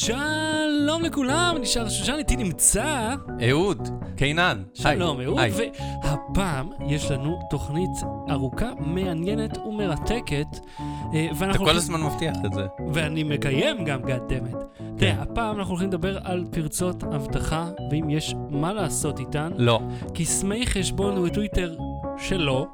שלום 0.00 1.02
לכולם, 1.02 1.56
שר 1.64 1.88
שושן, 1.88 2.14
איתי 2.18 2.36
נמצא... 2.36 3.14
אהוד, 3.48 3.88
קינן. 4.16 4.62
שלום, 4.74 5.20
אהוד. 5.20 5.38
והפעם 6.04 6.70
יש 6.88 7.10
לנו 7.10 7.38
תוכנית 7.50 7.90
ארוכה, 8.30 8.70
מעניינת 8.78 9.58
ומרתקת. 9.58 10.46
אה, 11.14 11.28
אתה 11.50 11.58
כל 11.58 11.76
הזמן 11.76 12.02
מבטיח 12.02 12.36
את 12.46 12.52
זה. 12.52 12.66
ואני 12.92 13.22
מקיים 13.22 13.84
גם, 13.84 14.02
גאדמת. 14.02 14.56
תראה, 14.96 15.22
הפעם 15.22 15.58
אנחנו 15.58 15.70
הולכים 15.72 15.88
לדבר 15.88 16.18
על 16.24 16.44
פרצות 16.50 17.04
אבטחה, 17.04 17.70
ואם 17.90 18.10
יש 18.10 18.34
מה 18.50 18.72
לעשות 18.72 19.20
איתן. 19.20 19.52
לא, 19.56 19.80
קסמי 20.14 20.66
חשבון 20.66 21.18
וטוויטר 21.18 21.76
שלא, 22.18 22.66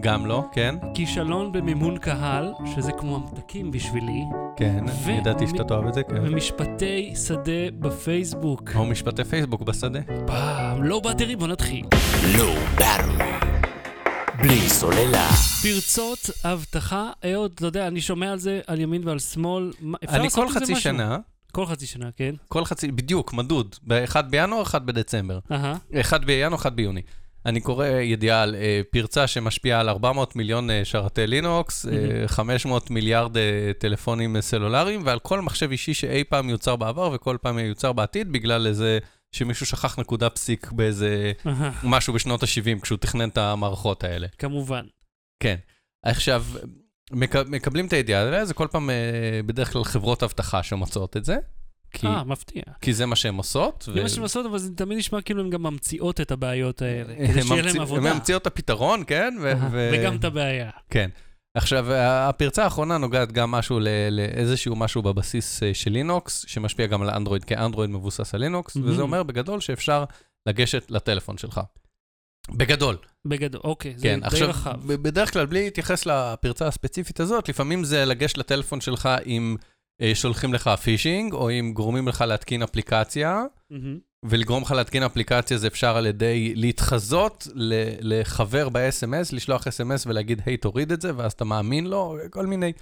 גם 0.00 0.26
לא, 0.26 0.44
כן? 0.52 0.74
כישלון 0.94 1.52
במימון 1.52 1.98
קהל, 1.98 2.52
שזה 2.74 2.92
כמו 2.92 3.16
המתקים 3.16 3.70
בשבילי, 3.70 4.22
כן, 4.56 4.84
ו- 5.04 5.10
ידעתי 5.10 5.46
שאתה 5.46 5.64
תאהב 5.64 5.86
את 5.86 5.94
זה, 5.94 6.02
כן. 6.02 6.14
ומשפטי 6.22 7.12
שדה 7.26 7.70
בפייסבוק. 7.78 8.70
או 8.74 8.86
משפטי 8.86 9.24
פייסבוק 9.24 9.62
בשדה. 9.62 10.00
פעם, 10.26 10.82
לא 10.82 11.00
באטרי, 11.00 11.36
בוא 11.36 11.48
נתחיל. 11.48 11.86
לא 12.38 12.54
באטרי. 12.74 13.24
בלי 14.42 14.68
סוללה. 14.68 15.28
פרצות 15.62 16.30
אבטחה, 16.44 17.10
אהוד, 17.32 17.52
אתה 17.54 17.66
יודע, 17.66 17.86
אני 17.86 18.00
שומע 18.00 18.32
על 18.32 18.38
זה 18.38 18.60
על 18.66 18.80
ימין 18.80 19.08
ועל 19.08 19.18
שמאל. 19.18 19.72
אני 20.08 20.24
לעשות 20.24 20.44
כל 20.44 20.52
חצי 20.52 20.72
משהו? 20.72 20.82
שנה, 20.82 21.18
כל 21.52 21.66
חצי 21.66 21.86
שנה, 21.86 22.08
כן. 22.16 22.34
כל 22.48 22.64
חצי, 22.64 22.92
בדיוק, 22.92 23.32
מדוד. 23.32 23.76
באחד 23.82 24.30
בינואר, 24.30 24.62
אחד 24.62 24.86
בדצמבר. 24.86 25.38
אהה. 25.52 25.76
אחד 26.00 26.24
בינואר, 26.24 26.54
אחד 26.54 26.76
ביוני. 26.76 27.02
אני 27.46 27.60
קורא 27.60 27.86
ידיעה 27.86 28.42
על 28.42 28.54
אה, 28.54 28.80
פרצה 28.90 29.26
שמשפיעה 29.26 29.80
על 29.80 29.88
400 29.88 30.36
מיליון 30.36 30.70
אה, 30.70 30.84
שרתי 30.84 31.26
לינוקס, 31.26 31.86
אה, 31.86 32.28
500 32.28 32.90
מיליארד 32.90 33.36
אה, 33.36 33.70
טלפונים 33.78 34.36
אה, 34.36 34.42
סלולריים, 34.42 35.02
ועל 35.04 35.18
כל 35.18 35.40
מחשב 35.40 35.70
אישי 35.70 35.94
שאי 35.94 36.24
פעם 36.24 36.50
יוצר 36.50 36.76
בעבר 36.76 37.10
וכל 37.14 37.36
פעם 37.42 37.58
יוצר 37.58 37.92
בעתיד, 37.92 38.32
בגלל 38.32 38.66
איזה 38.66 38.98
שמישהו 39.32 39.66
שכח 39.66 39.98
נקודה 39.98 40.30
פסיק 40.30 40.72
באיזה 40.72 41.32
משהו 41.82 42.12
בשנות 42.14 42.42
ה-70 42.42 42.80
כשהוא 42.82 42.98
תכנן 42.98 43.28
את 43.28 43.38
המערכות 43.38 44.04
האלה. 44.04 44.26
כמובן. 44.38 44.84
כן. 45.42 45.56
עכשיו, 46.04 46.44
מק... 47.12 47.36
מקבלים 47.36 47.86
את 47.86 47.92
הידיעה 47.92 48.44
זה 48.44 48.54
כל 48.54 48.66
פעם, 48.70 48.90
אה, 48.90 49.40
בדרך 49.46 49.72
כלל 49.72 49.84
חברות 49.84 50.22
אבטחה 50.22 50.62
שמוצאות 50.62 51.16
את 51.16 51.24
זה, 51.24 51.36
כי, 51.92 52.06
אה, 52.06 52.24
מפתיע. 52.24 52.62
כי 52.80 52.92
זה 52.92 53.06
מה 53.06 53.16
שהן 53.16 53.34
עושות. 53.34 53.88
זה 53.94 54.02
מה 54.02 54.08
שהן 54.08 54.22
עושות, 54.22 54.46
אבל 54.46 54.58
זה 54.58 54.74
תמיד 54.74 54.98
נשמע 54.98 55.20
כאילו 55.20 55.42
הן 55.42 55.50
גם 55.50 55.62
ממציאות 55.62 56.20
את 56.20 56.30
הבעיות 56.30 56.82
האלה. 56.82 57.14
כדי 57.28 57.42
שיהיה 57.42 57.62
להם 57.62 57.80
עבודה. 57.80 58.10
הן 58.10 58.16
ממציאות 58.16 58.42
את 58.42 58.46
הפתרון, 58.46 59.02
כן? 59.06 59.34
ו... 59.40 59.52
ו... 59.72 59.90
וגם 59.92 60.16
את 60.16 60.24
הבעיה. 60.24 60.70
כן. 60.90 61.10
עכשיו, 61.54 61.92
הפרצה 61.92 62.64
האחרונה 62.64 62.98
נוגעת 62.98 63.32
גם 63.32 63.50
משהו 63.50 63.80
לאיזשהו 64.10 64.76
משהו 64.76 65.02
בבסיס 65.02 65.62
אה, 65.62 65.74
של 65.74 65.90
לינוקס, 65.90 66.44
שמשפיע 66.48 66.86
גם 66.86 67.02
על 67.02 67.10
אנדרואיד, 67.10 67.44
כי 67.44 67.56
אנדרואיד 67.56 67.90
מבוסס 67.90 68.34
על 68.34 68.40
לינוקס, 68.40 68.76
מהמם. 68.76 68.90
וזה 68.90 69.02
אומר 69.02 69.22
בגדול 69.22 69.60
שאפשר 69.60 70.04
לגשת 70.46 70.90
לטלפון 70.90 71.38
שלך. 71.38 71.60
בגדול. 72.50 72.96
בגדול, 73.24 73.60
אוקיי, 73.64 73.94
זה 73.96 74.02
כן, 74.02 74.20
די 74.20 74.26
עכשיו, 74.26 74.48
רחב. 74.48 74.92
בדרך 74.92 75.32
כלל, 75.32 75.46
בלי 75.46 75.64
להתייחס 75.64 76.06
לפרצה 76.06 76.66
הספציפית 76.66 77.20
הזאת, 77.20 77.48
לפעמים 77.48 77.84
זה 77.84 78.04
לגשת 78.04 78.38
לטלפון 78.38 78.80
שלך 78.80 79.06
אה, 79.06 79.18
שולחים 80.14 80.54
לך 80.54 80.68
פישינג, 80.68 81.32
או 81.32 81.50
אם 81.50 81.72
גורמים 81.74 82.08
לך 82.08 82.24
להתקין 82.28 82.62
אפליקציה, 82.62 83.42
מהמם. 83.70 83.98
ולגרום 84.24 84.62
לך 84.62 84.70
להתקין 84.70 85.02
אפליקציה 85.02 85.58
זה 85.58 85.66
אפשר 85.66 85.96
על 85.96 86.06
ידי 86.06 86.54
להתחזות 86.54 87.48
לחבר 88.00 88.68
ב-SMS, 88.68 89.28
לשלוח 89.32 89.66
SMS 89.66 90.06
ולהגיד, 90.06 90.42
היי, 90.46 90.56
תוריד 90.56 90.92
את 90.92 91.00
זה, 91.00 91.16
ואז 91.16 91.32
אתה 91.32 91.44
מאמין 91.44 91.86
לו, 91.86 92.16
כל 92.30 92.46
מיני... 92.46 92.72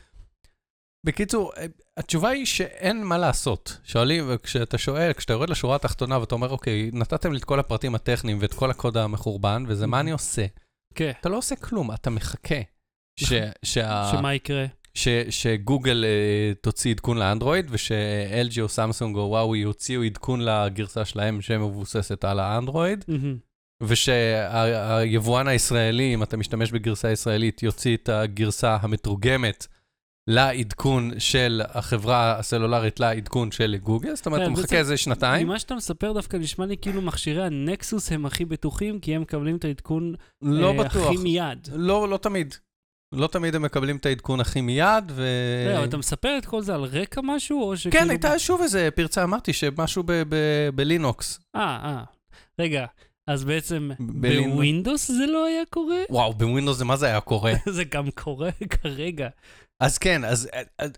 בקיצור, 1.06 1.52
אה, 1.56 1.66
התשובה 1.96 2.28
היא 2.28 2.46
שאין 2.46 3.05
מה 3.05 3.19
לעשות. 3.19 3.78
שואלים, 3.84 4.24
וכשאתה 4.28 4.78
שואל, 4.78 5.12
כשאתה 5.12 5.33
יורד 5.33 5.50
לשורה 5.50 5.77
התחתונה 5.77 6.19
ואתה 6.20 6.34
אומר, 6.34 6.50
אוקיי, 6.50 6.91
נתתם 6.92 7.33
לי 7.33 7.39
את 7.39 7.44
כל 7.44 7.61
הפרטים 7.61 7.94
הטכניים 7.94 8.39
ואת 8.41 8.55
כל 8.55 8.70
הקוד 8.70 8.96
המחורבן, 8.96 9.64
וזה 9.68 9.86
מה 9.86 10.00
אני 10.00 10.11
עושה? 10.11 10.46
כן, 10.95 11.12
אתה 11.20 11.29
לא 11.29 11.36
עושה 11.36 11.56
כלום, 11.56 11.92
אתה 11.92 12.11
מחכה. 12.11 12.61
ש, 13.20 13.33
שה, 13.64 14.11
שמה 14.12 14.35
יקרה? 14.35 14.67
ש, 14.98 15.09
שגוגל 15.31 16.05
uh, 16.05 16.59
תוציא 16.61 16.91
עדכון 16.91 17.19
לאנדרואיד, 17.19 17.67
וש-LG 17.70 18.61
או 18.61 18.69
סמסונג 18.69 19.17
או 19.17 19.29
וואוי 19.29 19.59
יוציאו 19.59 20.03
עדכון 20.03 20.41
לגרסה 20.41 21.05
שלהם 21.05 21.41
שמבוססת 21.41 22.25
על 22.25 22.41
האנדרואיד, 22.41 23.05
מהמם. 23.09 23.36
ושהיבואן 23.83 25.48
הישראלי, 25.48 26.14
אם 26.14 26.23
אתה 26.23 26.36
משתמש 26.36 26.73
בגרסה 26.73 27.11
ישראלית, 27.11 27.63
יוציא 27.63 27.97
את 27.97 28.09
הגרסה 28.09 28.77
המתורגמת 28.81 29.67
לעדכון 30.29 31.11
של 31.19 31.63
החברה 31.69 32.39
הסלולרית 32.39 33.01
לעדכון 33.01 33.51
של 33.51 33.77
גוגל, 33.83 34.15
זאת 34.15 34.27
אומרת, 34.27 34.41
כן, 34.41 34.53
אתה 34.53 34.61
מחכה 34.61 34.77
איזה 34.77 34.97
שנתיים. 34.97 35.47
ממה 35.47 35.59
שאתה 35.59 35.75
מספר 35.75 36.13
דווקא 36.13 36.36
נשמע 36.36 36.67
לי 36.67 36.77
כאילו 36.77 37.03
מכשירי 37.03 37.45
הנקסוס 37.45 38.13
הם 38.13 38.27
הכי 38.27 38.45
בטוחים, 38.45 39.01
כי 39.01 39.15
הם 39.15 39.23
מקבלים 39.23 39.57
את 39.57 39.65
העדכון 39.65 40.15
לא 40.42 40.70
אה, 40.70 40.85
בטוח. 40.85 41.07
הכי 41.07 41.17
מיד. 41.17 41.69
לא, 41.73 42.09
לא 42.09 42.17
תמיד. 42.17 42.55
לא 43.13 43.27
תמיד 43.27 43.55
הם 43.55 43.63
מקבלים 43.63 43.96
את 43.96 44.07
העדכון 44.07 44.41
הכי 44.41 44.61
מיד, 44.61 45.05
ו... 45.11 45.27
לא, 45.74 45.85
אתה 45.85 45.96
מספר 45.96 46.39
את 46.39 46.46
כל 46.46 46.63
זה 46.63 46.74
על 46.74 46.85
רקע 46.85 47.20
משהו, 47.24 47.63
או 47.63 47.77
שכאילו... 47.77 48.05
כן, 48.05 48.11
הייתה 48.11 48.39
שוב 48.39 48.61
איזה 48.63 48.89
פרצה, 48.95 49.24
אמרתי 49.24 49.52
שמשהו 49.52 50.02
בלינוקס. 50.74 51.41
אה, 51.57 51.79
אה. 51.85 52.05
רגע, 52.61 52.86
אז 53.29 53.45
בעצם 53.45 53.91
בווינדוס 53.98 55.08
זה 55.11 55.27
לא 55.27 55.47
היה 55.47 55.63
קורה? 55.70 55.98
וואו, 56.11 56.35
בווינדוס 56.35 56.77
זה 56.77 56.85
מה 56.85 56.97
זה 56.97 57.07
היה 57.07 57.20
קורה. 57.20 57.52
זה 57.77 57.85
גם 57.85 58.11
קורה 58.11 58.51
כרגע. 58.70 59.29
אז 59.80 59.98
כן, 59.98 60.24
אז, 60.24 60.48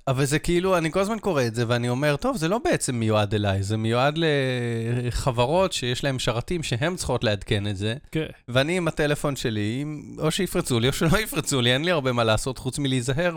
אבל 0.09 0.25
זה 0.25 0.39
כאילו, 0.39 0.79
אני 0.79 0.93
כל 0.93 1.01
הזמן 1.01 1.19
קורא 1.19 1.43
את 1.47 1.55
זה, 1.55 1.65
ואני 1.69 1.89
אומר, 1.89 2.17
טוב, 2.17 2.37
זה 2.37 2.49
לא 2.49 2.59
בעצם 2.59 2.97
מיועד 2.97 3.35
אליי, 3.35 3.63
זה 3.63 3.77
מיועד 3.77 4.15
לחברות 4.19 5.73
שיש 5.73 6.05
להן 6.05 6.19
שרתים 6.19 6.63
שהן 6.63 6.97
צריכות 6.97 7.25
לעדכן 7.25 7.67
את 7.67 7.77
זה, 7.77 7.95
כן. 8.13 8.27
ואני 8.49 8.77
עם 8.77 8.89
הטלפון 8.89 9.37
שלי, 9.37 9.85
או 10.19 10.31
שיפרצו 10.31 10.81
לי 10.81 10.89
או 10.89 10.93
שלא 10.93 11.19
יפרצו 11.25 11.61
לי, 11.61 11.73
אין 11.73 11.85
לי 11.85 11.91
הרבה 11.91 12.13
מה 12.13 12.25
לעשות 12.25 12.59
חוץ 12.59 12.79
מלהיזהר, 12.79 13.37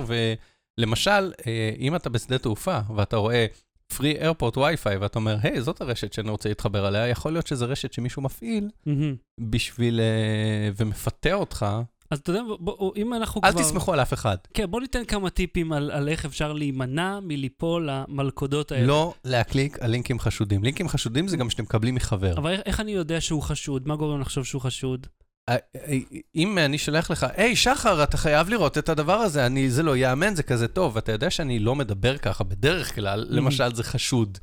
ולמשל, 0.77 1.33
אה, 1.47 1.71
אם 1.79 1.95
אתה 1.95 2.09
בשדה 2.09 2.37
תעופה, 2.37 2.79
ואתה 2.95 3.17
רואה 3.17 3.45
Free 3.93 4.21
Airport 4.21 4.55
Wi-Fi, 4.55 4.97
ואתה 4.99 5.19
אומר, 5.19 5.37
היי, 5.41 5.61
זאת 5.61 5.81
הרשת 5.81 6.13
שאני 6.13 6.29
רוצה 6.29 6.49
להתחבר 6.49 6.87
אליה, 6.87 7.07
יכול 7.07 7.31
להיות 7.31 7.47
שזו 7.47 7.65
רשת 7.69 7.93
שמישהו 7.93 8.21
מפעיל 8.21 8.69
מהמם. 8.85 9.15
בשביל... 9.39 9.99
אה, 9.99 10.69
ומפתה 10.77 11.33
אותך, 11.33 11.65
אז 12.11 12.19
אתה 12.19 12.31
יודע, 12.31 12.41
בוא, 12.59 12.91
אם 12.95 13.13
אנחנו 13.13 13.41
אל 13.43 13.51
כבר... 13.51 13.61
תסמכו 13.61 13.93
על 13.93 13.99
אף 13.99 14.13
אחד. 14.13 14.37
כן, 14.53 14.71
בוא 14.71 14.81
ניתן 14.81 15.05
כמה 15.05 15.29
טיפים 15.29 15.73
על, 15.73 15.91
על 15.91 16.09
איך 16.09 16.25
אפשר 16.25 16.53
להימנע 16.53 17.19
מליפול 17.19 17.89
למלכודות 17.91 18.71
האלה. 18.71 18.85
לא 18.87 19.13
להקליק 19.25 19.79
על 19.79 19.91
לינקים 19.91 20.19
חשודים. 20.19 20.63
לינקים 20.63 20.87
חשודים 20.89 21.27
זה 21.27 21.37
גם 21.37 21.49
שאתם 21.49 21.63
מקבלים 21.63 21.95
מחבר. 21.95 22.37
אבל 22.37 22.51
איך, 22.51 22.61
איך 22.65 22.79
אני 22.79 22.91
יודע 22.91 23.21
שהוא 23.21 23.41
חשוד? 23.41 23.87
מה 23.87 23.95
גורם 23.95 24.21
לחשוב 24.21 24.45
שהוא 24.45 24.61
חשוד? 24.61 25.07
אה, 25.49 25.55
אה, 25.75 25.97
אם 26.35 26.57
אני 26.57 26.77
שולח 26.77 27.11
לך, 27.11 27.25
היי, 27.35 27.55
שחר, 27.55 28.03
אתה 28.03 28.17
חייב 28.17 28.49
לראות 28.49 28.77
את 28.77 28.89
הדבר 28.89 29.13
הזה, 29.13 29.45
אני, 29.45 29.69
זה 29.69 29.83
לא 29.83 29.95
ייאמן, 29.95 30.35
זה 30.35 30.43
כזה 30.43 30.67
טוב. 30.67 30.95
ואתה 30.95 31.11
יודע 31.11 31.29
שאני 31.29 31.59
לא 31.59 31.75
מדבר 31.75 32.17
ככה 32.17 32.43
בדרך 32.43 32.95
כלל, 32.95 33.25
למשל 33.29 33.75
זה 33.75 33.83
חשוד. 33.83 34.37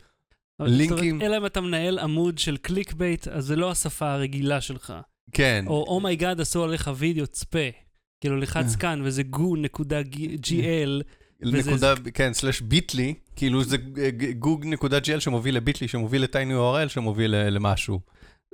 לינקים- 0.61 1.23
אלא 1.23 1.37
אם 1.37 1.47
אתה 1.47 1.61
מנהל 1.61 1.99
עמוד 1.99 2.39
של 2.39 2.57
click 2.57 2.93
bait, 2.93 3.29
אז 3.29 3.45
זה 3.45 3.57
לא 3.57 3.71
השפה 3.71 4.13
הרגילה 4.13 4.61
שלך. 4.61 4.95
כן. 5.33 5.65
או 5.67 5.85
oh 5.89 6.02
my 6.02 6.15
god, 6.15 6.41
עשו 6.41 6.65
עליך 6.65 6.91
וידאו, 6.97 7.27
צפה. 7.27 7.59
כאילו, 8.21 8.37
לחץ 8.37 8.75
אה. 8.75 8.81
כאן, 8.81 9.01
וזה 9.05 9.23
goo 9.23 9.57
נקודה 9.57 9.99
כן, 12.15 12.33
slash 12.33 12.61
ביטלי, 12.61 13.15
כאילו 13.37 13.65
זה 13.65 13.77
גוג 14.39 14.67
נקודה 14.67 14.99
gl 14.99 15.21
שמוביל 15.21 15.57
לביטלי, 15.57 15.89
שמוביל 15.89 16.23
לטייני 16.23 16.55
URL, 16.55 16.89
שמוביל 16.89 17.35
למשהו. 17.37 18.01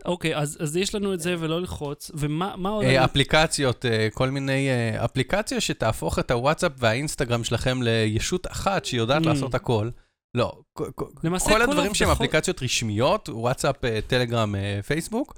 אוקיי, 0.04 0.36
אז, 0.36 0.58
אז 0.60 0.76
יש 0.76 0.94
לנו 0.94 1.14
את 1.14 1.20
זה 1.20 1.34
ולא 1.38 1.60
ללחוץ, 1.60 2.10
ומה 2.14 2.54
מה 2.56 2.68
עוד... 2.68 2.84
אה, 2.84 3.04
אפליקציות, 3.04 3.86
אה, 3.86 4.08
כל 4.12 4.30
מיני 4.30 4.68
אה, 4.68 5.04
אפליקציה 5.04 5.60
שתהפוך 5.60 6.18
את 6.18 6.30
הוואטסאפ 6.30 6.72
והאינסטגרם 6.78 7.44
שלכם 7.44 7.82
לישות 7.82 8.46
אחת 8.46 8.84
שיודעת 8.84 9.22
Mm. 9.22 9.26
לעשות 9.26 9.54
הכל. 9.54 9.90
לא, 10.34 10.52
כל- 10.72 11.62
הדברים 11.62 11.94
שהם 11.94 12.10
אפליקציות 12.10 12.62
רשמיות, 12.62 13.28
וואטסאפ, 13.28 13.84
אה, 13.84 13.98
טלגרם, 14.06 14.54
אה, 14.54 14.80
פייסבוק, 14.86 15.34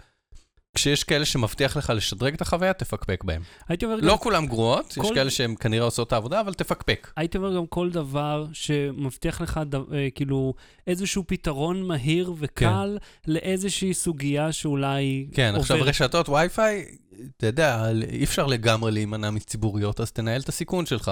כשיש 0.74 1.04
כאלה 1.04 1.24
שמבטיח 1.24 1.76
לך 1.76 1.92
לשדרג 1.96 2.34
את 2.34 2.40
החוויה, 2.40 2.72
תפקפק 2.72 3.24
בהם. 3.24 3.42
הייתי 3.68 3.84
אומר, 3.84 3.96
לא 3.96 4.12
גם, 4.12 4.18
כולם 4.18 4.46
גרועות, 4.46 4.90
יש 4.90 4.98
כל- 5.08 5.14
כאלה 5.14 5.30
שהן 5.30 5.54
כנראה 5.60 5.84
עושות 5.84 6.06
את 6.08 6.12
העבודה, 6.12 6.40
אבל 6.40 6.54
תפקפק. 6.54 7.12
הייתי 7.16 7.38
אומר 7.38 7.56
גם 7.56 7.66
כל 7.66 7.90
דבר 7.90 8.46
שמבטיח 8.52 9.40
לך 9.40 9.60
ד, 9.68 9.74
אה, 9.74 9.80
כאילו 10.14 10.54
איזשהו 10.86 11.24
פתרון 11.26 11.82
מהיר 11.82 12.32
וקל 12.38 12.98
לאיזושהי 13.26 13.94
סוגיה 13.94 14.52
שאולי 14.52 15.26
כן, 15.32 15.52
עכשיו 15.56 15.76
עוברת. 15.76 15.88
רשתות 15.90 16.28
וי-פיי, 16.28 16.84
אתה 17.36 17.46
יודע, 17.46 17.84
אי 18.12 18.24
אפשר 18.24 18.46
לגמרי 18.46 18.92
להימנע 18.92 19.30
מציבוריות, 19.30 20.00
אז 20.00 20.12
תנהל 20.12 20.40
את 20.40 20.48
הסיכון 20.48 20.86
שלך. 20.86 21.10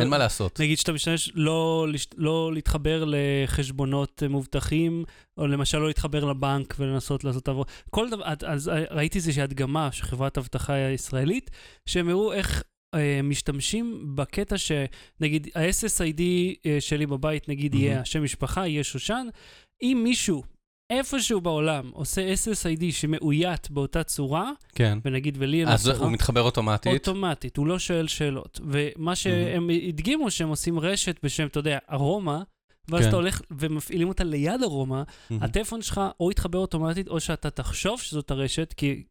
אין 0.00 0.08
מה 0.08 0.18
לעשות. 0.18 0.60
נגיד 0.60 0.78
שאתה 0.78 0.92
משתמש 0.92 1.32
לא, 1.34 1.86
לא 2.16 2.50
להתחבר 2.54 3.04
לחשבונות 3.06 4.22
אה, 4.22 4.28
מובטחים, 4.28 5.04
או 5.38 5.46
למשל 5.46 5.78
לא 5.78 5.86
להתחבר 5.86 6.24
לבנק 6.24 6.74
ולנסות 6.78 7.24
לעשות 7.24 7.48
עבור... 7.48 7.64
כל 7.90 8.10
דבר, 8.10 8.24
אז 8.46 8.70
ראיתי 8.90 9.18
איזושהי 9.18 9.42
הדגמה 9.42 9.92
של 9.92 10.04
חברת 10.04 10.38
אבטחה 10.38 10.78
ישראלית, 10.78 11.50
שהם 11.86 12.08
הראו 12.08 12.32
איך 12.32 12.62
אה, 12.94 13.20
משתמשים 13.22 14.12
בקטע 14.14 14.56
שנגיד 14.58 15.48
ה-SSID 15.54 16.22
אה, 16.66 16.76
שלי 16.80 17.06
בבית, 17.06 17.48
נגיד 17.48 17.74
יהיה 17.74 17.90
מהמם. 17.90 18.02
השם 18.02 18.24
משפחה, 18.24 18.66
יהיה 18.66 18.84
שושן, 18.84 19.26
אם 19.82 20.00
מישהו 20.04 20.42
איפשהו 20.98 21.40
בעולם 21.40 21.90
עושה 21.92 22.32
SSID 22.32 22.84
שמאוית 22.90 23.70
באותה 23.70 24.02
צורה, 24.02 24.50
כן. 24.74 24.98
ונגיד 25.04 25.36
ולי 25.40 25.60
אין 25.60 25.68
אז 25.68 25.88
הוא 25.88 26.10
מתחבר 26.10 26.40
אוטומטית. 26.40 26.92
אוטומטית, 26.92 27.56
הוא 27.56 27.66
לא 27.66 27.78
שואל 27.78 28.08
שאלות. 28.08 28.60
ומה 28.64 29.16
שהם 29.16 29.70
הדגימו, 29.88 30.30
שהם 30.30 30.48
עושים 30.48 30.78
רשת 30.78 31.16
בשם, 31.22 31.46
אתה 31.46 31.58
יודע, 31.58 31.78
ארומה, 31.92 32.42
ואז 32.88 33.02
כן. 33.02 33.08
אתה 33.08 33.16
הולך 33.16 33.40
ומפעילים 33.50 34.08
אותה 34.08 34.24
ליד 34.24 34.62
ארומה. 34.62 35.02
הטלפון 35.30 35.82
שלך 35.82 36.00
או 36.20 36.30
יתחבר 36.30 36.58
אוטומטית, 36.58 37.08
או 37.08 37.20
שאתה 37.20 37.50
תחשוב 37.50 38.00
שזאת 38.00 38.30
הרשת, 38.30 38.74
כי 38.76 39.02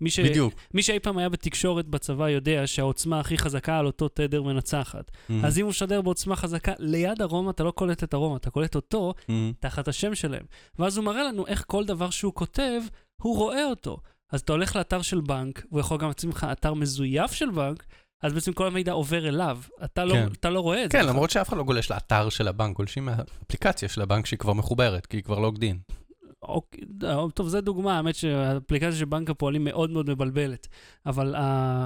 מי, 0.00 0.10
ש... 0.10 0.20
מי 0.74 0.82
שאי 0.82 1.00
פעם 1.00 1.18
היה 1.18 1.28
בתקשורת 1.28 1.86
בצבא 1.86 2.28
יודע 2.28 2.66
שהעוצמה 2.66 3.20
הכי 3.20 3.38
חזקה 3.38 3.78
על 3.78 3.86
אותו 3.86 4.08
תדר 4.08 4.42
מנצחת. 4.42 5.10
אז 5.44 5.58
אם 5.58 5.64
הוא 5.64 5.70
משדר 5.70 6.02
בעוצמה 6.02 6.36
חזקה 6.36 6.72
ליד 6.78 7.22
ארומה, 7.22 7.50
אתה 7.50 7.64
לא 7.64 7.70
קולט 7.70 8.04
את 8.04 8.14
ארומה, 8.14 8.36
אתה 8.36 8.50
קולט 8.50 8.74
אותו. 8.74 9.14
תחת 9.60 9.88
השם 9.88 10.14
שלהם. 10.14 10.44
ואז 10.78 10.96
הוא 10.96 11.04
מראה 11.04 11.22
לנו 11.24 11.46
איך 11.46 11.64
כל 11.66 11.84
דבר 11.84 12.10
שהוא 12.10 12.34
כותב, 12.34 12.80
הוא 13.22 13.36
רואה 13.36 13.64
אותו. 13.64 13.96
אז 14.32 14.40
אתה 14.40 14.52
הולך 14.52 14.76
לאתר 14.76 15.02
של 15.02 15.20
בנק, 15.20 15.66
הוא 15.68 15.80
יכול 15.80 15.98
גם 15.98 16.10
לשים 16.16 16.30
לך 16.30 16.46
אתר 16.52 16.74
מזויף 16.74 17.32
של 17.32 17.50
בנק, 17.50 17.86
אז 18.22 18.32
בעצם 18.32 18.52
כל 18.52 18.66
המידע 18.66 18.92
עובר 18.92 19.28
אליו. 19.28 19.58
אתה 19.84 20.04
לא, 20.04 20.12
כן. 20.12 20.28
אתה 20.40 20.50
לא 20.50 20.60
רואה 20.60 20.84
את 20.84 20.90
זה. 20.90 20.98
כן, 20.98 20.98
בכלל. 20.98 21.10
למרות 21.10 21.30
שאף 21.30 21.48
אחד 21.48 21.56
לא 21.56 21.62
גולש 21.62 21.90
לאתר 21.90 22.28
של 22.28 22.48
הבנק, 22.48 22.76
גולשים 22.76 23.04
מהאפליקציה 23.04 23.88
של 23.88 24.02
הבנק 24.02 24.26
שהיא 24.26 24.38
כבר 24.38 24.52
מחוברת, 24.52 25.06
כי 25.06 25.16
היא 25.16 25.24
כבר 25.24 25.38
לוגד 25.38 25.62
אין. 25.62 25.78
אוקיי, 26.42 26.84
אה, 27.04 27.24
טוב, 27.34 27.48
זו 27.48 27.60
דוגמה, 27.60 27.96
האמת 27.96 28.14
שהאפליקציה 28.14 28.92
של 28.92 29.04
בנק 29.04 29.30
הפועלים 29.30 29.64
מאוד 29.64 29.90
מאוד 29.90 30.10
מבלבלת. 30.10 30.66
אבל 31.06 31.34
uh, 31.34 31.38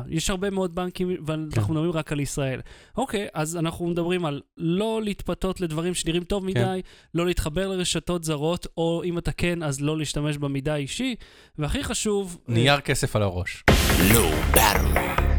יש 0.09 0.31
הרבה 0.31 0.51
מאוד 0.51 0.75
בנקים, 0.75 1.17
ואנחנו 1.27 1.67
כן. 1.67 1.73
מדברים 1.73 1.91
רק 1.93 2.13
על 2.13 2.21
ישראל. 2.21 2.61
אוקיי, 2.97 3.29
אז 3.35 3.57
אנחנו 3.57 3.87
מדברים 3.87 4.25
על 4.25 4.41
לא 4.57 5.01
להתפתות 5.03 5.61
לדברים 5.61 5.95
שנראים 5.95 6.25
טוב 6.25 6.45
מדי, 6.45 6.61
כן. 6.61 6.81
לא 7.15 7.27
להתחבר 7.27 7.69
לרשתות 7.69 8.25
זרות, 8.25 8.67
או 8.77 9.03
אם 9.05 9.19
אתה 9.19 9.33
כן, 9.33 9.63
אז 9.63 9.81
לא 9.81 9.99
להשתמש 9.99 10.37
במידע 10.37 10.75
האישי. 10.75 11.15
והכי 11.59 11.85
חשוב... 11.85 12.39
אה, 12.49 12.55
נייר 12.55 12.81
כסף 12.81 13.17
על 13.17 13.23
הראש. 13.23 13.65
Low 14.11 14.57
Battery. 14.57 15.32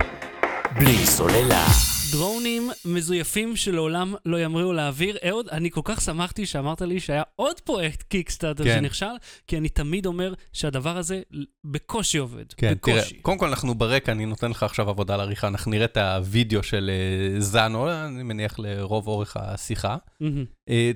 בלי 0.76 1.06
סוללה. 1.06 1.66
דרונים 2.12 2.70
מזויפים 2.86 3.56
שלעולם 3.56 4.16
לא 4.26 4.40
ימריאו 4.40 4.74
לאוויר. 4.74 5.18
אהוד, 5.30 5.50
אני 5.50 5.72
כל 5.72 5.82
כך 5.84 6.02
שמחתי 6.02 6.46
שאמרת 6.46 6.82
לי 6.82 7.00
שהיה 7.00 7.24
עוד 7.36 7.60
פרויקט 7.60 8.04
קיקסטארטר 8.04 8.64
כן. 8.64 8.76
שנכשל, 8.80 9.06
כי 9.48 9.58
אני 9.58 9.70
תמיד 9.70 10.06
אומר 10.06 10.34
שהדבר 10.54 10.98
הזה 10.98 11.22
בקושי 11.66 12.18
עובד. 12.18 12.54
כן, 12.54 12.74
תראה, 12.74 12.98
בקושי. 12.98 13.20
קודם 13.22 13.38
כל 13.38 13.48
אנחנו 13.48 13.76
ברקע, 13.76 14.12
אני 14.12 14.26
נותן 14.26 14.52
לך 14.52 14.64
עכשיו 14.64 14.90
עבודה 14.90 15.18
לעריכה, 15.18 15.48
אנחנו 15.48 15.72
נראה 15.72 15.86
את 15.86 15.98
הוידאו 15.98 16.64
של 16.64 16.92
אה, 16.94 17.40
זאנו, 17.42 17.92
אני 17.92 18.24
מניח 18.24 18.60
לרוב 18.60 19.08
אורך 19.08 19.38
השיחה. 19.38 19.98
מהמם. 20.20 20.46
אה, 20.70 20.92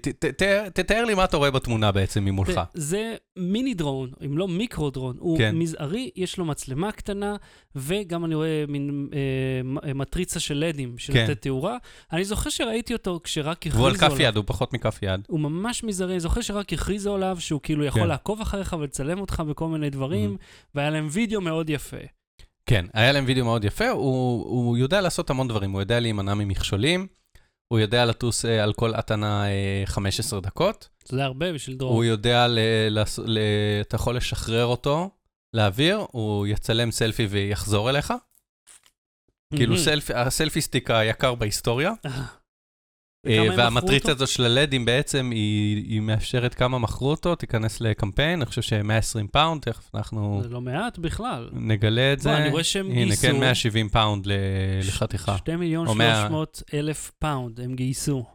תתאר 0.74 1.06
לי 1.06 1.14
מה 1.14 1.24
אתה 1.24 1.38
רואה 1.38 1.52
בתמונה 1.52 1.92
בעצם 1.92 2.26
ממולך. 2.26 2.62
זה- 2.74 3.16
מיני 3.38 3.74
דרון, 3.74 4.10
אם 4.26 4.38
לא 4.38 4.48
מיקרו 4.48 4.90
דרון. 4.90 5.16
הוא 5.20 5.38
כן. 5.38 5.56
מזערי, 5.56 6.10
יש 6.16 6.38
לו 6.38 6.46
מצלמה 6.46 6.92
קטנה, 6.92 7.36
וגם 7.76 8.26
אני 8.26 8.36
רואה 8.36 8.64
מין 8.68 9.08
אה, 9.14 9.20
מ- 9.64 9.98
מטריצה 9.98 10.40
של 10.40 10.54
לדים, 10.58 10.98
של 10.98 11.14
כן. 11.14 11.24
לתת 11.30 11.42
תאורה. 11.42 11.78
אני 12.14 12.26
זוכר 12.26 12.50
שראיתי 12.50 12.94
אותו 12.94 13.20
כשרק 13.24 13.58
הכריזו 13.68 13.88
עליו. 13.88 14.04
על 14.06 14.10
כף 14.12 14.20
יד, 14.20 14.36
הוא 14.36 14.44
פחות 14.48 14.74
מכף 14.74 15.00
יד. 15.02 15.22
הוא 15.28 15.40
ממש 15.40 15.84
מזערי, 15.84 16.12
אני 16.14 16.20
זוכר 16.20 16.42
שרק 16.42 16.74
הכריזו 16.74 17.16
עליו 17.16 17.38
שהוא 17.40 17.62
כאילו 17.64 17.84
יכול 17.86 18.02
כן. 18.02 18.08
לעקוב 18.08 18.42
אחריך 18.42 18.76
ולצלם 18.80 19.20
אותך 19.20 19.44
בכל 19.50 19.68
מיני 19.68 19.90
דברים, 19.90 20.38
והיה 20.76 20.90
להם 20.90 21.08
וידאו 21.12 21.42
מאוד 21.42 21.70
יפה. 21.70 21.98
כן, 22.66 22.86
היה 22.94 23.12
להם 23.12 23.24
וידאו 23.28 23.46
מאוד 23.46 23.64
יפה, 23.66 23.90
הוא, 23.90 24.46
הוא 24.46 24.78
יודע 24.78 25.02
לעשות 25.02 25.30
המון 25.30 25.48
דברים, 25.48 25.72
הוא 25.72 25.82
יודע 25.82 26.00
להימנע 26.00 26.34
ממכשולים, 26.34 27.08
הוא 27.68 27.80
יודע 27.80 28.06
לטוס 28.06 28.46
אה, 28.46 28.64
על 28.64 28.74
כל 28.74 28.96
הטענה 28.96 29.46
אה, 29.48 29.84
15 29.86 30.40
דקות, 30.42 30.90
זה 31.06 31.24
הרבה 31.24 31.54
בשביל 31.54 31.76
הוא 31.76 31.80
דרון. 31.80 32.06
יודע, 32.06 32.48
ל, 32.48 32.60
לעש- 32.90 33.20
ל, 33.26 33.40
אתה 33.82 33.96
יכול 33.96 34.18
לשחרר 34.18 34.66
אותו 34.66 35.10
לאוויר, 35.54 35.98
הוא 36.12 36.48
יצלם 36.48 36.92
סלפי 36.92 37.26
ויחזור 37.26 37.90
אליך. 37.90 38.14
כאילו. 39.56 39.78
סלפי, 39.78 40.14
ה 40.14 40.21
selfie 40.21 40.62
stick 40.62 40.92
היקר 40.92 41.36
בהיסטוריה. 41.36 41.92
אה, 42.06 42.12
אה, 42.12 42.22
וכמה 42.22 42.26
הם 42.26 42.26
מכרו 42.26 43.07
והמטריצה 43.26 44.12
אותו? 44.12 44.24
הזאת 44.24 44.28
של 44.36 44.44
הלדים 44.46 44.86
בעצם, 44.86 45.30
היא, 45.34 45.76
היא 45.88 46.00
מאפשרת 46.02 46.54
כמה 46.54 46.80
מכרו 46.80 47.12
אותו, 47.12 47.36
תיכנס 47.36 47.82
לקמפיין, 47.82 48.40
אני 48.42 48.46
חושב 48.46 48.62
ש-120 48.62 49.28
pound, 49.32 49.62
תכף 49.62 49.96
אנחנו 49.96 50.40
זה 50.44 50.50
לא 50.50 50.62
מעט 50.62 50.98
בכלל. 50.98 51.50
נגלה 51.54 52.14
את 52.14 52.20
זה. 52.20 52.38
אני 52.38 52.50
רואה 52.50 52.64
שהם 52.64 52.86
הנה, 52.92 53.06
גייסו... 53.06 53.22
כן, 53.22 53.40
170 53.40 53.90
pound 53.90 54.26
ל- 54.26 54.32
לחתיכה. 54.88 55.38
2 55.38 55.60
מיליון 55.60 55.88
או 55.88 55.96
מאה- 55.96 56.22
300 56.22 56.64
אלף 56.74 57.12
pound 57.20 57.60
הם 57.62 57.76
גייסו. 57.76 58.26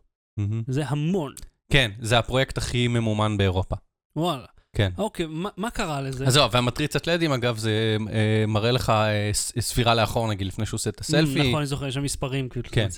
זה 0.69 0.83
המון. 0.87 1.33
כן, 1.73 1.91
זה 2.01 2.19
הפרויקט 2.19 2.59
הכי 2.59 2.89
ממומן 2.89 3.37
באירופה. 3.37 3.77
וואלה. 4.17 4.45
כן. 4.77 4.91
אוקיי, 4.99 5.27
מה, 5.29 5.49
מה 5.57 5.71
קרה 5.71 6.01
לזה? 6.01 6.27
אז 6.27 6.33
זהו, 6.33 6.51
והמטריצת 6.53 7.07
לדים, 7.07 7.33
אגב, 7.33 7.57
זה 7.57 7.97
אה, 8.13 8.45
מראה 8.49 8.71
לך 8.73 8.91
אה, 8.91 9.31
ספירה 9.61 9.95
לאחור, 9.95 10.29
נגיד, 10.29 10.47
לפני 10.47 10.67
שהוא 10.67 10.79
עושה 10.79 10.91
את 10.91 11.01
הסלפי. 11.01 11.41
נכון, 11.49 11.55
אני 11.57 11.67
זוכר, 11.67 11.87
יש 11.87 11.95
שם 11.95 12.03
מספרים 12.03 12.49
כאילו. 12.49 12.69
כן. 12.73 12.89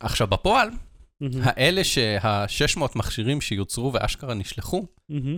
עכשיו, 0.00 0.26
בפועל, 0.26 0.68
האלה 1.42 1.84
שה-600 1.84 2.80
מכשירים 2.94 3.40
שיוצרו 3.40 3.92
ואשכרה 3.92 4.34
נשלחו. 4.34 4.86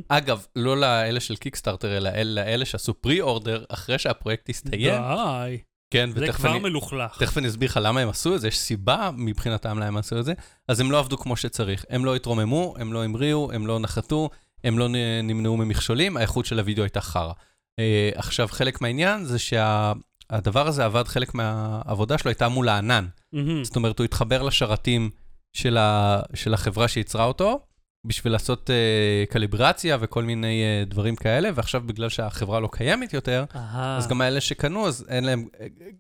אגב, 0.09 0.47
לא 0.57 0.77
לאלה 0.77 1.21
של 1.21 1.37
קיקסטארטר, 1.37 1.97
אלא 1.97 2.09
אל- 2.09 2.27
לאלה 2.45 2.65
שעשו 2.65 2.95
פרי-אורדר 2.95 3.65
אחרי 3.69 3.99
שהפרויקט 3.99 4.49
הסתיים. 4.51 4.81
די, 4.81 5.59
כן, 5.91 6.11
זה 6.11 6.33
כבר 6.33 6.51
אני... 6.51 6.59
מלוכלך. 6.59 7.19
תכף 7.19 7.39
אני 7.39 7.49
אסביר 7.49 7.69
לך 7.71 7.81
למה 7.83 8.01
הם 8.01 8.09
עשו 8.09 8.35
את 8.35 8.41
זה, 8.41 8.49
יש 8.49 8.59
סיבה 8.59 9.11
מבחינתם 9.17 9.77
למה 9.79 9.87
הם 9.87 9.97
עשו 9.97 10.19
את 10.19 10.25
זה, 10.25 10.33
אז 10.69 10.81
הם 10.81 10.91
לא 10.91 10.99
עבדו 10.99 11.19
כמו 11.19 11.37
שצריך. 11.37 11.85
הם 11.91 12.05
לא 12.05 12.15
התרוממו, 12.17 12.75
הם 12.79 12.93
לא 12.93 13.05
המריאו, 13.05 13.53
הם 13.53 13.67
לא 13.67 13.81
נחתו, 13.81 14.31
הם 14.65 14.79
לא 14.79 14.89
נמנעו 15.23 15.57
ממכשולים, 15.57 16.17
האיכות 16.17 16.47
של 16.47 16.59
הוידאו 16.59 16.85
הייתה 16.85 17.01
חרא. 17.01 17.33
אה, 17.79 18.11
עכשיו, 18.15 18.49
חלק 18.51 18.81
מהעניין 18.81 19.25
זה 19.25 19.39
שהדבר 19.39 20.67
הזה 20.67 20.85
עבד, 20.85 21.09
חלק 21.09 21.35
מהעבודה 21.35 22.19
שלו 22.19 22.29
הייתה 22.29 22.49
מול 22.49 22.69
הענן. 22.69 23.07
מהמם. 23.33 23.65
זאת 23.65 23.77
אומרת, 23.77 23.99
הוא 23.99 24.05
התחבר 24.05 24.43
לשרתים 24.43 25.11
של, 25.55 25.77
ה, 25.77 26.21
של 26.35 26.55
החברה 26.55 26.89
שייצרה 26.89 27.25
אותו, 27.25 27.61
בשביל 28.05 28.33
לעשות 28.33 28.71
אה, 28.71 29.25
קליברציה 29.31 29.97
וכל 30.01 30.25
מיני 30.25 30.63
אה, 30.63 30.85
דברים 30.85 31.17
כאלה, 31.17 31.51
ועכשיו 31.55 31.83
בגלל 31.87 32.09
שהחברה 32.09 32.61
לא 32.61 32.69
קיימת 32.73 33.13
יותר, 33.13 33.45
אהה. 33.55 33.97
אז 33.97 34.09
גם 34.09 34.21
האלה 34.21 34.41
שקנו, 34.41 34.89
אז 34.89 35.07
אין 35.09 35.25
להם, 35.25 35.49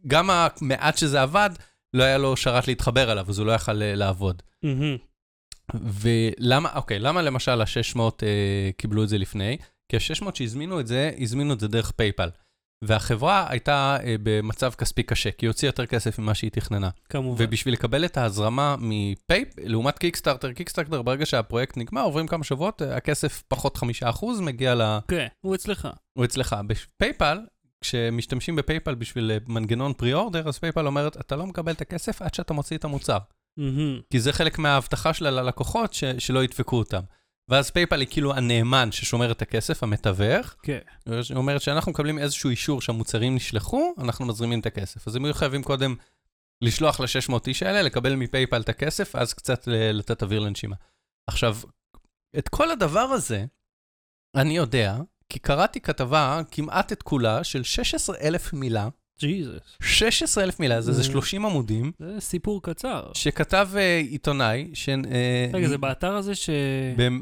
גם 0.07 0.31
המעט 0.31 0.99
שזה 0.99 1.23
עבד, 1.23 1.51
לא 1.95 2.03
היה 2.03 2.19
לו 2.19 2.37
שרת 2.37 2.69
להתחבר 2.69 3.13
אליו, 3.13 3.27
אז 3.29 3.39
הוא 3.39 3.47
לא 3.47 3.53
יכל 3.53 3.83
אה, 3.83 3.95
לעבוד. 3.95 4.43
מהמם. 4.63 4.97
ולמה, 5.75 6.69
אוקיי, 6.75 6.99
למה 6.99 7.23
למשל 7.23 7.61
ה-600 7.61 8.01
אה, 8.23 8.71
קיבלו 8.77 9.03
את 9.03 9.09
זה 9.09 9.19
לפני? 9.19 9.57
כי 9.89 9.97
ה-600 9.97 10.31
שהזמינו 10.35 10.81
את 10.81 10.87
זה, 10.87 11.11
הזמינו 11.19 11.53
את 11.53 11.61
זה 11.61 11.69
דרך 11.69 11.91
PayPal. 11.91 12.29
והחברה 12.87 13.47
הייתה 13.49 13.97
אה, 14.05 14.15
במצב 14.23 14.73
כספי 14.79 15.03
קשה, 15.03 15.31
כי 15.31 15.47
היא 15.47 15.51
הוציאה 15.51 15.69
יותר 15.69 15.87
כסף 15.87 16.19
ממה 16.19 16.35
שהיא 16.35 16.51
תכננה. 16.51 16.89
כמובן. 17.09 17.45
ובשביל 17.45 17.75
לקבל 17.75 18.05
את 18.05 18.17
ההזרמה 18.17 18.77
מ 18.79 18.87
PayPal, 18.87 19.49
לעומת 19.59 19.99
Kickstarter, 19.99 20.53
Kickstarter, 20.53 21.03
ברגע 21.03 21.27
שהפרויקט 21.27 21.77
נגמר, 21.77 22.03
עוברים 22.03 22.27
כמה 22.27 22.45
שבועות, 22.45 22.83
אה, 22.83 22.97
הכסף 22.97 23.43
פחות 23.49 23.77
5% 23.77 23.83
מגיע 24.41 24.75
ל... 24.75 24.99
כן, 25.09 25.27
הוא 25.41 25.55
אצלך. 25.55 25.89
הוא 26.19 26.25
אצלך. 26.25 26.57
ב 26.67 26.76
PayPal, 26.76 27.39
כשמשתמשים 27.81 28.57
ב 28.57 28.62
PayPal 28.62 28.95
בשביל 28.95 29.31
אה, 29.31 29.37
מנגנון 29.49 29.93
pre-order, 29.93 30.49
אז 30.49 30.59
PayPal 30.59 30.87
אומרת, 30.87 31.17
אתה 31.21 31.37
לא 31.37 31.47
מקבל 31.47 31.73
את 31.73 31.81
הכסף 31.81 32.23
עד 32.23 32.35
שאתה 32.35 32.53
מוציא 32.55 32.77
את 32.77 32.85
המוצר. 32.85 33.19
מהמם. 33.57 34.01
כי 34.11 34.21
זה 34.21 34.33
חלק 34.33 34.59
מההבטחה 34.59 35.15
שלה 35.15 35.31
ללקוחות, 35.31 35.93
ש- 35.95 36.05
שלא 36.19 36.45
ידפקו 36.45 36.77
אותם. 36.77 37.01
ואז 37.49 37.71
PayPal 37.71 38.01
היא 38.01 38.09
כאילו 38.11 38.35
הנאמן 38.35 38.93
ששומר 38.93 39.33
את 39.33 39.43
הכסף, 39.43 39.83
המתווך, 39.83 40.55
כן. 40.63 40.79
היא 41.07 41.37
אומרת 41.37 41.63
שאנחנו 41.63 41.93
מקבלים 41.93 42.19
איזשהו 42.19 42.51
אישור 42.51 42.81
שהמוצרים 42.81 43.35
נשלחו, 43.35 43.95
אנחנו 43.99 44.27
מזרימים 44.27 44.61
את 44.61 44.67
הכסף. 44.67 45.09
אז 45.09 45.17
הם 45.17 45.25
היו 45.25 45.35
חייבים 45.35 45.63
קודם 45.63 45.95
לשלוח 46.63 47.01
ל-600 47.01 47.39
איש 47.47 47.63
האלה, 47.63 47.83
לקבל 47.83 48.15
מ 48.15 48.21
PayPal 48.21 48.61
את 48.61 48.69
הכסף, 48.69 49.17
אז 49.17 49.35
קצת 49.35 49.63
לתת 49.67 50.23
אוויר 50.23 50.41
לנשימה. 50.41 50.77
עכשיו, 51.27 51.57
את 52.39 52.49
כל 52.49 52.71
הדבר 52.71 53.01
הזה, 53.01 53.45
אני 54.37 54.57
יודע, 54.57 54.97
כי 55.29 55.39
קראתי 55.39 55.81
כתבה, 55.81 56.41
כמעט 56.51 56.93
את 56.93 57.03
כולה, 57.03 57.45
של 57.45 57.63
16,000 57.63 58.53
מילה, 58.53 58.89
ג'יזוס. 59.21 59.61
16,000 59.83 60.61
מילה, 60.61 60.81
זה, 60.81 60.93
זה 60.93 61.03
Mm. 61.03 61.05
30 61.13 61.47
עמודים, 61.47 61.93
זה 61.99 62.21
סיפור 62.21 62.63
קצר. 62.63 63.03
שכתב 63.15 63.69
אה, 63.77 63.99
עיתונאי, 64.11 64.71
ש... 64.75 64.89
אה, 64.89 65.47
רגע, 65.53 65.69
זה 65.69 65.79
באתר 65.79 66.15
הזה 66.15 66.35
ש... 66.35 66.51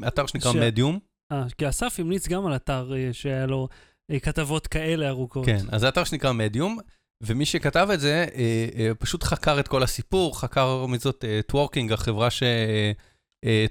באתר 0.01 0.25
שנקרא 0.25 0.51
ש- 0.51 0.55
מדיום. 0.55 0.99
אה, 1.31 1.43
כי 1.57 1.69
אסף 1.69 1.99
המליץ 1.99 2.27
גם 2.27 2.45
על 2.45 2.55
אתר 2.55 2.93
אה, 2.95 3.09
שהיה 3.11 3.45
לו 3.45 3.67
אה, 4.11 4.19
כתבות 4.19 4.67
כאלה 4.67 5.09
ארוכות. 5.09 5.45
כן, 5.45 5.65
אז 5.71 5.81
זה 5.81 5.89
אתר 5.89 6.03
שנקרא 6.03 6.31
מדיום, 6.31 6.77
ומי 7.23 7.45
שכתב 7.45 7.87
את 7.93 7.99
זה, 7.99 8.25
אה, 8.35 8.67
אה, 8.77 8.91
פשוט 8.99 9.23
חקר 9.23 9.59
את 9.59 9.67
כל 9.67 9.83
הסיפור, 9.83 10.39
חקר 10.39 10.85
מזאת 10.85 11.25
טוורקינג, 11.47 11.91
החברה 11.93 12.29
ש... 12.29 12.43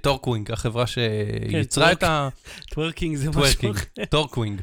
Torquing, 0.03 0.51
החברה 0.53 0.85
שיצרה 0.87 1.93
את 1.93 2.03
ה... 2.03 2.29
טוורקינג 2.71 3.17
זה 3.23 3.31
משהו 3.31 3.71
אחר. 3.71 4.05
Torquing. 4.11 4.61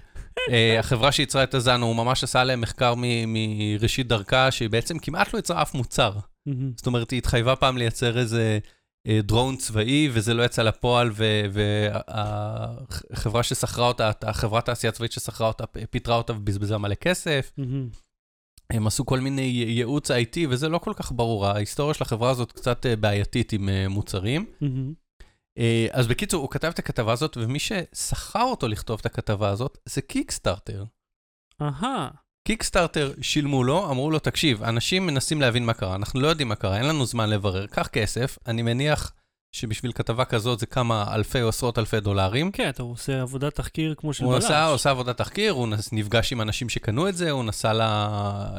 אה, 0.52 0.80
החברה 0.80 1.12
שיצרה 1.12 1.44
את 1.44 1.54
ה 1.54 1.59
Zano, 1.59 1.82
הוא 1.82 1.96
ממש 1.96 2.24
עשה 2.24 2.44
להם 2.44 2.62
מחקר 2.62 2.94
מראשית 3.28 4.08
דרכה, 4.08 4.52
שהיא 4.52 4.70
בעצם 4.70 5.00
כמעט 5.00 5.34
לא 5.34 5.40
יצרה 5.40 5.62
אף 5.62 5.74
מוצר. 5.74 6.12
זאת 6.78 6.88
אומרת, 6.88 7.12
היא 7.12 7.18
התחייבה 7.18 7.56
פעם 7.56 7.78
לייצר 7.78 8.18
איזה 8.18 8.60
אה, 9.08 9.20
דרון 9.24 9.56
צבאי, 9.58 10.10
וזה 10.14 10.34
לא 10.34 10.44
יצא 10.44 10.62
לפועל, 10.62 11.12
והחברה 13.12 13.44
ששכרה 13.44 13.88
אותה, 13.88 14.12
החברת 14.22 14.66
תעשייה 14.66 14.92
צבאית 14.92 15.12
ששכרה 15.12 15.48
אותה, 15.48 15.64
פיטרה 15.90 16.16
אותה 16.16 16.34
ובזבזה 16.34 16.78
מלא 16.78 16.96
כסף. 16.96 17.52
הם 18.74 18.88
עשו 18.88 19.06
כל 19.06 19.20
מיני 19.20 19.42
ייעוץ 19.42 20.12
IT, 20.12 20.38
וזה 20.50 20.70
לא 20.70 20.78
כל 20.78 20.94
כך 20.96 21.12
ברור. 21.12 21.46
ההיסטוריה 21.48 21.94
של 21.94 22.04
החברה 22.04 22.30
הזאת 22.30 22.52
קצת 22.52 22.86
אה, 22.86 22.96
בעייתית 22.96 23.54
עם 23.54 23.70
מוצרים. 23.90 24.46
אה, 25.60 25.88
אז 25.92 26.08
בקיצור, 26.08 26.42
הוא 26.42 26.50
כתב 26.50 26.68
את 26.68 26.80
הכתבה 26.80 27.14
הזאת, 27.14 27.38
ומי 27.38 27.60
ששכר 27.60 28.44
אותו 28.44 28.68
לכתוב 28.68 29.00
את 29.00 29.06
הכתבה 29.06 29.50
הזאת, 29.50 29.78
זה 29.86 30.02
קיקסטארטר. 30.02 30.84
אהה. 31.62 32.10
קיקסטארטר 32.48 33.14
שילמו 33.22 33.64
לו, 33.64 33.92
אמרו 33.92 34.12
לו, 34.12 34.20
תקשיב, 34.20 34.64
אנשים 34.64 35.06
מנסים 35.06 35.42
להבין 35.42 35.66
מה 35.66 35.74
קרה, 35.74 35.96
אנחנו 35.96 36.20
לא 36.20 36.28
יודעים 36.28 36.48
מה 36.48 36.56
קרה, 36.56 36.78
אין 36.78 36.86
לנו 36.86 37.06
זמן 37.06 37.30
לברר, 37.30 37.68
קח 37.68 37.88
כסף, 37.88 38.38
אני 38.48 38.62
מניח 38.62 39.14
שבשביל 39.52 39.92
כתבה 39.92 40.26
כזאת 40.26 40.60
זה 40.60 40.66
כמה 40.66 41.16
אלפי 41.16 41.42
או 41.42 41.50
עשרות 41.50 41.80
אלפי 41.80 42.00
דולרים. 42.00 42.52
כן, 42.52 42.70
אתה 42.70 42.84
עושה 42.84 43.22
עבודת 43.22 43.56
תחקיר 43.56 43.96
כמו 43.98 44.14
של 44.14 44.24
הוא 44.24 44.34
בלש. 44.34 44.44
עושה, 44.44 44.66
עושה 44.66 44.90
עבודת 44.90 45.18
תחקיר, 45.18 45.52
הוא 45.52 45.68
נפגש 45.92 46.32
עם 46.32 46.42
אנשים 46.42 46.70
שקנו 46.70 47.10
את 47.10 47.18
זה, 47.18 47.32
הוא 47.32 47.44
נסע 47.44 47.74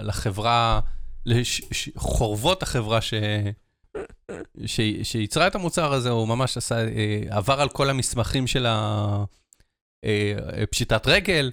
לחברה, 0.03 0.81
לחורבות 1.27 2.63
החברה 2.63 3.01
ש... 3.01 3.15
ש... 4.67 4.81
שייצרה 5.03 5.47
את 5.47 5.55
המוצר 5.55 5.93
הזה, 5.93 6.11
הוא 6.11 6.29
ממש 6.29 6.57
עשה, 6.57 6.75
אה, 6.75 7.23
עבר 7.31 7.61
על 7.61 7.69
כל 7.69 7.91
המסמכים 7.91 8.47
של 8.47 8.67
הפשיטת 10.03 11.07
רגל, 11.07 11.51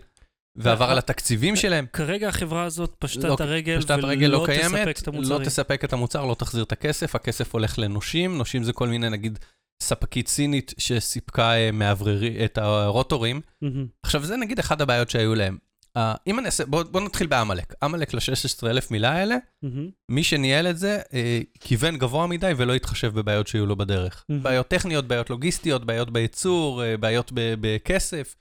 ועבר 0.57 0.85
אה, 0.85 0.91
על 0.91 0.97
התקציבים 0.97 1.55
שלהם. 1.55 1.85
כרגע 1.93 2.29
החברה 2.29 2.63
הזאת 2.63 2.95
פשטה 2.99 3.27
לא- 3.27 3.33
את 3.33 3.41
הרגל, 3.41 3.79
פשטת 3.79 3.97
רגל 4.03 4.27
לא 4.27 4.37
ולא 4.37 4.45
קיימת, 4.45 4.87
תספק 4.87 5.01
את 5.01 5.07
לא 5.07 5.13
המוצרים. 5.13 5.43
תספק 5.43 5.83
את 5.83 5.93
המוצר, 5.93 6.25
לא 6.25 6.33
תחזיר 6.33 6.63
את 6.63 6.71
הכסף, 6.71 7.15
הכסף 7.15 7.53
הולך 7.53 7.79
לנושים, 7.79 8.37
נושים 8.37 8.63
זה 8.63 8.73
כל 8.73 8.87
מיני, 8.87 9.09
נגיד, 9.09 9.39
ספקית 9.83 10.27
סינית 10.27 10.73
שסיפקה 10.77 11.55
אה, 11.55 11.71
מאווררי, 11.71 12.45
את 12.45 12.57
הרוטורים. 12.57 13.41
מהמם. 13.61 13.87
עכשיו, 14.03 14.23
זה 14.23 14.37
נגיד 14.37 14.59
אחד 14.59 14.81
הבעיות 14.81 15.09
שהיו 15.09 15.35
להם. 15.35 15.57
Uh, 15.97 15.99
אם 16.27 16.39
אני 16.39 16.45
אעשה, 16.45 16.65
בואו 16.65 16.83
בוא 16.91 17.01
נתחיל 17.01 17.27
בעמלק. 17.27 17.73
עמלק 17.83 18.13
ל-16,000 18.13 18.87
מילה 18.91 19.11
האלה, 19.11 19.35
מהמם. 19.63 19.89
מי 20.09 20.23
שניהל 20.23 20.67
את 20.67 20.77
זה, 20.77 20.99
אה, 21.13 21.39
כיוון 21.59 21.97
גבוה 21.97 22.27
מדי 22.27 22.51
ולא 22.57 22.73
התחשב 22.73 23.13
בבעיות 23.13 23.47
שהיו 23.47 23.65
לו 23.65 23.75
בדרך. 23.75 24.25
מהמם. 24.29 24.43
בעיות 24.43 24.67
טכניות, 24.67 25.07
בעיות 25.07 25.29
לוגיסטיות, 25.29 25.85
בעיות 25.85 26.09
בייצור, 26.09 26.83
אה, 26.83 26.97
בעיות 26.97 27.31
ב- 27.33 27.53
בכסף. 27.61 28.35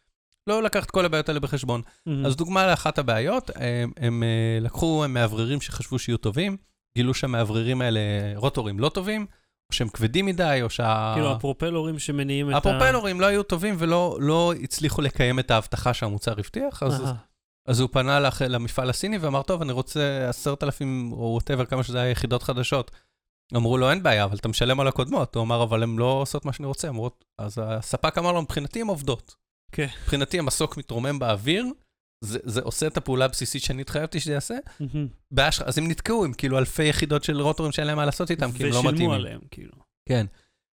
לא 0.47 0.63
לקח 0.63 0.85
את 0.85 0.91
כל 0.91 1.05
הבעיות 1.05 1.29
האלה 1.29 1.41
בחשבון. 1.41 1.83
מהמם. 2.07 2.27
אז 2.27 2.37
דוגמה 2.37 2.67
לאחת 2.67 2.99
הבעיות, 2.99 3.51
הם, 3.55 3.93
הם 3.97 4.23
אה, 4.23 4.59
לקחו 4.61 5.05
מאווררים 5.09 5.61
שחשבו 5.61 5.99
שיהיו 5.99 6.17
טובים, 6.17 6.57
גילו 6.99 7.15
שהמאווררים 7.15 7.81
האלה 7.83 8.01
רוטורים 8.35 8.81
לא 8.81 8.89
טובים, 8.89 9.27
או 9.71 9.77
שהם 9.77 9.89
כבדים 9.89 10.27
מדי, 10.27 10.59
או 10.63 10.71
שה... 10.71 11.13
כאילו 11.15 11.33
הפרופלורים 11.33 11.99
שמניעים 11.99 12.51
את 12.51 12.55
ה... 12.55 12.59
הפרופלורים 12.59 13.21
לא 13.21 13.27
היו 13.27 13.43
טובים 13.43 13.75
ולא 13.79 14.19
לא 14.21 14.53
הצליחו 14.63 15.03
לקיים 15.03 15.39
את 15.39 15.51
ההבטחה 15.51 15.95
שהמוצר 15.95 16.33
הבטיח, 16.33 16.83
אז. 16.83 17.03
אז 17.67 17.81
הוא 17.81 17.89
פנה 17.93 18.21
לח, 18.21 18.43
למפעל 18.43 18.91
הסיני 18.91 19.19
ואמר, 19.19 19.43
טוב, 19.43 19.63
אני 19.63 19.73
רוצה 19.73 20.29
עשרת 20.29 20.63
אלפים 20.63 21.13
או 21.13 21.19
whatever, 21.19 21.65
כמה 21.65 21.83
שזה 21.83 22.01
היה 22.01 22.11
יחידות 22.11 22.43
חדשות. 22.43 22.91
אמרו 23.57 23.79
לו, 23.79 23.91
אין 23.91 24.03
בעיה, 24.03 24.25
אבל 24.25 24.37
אתה 24.37 24.49
משלם 24.49 24.81
על 24.81 24.89
הקודמות. 24.89 25.35
הוא 25.35 25.43
אמר, 25.43 25.63
אבל 25.63 25.83
הן 25.83 25.97
לא 25.97 26.05
עושות 26.05 26.45
מה 26.45 26.53
שאני 26.53 26.67
רוצה. 26.67 26.89
אמרו, 26.89 27.11
אז 27.39 27.59
הספק 27.63 28.19
אמר 28.19 28.33
לו, 28.33 28.43
מבחינתי 28.43 28.81
הן 28.81 28.87
עובדות. 28.87 29.35
כן. 29.73 29.87
מבחינתי 30.03 30.39
המסוק 30.39 30.77
מתרומם 30.77 31.19
באוויר, 31.19 31.67
זה, 32.25 32.39
זה 32.45 32.61
עושה 32.61 32.87
את 32.87 32.97
הפעולה 32.97 33.25
הבסיסית 33.25 33.63
שאני 33.63 33.83
התחייבתי 33.83 34.21
שזה 34.21 34.33
יעשה. 34.33 34.57
בעיה 35.31 35.53
שלך, 35.53 35.67
אז 35.67 35.79
הם 35.79 35.89
נתקעו 35.89 36.25
עם 36.25 36.33
כאילו 36.33 36.59
אלפי 36.59 36.85
יחידות 36.85 37.25
של 37.25 37.41
רוטורים 37.41 37.73
שאין 37.73 37.87
להם 37.87 37.97
מה 37.97 38.07
לעשות 38.07 38.31
איתם, 38.31 38.53
כי 38.53 38.65
הם 38.65 38.71
לא 38.71 38.79
מתאימים. 38.79 38.95
ושילמו 38.95 39.13
עליהם, 39.15 39.41
כאילו. 39.51 39.73
כן. 40.09 40.27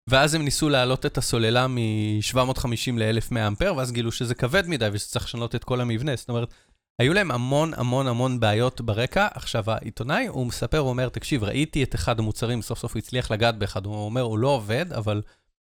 ואז 0.10 0.36
הם 0.36 0.42
ניסו 0.42 0.70
להעלות 0.70 1.06
את 1.06 1.18
הסוללה 1.18 1.68
מ-750 1.68 2.92
ל-1100 2.94 3.48
אמפר, 3.48 3.74
ואז 3.78 3.92
גילו 3.92 4.12
שזה 4.12 4.36
כבד 4.36 4.68
מדי 4.68 4.90
ושצריך 4.92 5.26
לשנות 5.26 5.56
את 5.56 5.64
כל 5.64 5.82
המבנה. 5.82 6.16
זאת 6.16 6.30
אומרת, 6.30 6.54
היו 7.02 7.14
להם 7.14 7.32
המון 7.32 7.74
המון 7.74 8.08
המון 8.08 8.40
בעיות 8.40 8.82
ברקע. 8.82 9.28
עכשיו, 9.34 9.72
העיתונאי, 9.72 10.28
הוא 10.28 10.48
מספר, 10.48 10.78
הוא 10.78 10.90
אומר, 10.90 11.10
תקשיב, 11.10 11.44
ראיתי 11.44 11.84
את 11.84 11.96
אחד 11.96 12.20
המוצרים, 12.20 12.62
סוף 12.62 12.80
סוף 12.80 12.94
הוא 12.94 13.00
הצליח 13.00 13.32
לגעת 13.32 13.58
באחד. 13.58 13.86
הוא 13.86 13.96
אומר, 13.96 14.22
הוא 14.22 14.38
לא 14.38 14.48
עובד, 14.48 14.94
אבל 14.94 15.22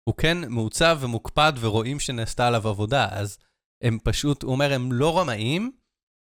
הוא 0.08 0.14
כן 0.14 0.38
מעוצב 0.48 0.98
ומוקפד 1.00 1.52
ורואים 1.60 2.00
שנעשתה 2.00 2.46
עליו 2.46 2.68
עבודה. 2.68 3.08
אז 3.10 3.38
הם 3.82 3.98
פשוט, 4.04 4.42
הוא 4.42 4.52
אומר, 4.52 4.72
הם 4.72 4.92
לא 4.92 5.18
רמאים, 5.18 5.72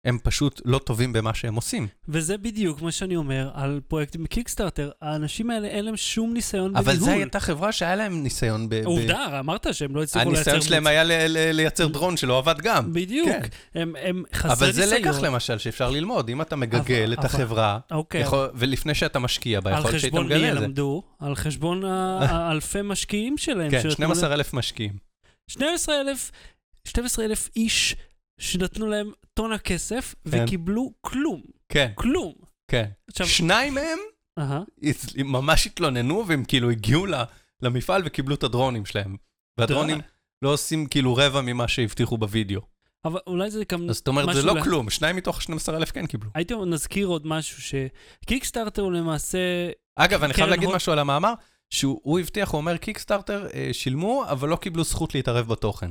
הם 0.09 0.19
פשוט 0.23 0.61
לא 0.65 0.79
טובים 0.79 1.13
במה 1.13 1.35
שהם 1.35 1.55
עושים. 1.55 1.89
וזה 2.09 2.39
בדיוק 2.39 2.83
מה 2.83 2.93
שאני 2.93 3.17
אומר 3.17 3.51
על 3.55 3.81
פרויקטים 3.89 4.25
בקיקסטארטר. 4.25 4.91
האנשים 5.03 5.51
האלה, 5.51 5.69
אין 5.69 5.85
להם 5.85 5.97
שום 5.97 6.33
ניסיון 6.35 6.73
בניהול. 6.73 6.79
אבל 6.91 6.97
זו 6.97 7.11
הייתה 7.11 7.41
חברה 7.41 7.73
שהיה 7.73 7.97
להם 7.97 8.23
ניסיון 8.23 8.69
ב... 8.69 8.75
ב- 8.75 8.87
עובדה, 8.87 9.39
אמרת 9.39 9.67
שהם 9.75 9.97
לא 9.97 10.03
הצליחו 10.03 10.31
לייצר... 10.31 10.51
הניסיון 10.51 10.69
שלהם. 10.69 10.87
היה 10.87 11.05
ל- 11.05 11.13
ל- 11.29 11.51
לייצר 11.53 11.87
דרון 11.87 12.17
שלא 12.17 12.39
עבד 12.39 12.59
גם. 12.61 12.93
בדיוק. 12.93 13.29
כן. 13.29 13.41
הם, 13.81 13.95
הם 14.03 14.23
חסרי 14.35 14.53
אבל 14.53 14.73
זה 14.73 14.81
ניסיון. 14.81 15.01
לקח 15.01 15.21
למשל 15.21 15.59
שאפשר 15.59 15.91
ללמוד. 15.91 16.29
אם 16.29 16.43
אתה 16.43 16.57
מגגל 16.57 16.79
אבל- 17.05 17.13
את 17.13 17.19
אבל- 17.19 17.27
החברה, 17.27 17.79
אוקיי, 17.91 18.21
יכול- 18.21 18.49
ולפני 18.55 18.95
שאתה 18.95 19.19
משקיע 19.19 19.61
בה, 19.61 19.71
על 19.71 19.79
יכול 19.79 19.91
להיות 19.91 20.01
שהיית 20.01 20.13
חשבון 20.15 20.29
מי 20.29 20.35
מגלה 20.35 20.49
את 20.67 20.75
זה. 20.77 20.83
על 21.21 21.35
חשבון 21.35 21.85
ה- 21.85 22.19
האלפי 22.49 22.79
משקיעים 22.85 23.39
שלהם. 23.39 23.71
כן, 23.71 23.81
שנתנו 23.83 23.95
12,000 23.95 24.55
משקיעים. 24.55 24.93
להם- 24.93 24.99
12,000 25.51 26.31
12,000 26.85 27.51
איש 27.57 27.97
שנתנו 28.39 28.87
להם 28.87 29.11
טונה 29.35 29.59
כסף 29.59 30.15
כן. 30.31 30.45
וקיבלו 30.45 30.93
כלום. 31.01 31.43
כן, 31.69 31.93
כלום. 31.95 32.33
כן. 32.69 32.85
עכשיו, 33.11 33.27
שניים 33.27 33.75
מהם 33.75 33.99
הצ- 34.83 35.23
ממש 35.25 35.67
התלוננו, 35.67 36.25
והם 36.27 36.45
כאילו 36.45 36.71
הגיעו 36.71 37.07
למפעל 37.63 38.03
וקיבלו 38.05 38.35
את 38.35 38.43
הדרונים 38.43 38.87
שלהם. 38.87 39.17
והדרונים 39.59 39.99
לא 40.43 40.53
עושים 40.53 40.87
כאילו 40.87 41.15
רבע 41.17 41.41
ממה 41.41 41.69
שהבטיחו 41.69 42.19
בווידאו. 42.19 42.61
אבל 43.05 43.19
אולי 43.27 43.51
זה 43.51 43.63
גם... 43.73 43.93
זאת 43.93 44.09
אומרת, 44.09 44.35
זה 44.35 44.43
לא 44.43 44.55
לה- 44.55 44.63
כלום, 44.65 44.91
שניים 44.91 45.17
מתוך 45.17 45.43
12,000 45.43 45.91
כן 45.93 46.07
קיבלו. 46.07 46.31
הייתי 46.35 46.55
נזכיר 46.67 47.07
עוד 47.07 47.27
משהו, 47.27 47.63
שקיקסטארטר 47.63 48.83
הוא 48.83 48.93
למעשה... 48.93 49.39
אגב, 49.97 50.25
אני 50.25 50.35
חייב 50.35 50.49
להגיד 50.49 50.69
משהו 50.69 50.93
על 50.93 50.99
המאמר, 50.99 51.33
שהוא 51.71 52.01
הוא 52.03 52.19
הבטיח, 52.19 52.51
הוא 52.51 52.59
אומר, 52.59 52.77
קיקסטארטר 52.77 53.47
אה, 53.55 53.69
שילמו, 53.73 54.25
אבל 54.29 54.49
לא 54.49 54.57
קיבלו 54.57 54.85
זכות 54.85 55.15
להתערב 55.15 55.49
בתוכן. 55.49 55.91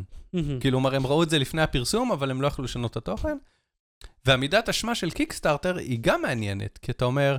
אומר, 0.73 0.95
הם 0.95 1.07
ראו 1.07 1.23
את 1.23 1.29
זה 1.29 1.39
לפני 1.39 1.61
הפרסום, 1.61 2.11
אבל 2.11 2.31
הם 2.31 2.41
לא 2.41 2.47
יכלו 2.47 2.65
לשנות 2.65 2.91
את 2.91 2.97
התוכן. 2.97 3.37
והמידת 4.25 4.69
אשמה 4.69 4.95
של 4.95 5.11
קיקסטארטר 5.11 5.77
היא 5.77 5.99
גם 6.01 6.21
מעניינת, 6.21 6.77
כי 6.77 6.91
אתה 6.91 7.05
אומר, 7.05 7.37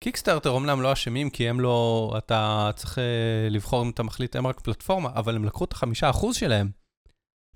קיקסטארטר 0.00 0.56
אמנם 0.56 0.82
לא 0.82 0.92
אשמים, 0.92 1.30
כי 1.30 1.48
הם 1.48 1.60
לא, 1.60 2.14
אתה 2.18 2.70
צריך 2.76 2.98
אה, 2.98 3.48
לבחור 3.50 3.82
אם 3.82 3.90
אתה 3.90 4.02
מחליט, 4.02 4.36
הם 4.36 4.46
רק 4.46 4.60
פלטפורמה, 4.60 5.10
אבל 5.14 5.36
הם 5.36 5.44
לקחו 5.44 5.64
את 5.64 5.72
החמישה 5.72 6.10
אחוז 6.10 6.36
שלהם. 6.36 6.70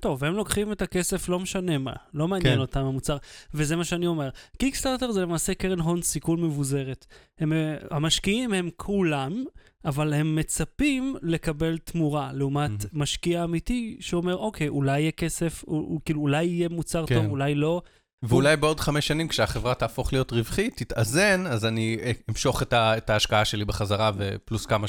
טוב, 0.01 0.25
הם 0.25 0.35
לוקחים 0.35 0.73
את 0.73 0.83
הכסף, 0.83 1.29
לא 1.29 1.39
משנה 1.39 1.79
מה, 1.79 1.93
לא 2.15 2.29
מעניין 2.29 2.55
כן. 2.55 2.61
אותם 2.61 2.81
המוצר, 2.81 3.17
וזה 3.55 3.77
מה 3.77 3.85
שאני 3.85 4.07
אומר. 4.07 4.29
קיקסטארטר 4.59 5.13
זה 5.13 5.23
למעשה 5.23 5.55
קרן 5.55 5.81
הון 5.81 6.03
סיכון 6.03 6.43
מבוזרת. 6.43 7.07
הם, 7.39 7.53
אה, 7.53 7.77
המשקיעים 7.91 8.53
הם 8.53 8.71
כולם, 8.77 9.45
אבל 9.85 10.13
הם 10.15 10.37
מצפים 10.37 11.17
לקבל 11.23 11.79
תמורה, 11.79 12.33
לעומת 12.33 12.71
Mhm. 12.83 12.89
משקיע 12.93 13.45
אמיתי 13.45 13.97
שאומר, 14.01 14.37
אוקיי, 14.37 14.69
אולי 14.69 15.01
יהיה 15.01 15.13
כסף, 15.13 15.65
הוא, 15.67 15.79
הוא, 15.81 16.01
כאילו, 16.05 16.21
אולי 16.21 16.45
יהיה 16.45 16.69
מוצר 16.69 17.07
כן. 17.07 17.15
טוב, 17.15 17.27
אולי 17.27 17.55
לא. 17.55 17.83
ואולי 18.23 18.57
בעוד 18.57 18.81
חמש 18.81 19.07
שנים, 19.07 19.29
כשהחברה 19.29 19.75
תהפוך 19.75 20.13
להיות 20.13 20.33
רווחית, 20.33 20.77
תתאזן, 20.77 21.47
אז 21.47 21.65
אני 21.65 21.99
אמשוך 22.31 22.63
את, 22.63 22.73
ה, 22.73 22.97
את 22.97 23.11
ההשקעה 23.11 23.45
שלי 23.45 23.65
בחזרה, 23.65 24.11
ופלוס 24.17 24.67
כמה 24.67 24.87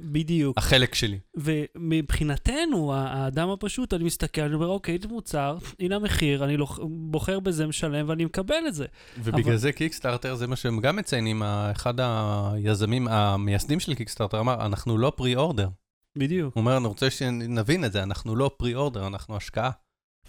בדיוק. 0.00 0.60
שהחלק 0.60 0.94
שלי. 0.94 1.18
ומבחינתנו, 1.36 2.94
האדם 2.94 3.50
הפשוט, 3.50 3.94
אני 3.94 4.04
מסתכל, 4.04 4.40
אני 4.40 4.54
אומר, 4.54 4.66
אוקיי, 4.66 4.98
זה 5.02 5.08
מוצר, 5.08 5.58
הנה 5.80 5.96
המחיר, 5.96 6.44
אני 6.44 6.56
בוחר 6.88 7.40
בזה, 7.40 7.66
משלם, 7.66 8.08
ואני 8.08 8.24
מקבל 8.24 8.54
את 8.68 8.74
זה. 8.74 8.86
ובגלל 9.18 9.42
אבל- 9.42 9.56
זה 9.56 9.72
קיקסטארטר, 9.72 10.34
זה 10.34 10.46
מה 10.46 10.56
שהם 10.56 10.80
גם 10.80 10.96
מציינים, 10.96 11.42
אחד 11.42 11.94
היזמים, 12.00 13.08
המייסדים 13.08 13.80
של 13.80 13.94
קיקסטארטר 13.94 14.40
אמר, 14.40 14.66
אנחנו 14.66 14.98
לא 14.98 15.12
פרי 15.16 15.36
אורדר. 15.36 15.68
בדיוק. 16.18 16.54
הוא 16.54 16.60
אומר, 16.60 16.76
אני 16.76 16.86
רוצה 16.86 17.10
שנבין 17.10 17.84
את 17.84 17.92
זה, 17.92 18.02
אנחנו 18.02 18.36
לא 18.36 18.50
פרי 18.56 18.74
אורדר, 18.74 19.06
אנחנו 19.06 19.36
השקעה. 19.36 19.70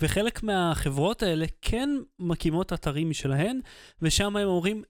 וחלק 0.02 0.44
מהחברות 0.44 1.24
האלה 1.24 1.46
כן 1.62 1.90
מקימות 2.20 2.74
אתרים 2.74 3.10
משלהן, 3.10 3.60
ושם 4.02 4.36
הם 4.38 4.48
אומרים 4.48 4.84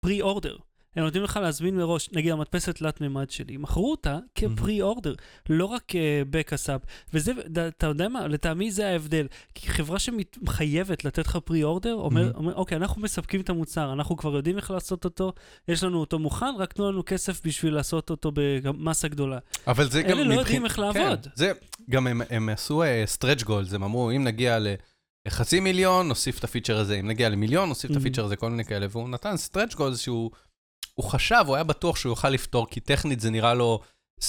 פרי-אורדר. 0.00 0.56
הם 0.96 1.04
נותנים 1.04 1.22
לך 1.22 1.38
להזמין 1.42 1.76
מראש, 1.76 2.08
נגיד 2.12 2.32
המדפסת 2.32 2.76
תלת-מימד 2.76 3.30
שלי, 3.30 3.56
מכרו 3.56 3.90
אותה 3.90 4.18
כפרי-אורדר, 4.34 5.14
לא 5.50 5.64
רק 5.64 5.82
כבקאסאפ. 5.88 6.80
וזה, 7.14 7.32
ד- 7.48 7.58
אתה 7.58 7.86
יודע 7.86 8.08
מה, 8.08 8.28
לטעמי 8.28 8.70
זה 8.70 8.88
ההבדל. 8.88 9.26
כי 9.54 9.68
חברה 9.68 9.98
שמחייבת 9.98 11.04
לתת 11.04 11.26
לך 11.26 11.36
פרי-אורדר, 11.44 11.94
אומר, 11.94 12.30
Mhm. 12.32 12.36
אומר, 12.36 12.54
אוקיי, 12.54 12.76
אנחנו 12.76 13.02
מספקים 13.02 13.40
את 13.40 13.50
המוצר, 13.50 13.92
אנחנו 13.92 14.16
כבר 14.16 14.36
יודעים 14.36 14.56
איך 14.56 14.70
לעשות 14.70 15.04
אותו, 15.04 15.32
יש 15.68 15.82
לנו 15.84 16.00
אותו 16.00 16.18
מוכן, 16.18 16.54
רק 16.58 16.72
תנו 16.72 16.92
לנו 16.92 17.02
כסף 17.06 17.46
בשביל 17.46 17.74
לעשות 17.74 18.10
אותו 18.10 18.32
במסה 18.34 19.08
גדולה. 19.08 19.38
אבל 19.66 19.90
זה 19.90 20.02
גם... 20.02 20.10
אלה 20.18 20.24
לא 20.24 20.34
יודעים 20.34 20.64
איך 20.64 20.78
לעבוד. 20.78 21.26
גם 21.90 22.06
הם, 22.06 22.22
הם 22.30 22.48
עשו 22.48 22.82
stretch 23.06 23.42
goals, 23.42 23.72
הם 23.72 23.82
אמרו, 23.82 24.10
אם 24.10 24.24
נגיע 24.24 24.58
לחצי 25.28 25.60
מיליון, 25.60 26.08
נוסיף 26.08 26.38
את 26.38 26.44
הפיצ'ר 26.44 26.76
הזה, 26.76 27.00
אם 27.00 27.08
נגיע 27.08 27.28
למיליון, 27.28 27.68
נוסיף 27.68 27.90
את 27.90 27.96
Mhm. 27.96 27.98
הפיצ'ר 27.98 28.24
הזה, 28.24 28.36
כל 28.36 28.50
מיני 28.50 28.64
כאלה, 28.64 28.86
והוא 28.90 29.08
נתן 29.08 29.36
stretch 29.36 29.74
goals 29.74 30.00
שהוא 30.00 30.30
הוא 30.94 31.06
חשב, 31.06 31.44
הוא 31.46 31.54
היה 31.54 31.64
בטוח 31.64 31.96
שהוא 31.96 32.10
יוכל 32.10 32.28
לפתור, 32.30 32.66
כי 32.70 32.80
טכנית 32.80 33.20
זה 33.20 33.30
נראה 33.30 33.54
לו 33.54 33.80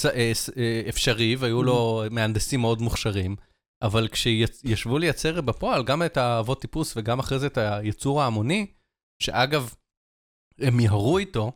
אה, 0.04 0.32
אה, 0.56 0.82
אפשרי, 0.88 1.36
והיו 1.36 1.62
לו 1.62 2.02
מהנדסים 2.10 2.60
מאוד 2.60 2.82
מוכשרים. 2.82 3.36
אבל 3.82 4.08
כשישבו 4.08 4.98
לייצר 4.98 5.40
בפועל 5.40 5.84
גם 5.84 6.02
את 6.02 6.16
האבות 6.16 6.60
טיפוס 6.60 6.96
וגם 6.96 7.18
אחרי 7.18 7.38
זה 7.38 7.46
את 7.46 7.58
הייצור 7.58 8.22
ההמוני, 8.22 8.66
שאגב, 9.22 9.74
הם 10.58 10.76
מיהרו 10.76 11.18
איתו, 11.18 11.52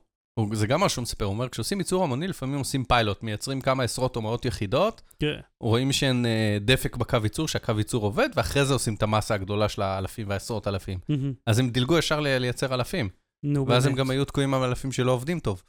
זה 0.53 0.67
גם 0.67 0.81
מה 0.81 0.89
שהוא 0.89 1.03
מספר, 1.03 1.25
הוא 1.25 1.35
אומר, 1.35 1.49
כשעושים 1.49 1.79
ייצור 1.79 2.05
המוני, 2.05 2.29
לפעמים 2.29 2.59
עושים 2.59 2.85
פיילוט, 2.85 3.23
מייצרים 3.23 3.61
כמה 3.61 3.83
עשרות 3.83 4.17
או 4.17 4.23
מאות 4.23 4.45
יחידות, 4.45 5.03
כן. 5.21 5.41
רואים 5.61 5.93
שאין 5.93 6.27
אה, 6.27 6.59
דפק 6.61 6.97
בקו 6.97 7.19
ייצור, 7.23 7.49
שהקו 7.49 7.73
ייצור 7.79 8.05
עובד, 8.05 8.29
ואחרי 8.35 8.65
זה 8.65 8.73
עושים 8.73 8.95
את 8.95 9.03
המסה 9.03 9.35
הגדולה 9.35 9.69
של 9.69 9.83
האלפים 9.83 10.29
והעשרות 10.29 10.69
אלפים. 10.69 10.99
מהמם. 11.09 11.33
אז 11.47 11.59
הם 11.59 11.71
דילגו 11.71 11.99
ישר 11.99 12.21
לייצר 12.21 12.75
אלפים, 12.75 13.09
נו, 13.43 13.67
ואז 13.67 13.87
הם 13.87 13.93
באמת. 13.93 13.99
גם 13.99 14.11
היו 14.11 14.25
תקועים 14.25 14.55
עם 14.55 14.63
אלפים 14.63 14.93
שלא 14.93 15.13
עובדים 15.13 15.41
טוב. 15.41 15.63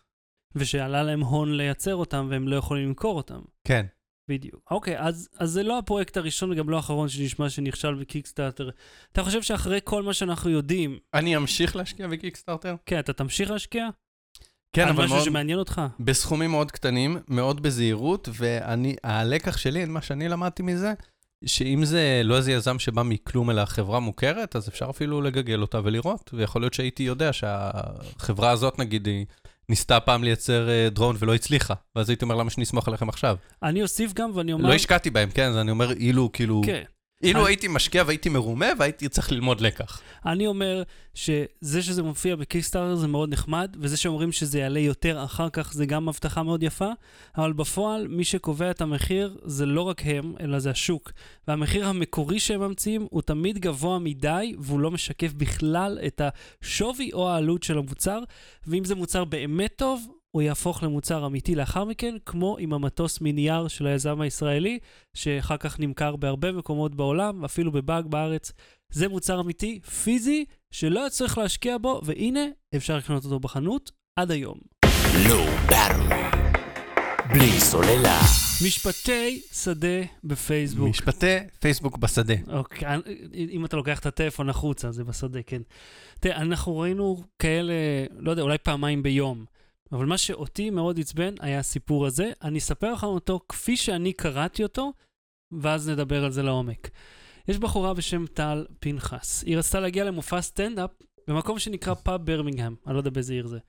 ושעלה 0.55 1.03
להם 1.03 1.21
הון 1.21 1.57
לייצר 1.57 1.95
אותם 1.95 2.27
והם 2.29 2.47
לא 2.47 2.55
יכולים 2.55 2.87
למכור 2.87 3.17
אותם. 3.17 3.39
כן. 3.67 3.85
בדיוק. 4.29 4.61
אוקיי, 4.71 4.99
אז, 4.99 5.29
אז 5.37 5.49
זה 5.49 5.63
לא 5.63 5.77
הפרויקט 5.77 6.17
הראשון 6.17 6.51
וגם 6.51 6.69
לא 6.69 6.75
האחרון 6.75 7.09
שנשמע 7.09 7.49
שנכשל 7.49 7.93
בקיקסטארטר. 7.93 8.69
אתה 9.11 9.23
חושב 9.23 9.41
שאחרי 9.41 9.79
כל 9.83 10.03
מה 10.03 10.13
שאנחנו 10.13 10.49
יודעים, 10.49 10.99
אני 11.13 11.37
אמשיך 11.37 11.75
להשקיע 11.75 12.07
בקיקסטארטר? 12.07 12.75
כן, 12.85 12.99
אתה 12.99 13.13
תמשיך 13.13 13.51
להשקיע? 13.51 13.89
כן, 14.73 14.81
על 14.81 14.89
אבל 14.89 15.03
משהו 15.03 15.15
מאוד... 15.15 15.25
שמעניין 15.25 15.59
אותך? 15.59 15.81
בסכומים 15.99 16.51
מאוד 16.51 16.71
קטנים, 16.71 17.17
מאוד 17.27 17.61
בזהירות, 17.61 18.29
ואני, 18.33 18.95
הלקח 19.03 19.57
שלי, 19.57 19.85
מה 19.85 20.01
שאני 20.01 20.27
למדתי 20.27 20.63
מזה, 20.63 20.93
שאם 21.45 21.85
זה 21.85 22.21
לא 22.23 22.37
איזה 22.37 22.51
יזם 22.51 22.79
שבא 22.79 23.03
מכלום 23.03 23.49
אלא 23.49 23.65
חברה 23.65 23.99
מוכרת, 23.99 24.55
אז 24.55 24.69
אפשר 24.69 24.87
אפילו 24.89 25.21
לגגל 25.21 25.61
אותה 25.61 25.79
ולראות. 25.83 26.29
ויכול 26.33 26.61
להיות 26.61 26.73
שהייתי 26.73 27.03
יודע 27.03 27.33
שהחברה 27.33 28.51
הזאת, 28.51 28.79
נגיד, 28.79 29.07
היא 29.07 29.25
ניסתה 29.69 29.99
פעם 29.99 30.23
לייצר 30.23 30.69
אה, 30.69 30.89
דרון 30.89 31.15
ולא 31.19 31.35
הצליחה, 31.35 31.73
ואז 31.95 32.09
הייתי 32.09 32.25
אומר, 32.25 32.35
למה 32.35 32.49
שנסמוך 32.49 32.87
עליכם 32.87 33.09
עכשיו? 33.09 33.35
אני 33.63 33.81
אוסיף 33.81 34.13
גם 34.13 34.31
ואני 34.35 34.53
אומר... 34.53 34.69
לא 34.69 34.73
השקעתי 34.73 35.09
בהם, 35.09 35.29
כן, 35.29 35.47
אז 35.47 35.57
אני 35.57 35.71
אומר, 35.71 35.91
אילו, 35.91 36.29
כאילו, 36.33 36.61
כן. 36.65 36.83
אילו 37.23 37.47
הייתי 37.47 37.67
משקיע 37.67 38.03
והייתי 38.07 38.29
מרומה, 38.29 38.65
והייתי 38.77 39.09
צריך 39.09 39.31
ללמוד 39.31 39.61
לקח. 39.61 40.01
אני 40.25 40.47
אומר 40.47 40.83
שזה 41.13 41.81
שזה 41.81 42.03
מופיע 42.03 42.35
בקיקסטארטר 42.35 42.95
זה 42.95 43.07
מאוד 43.07 43.33
נחמד, 43.33 43.75
וזה 43.79 43.97
שאומרים 43.97 44.31
שזה 44.31 44.59
יעלה 44.59 44.79
יותר 44.79 45.23
אחר 45.23 45.49
כך 45.49 45.73
זה 45.73 45.85
גם 45.85 46.09
הבטחה 46.09 46.43
מאוד 46.43 46.63
יפה, 46.63 46.89
אבל 47.37 47.53
בפועל 47.53 48.07
מי 48.07 48.23
שקובע 48.23 48.71
את 48.71 48.81
המחיר 48.81 49.37
זה 49.43 49.65
לא 49.65 49.81
רק 49.81 50.01
הם, 50.05 50.33
אלא 50.39 50.59
זה 50.59 50.69
השוק. 50.69 51.11
והמחיר 51.47 51.87
המקורי 51.87 52.39
שהם 52.39 52.61
ממציאים 52.61 53.07
הוא 53.09 53.21
תמיד 53.21 53.57
גבוה 53.57 53.99
מדי, 53.99 54.55
והוא 54.59 54.79
לא 54.79 54.91
משקף 54.91 55.33
בכלל 55.33 55.99
את 56.07 56.21
השווי 56.61 57.09
או 57.13 57.29
העלות 57.29 57.63
של 57.63 57.77
המוצר, 57.77 58.19
ואם 58.67 58.85
זה 58.85 58.95
מוצר 58.95 59.25
באמת 59.25 59.73
טוב, 59.75 60.07
הוא 60.31 60.41
יהפוך 60.41 60.83
למוצר 60.83 61.25
אמיתי 61.25 61.55
לאחר 61.55 61.83
מכן, 61.83 62.15
כמו 62.25 62.57
עם 62.59 62.73
המטוס 62.73 63.21
מנייר 63.21 63.67
של 63.67 63.87
היזם 63.87 64.21
הישראלי, 64.21 64.79
שאחר 65.13 65.57
כך 65.57 65.79
נמכר 65.79 66.15
בהרבה 66.15 66.51
מקומות 66.51 66.95
בעולם, 66.95 67.45
אפילו 67.45 67.71
בבאג 67.71 68.05
בארץ. 68.05 68.51
זה 68.91 69.07
מוצר 69.07 69.39
אמיתי, 69.39 69.79
פיזי, 69.79 70.45
שלא 70.71 70.99
היה 70.99 71.09
צריך 71.09 71.37
להשקיע 71.37 71.77
בו, 71.77 72.01
והנה, 72.03 72.45
אפשר 72.75 72.97
לקנות 72.97 73.25
אותו 73.25 73.39
בחנות 73.39 73.91
עד 74.19 74.31
היום. 74.31 74.57
Low 75.25 75.71
Battery. 75.71 76.37
בלי 77.33 77.59
סוללה. 77.59 78.19
משפטי 78.65 79.41
שדה 79.53 80.01
בפייסבוק. 80.23 80.89
משפטי 80.89 81.37
פייסבוק 81.59 81.97
בשדה. 81.97 82.33
אוקיי, 82.47 82.87
אם 83.33 83.65
אתה 83.65 83.77
לוקח 83.77 83.99
את 83.99 84.05
הטלפון 84.05 84.49
החוצה, 84.49 84.91
זה 84.91 85.03
בשדה, 85.03 85.39
כן. 85.41 85.61
תראה, 86.19 86.37
אנחנו 86.37 86.77
ראינו 86.77 87.23
כאלה, 87.39 87.73
לא 88.19 88.31
יודע, 88.31 88.43
אולי 88.43 88.57
פעמיים 88.57 89.03
ביום, 89.03 89.45
אבל 89.91 90.05
מה 90.05 90.17
שאותי 90.17 90.69
מאוד 90.69 90.99
עצבן 90.99 91.33
היה 91.39 91.59
הסיפור 91.59 92.05
הזה. 92.05 92.31
אני 92.43 92.57
אספר 92.59 92.93
לך 92.93 93.03
אותו 93.03 93.39
כפי 93.49 93.77
שאני 93.77 94.13
קראתי 94.13 94.63
אותו, 94.63 94.93
ואז 95.51 95.89
נדבר 95.89 96.23
על 96.25 96.31
זה 96.31 96.43
לעומק. 96.43 96.89
יש 97.47 97.57
בחורה 97.57 97.93
בשם 97.93 98.25
טל 98.33 98.65
פנחס. 98.79 99.43
היא 99.43 99.57
רצתה 99.57 99.79
להגיע 99.79 100.03
למופע 100.03 100.41
סטנדאפ 100.41 100.89
במקום 101.27 101.59
שנקרא 101.59 101.93
פאב 101.93 102.25
ברמינגהם, 102.25 102.75
אני 102.87 102.93
לא 102.93 102.99
יודע 102.99 103.09
באיזה 103.09 103.33
עיר 103.33 103.47
זה. 103.47 103.59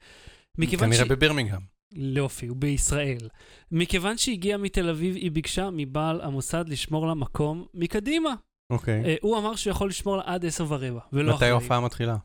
מכיוון 0.59 0.87
כנראה 0.88 0.99
שהיא- 1.05 1.11
בבירמינגהם. 1.11 1.61
יופי, 1.92 2.47
הוא 2.47 2.57
בישראל. 2.57 3.29
מכיוון 3.73 4.18
שהגיעה 4.18 4.59
מתל 4.59 4.88
אביב, 4.88 5.14
היא 5.14 5.31
ביקשה 5.31 5.71
מבעל 5.73 6.21
המוסד 6.21 6.68
לשמור 6.68 7.07
לה 7.07 7.14
מקום 7.14 7.66
מקדימה. 7.75 8.35
אוקיי. 8.71 9.05
אה, 9.05 9.14
הוא 9.23 9.38
אמר 9.38 9.57
שהוא 9.57 9.71
יכול 9.71 9.88
לשמור 9.88 10.16
לה 10.16 10.23
עד 10.27 10.47
עשר 10.47 10.64
ורבע, 10.68 11.01
ולא 11.12 11.29
מתי 11.29 11.37
אחרי. 11.37 11.49
ההופעה 11.49 11.81
מתחילה? 11.81 12.16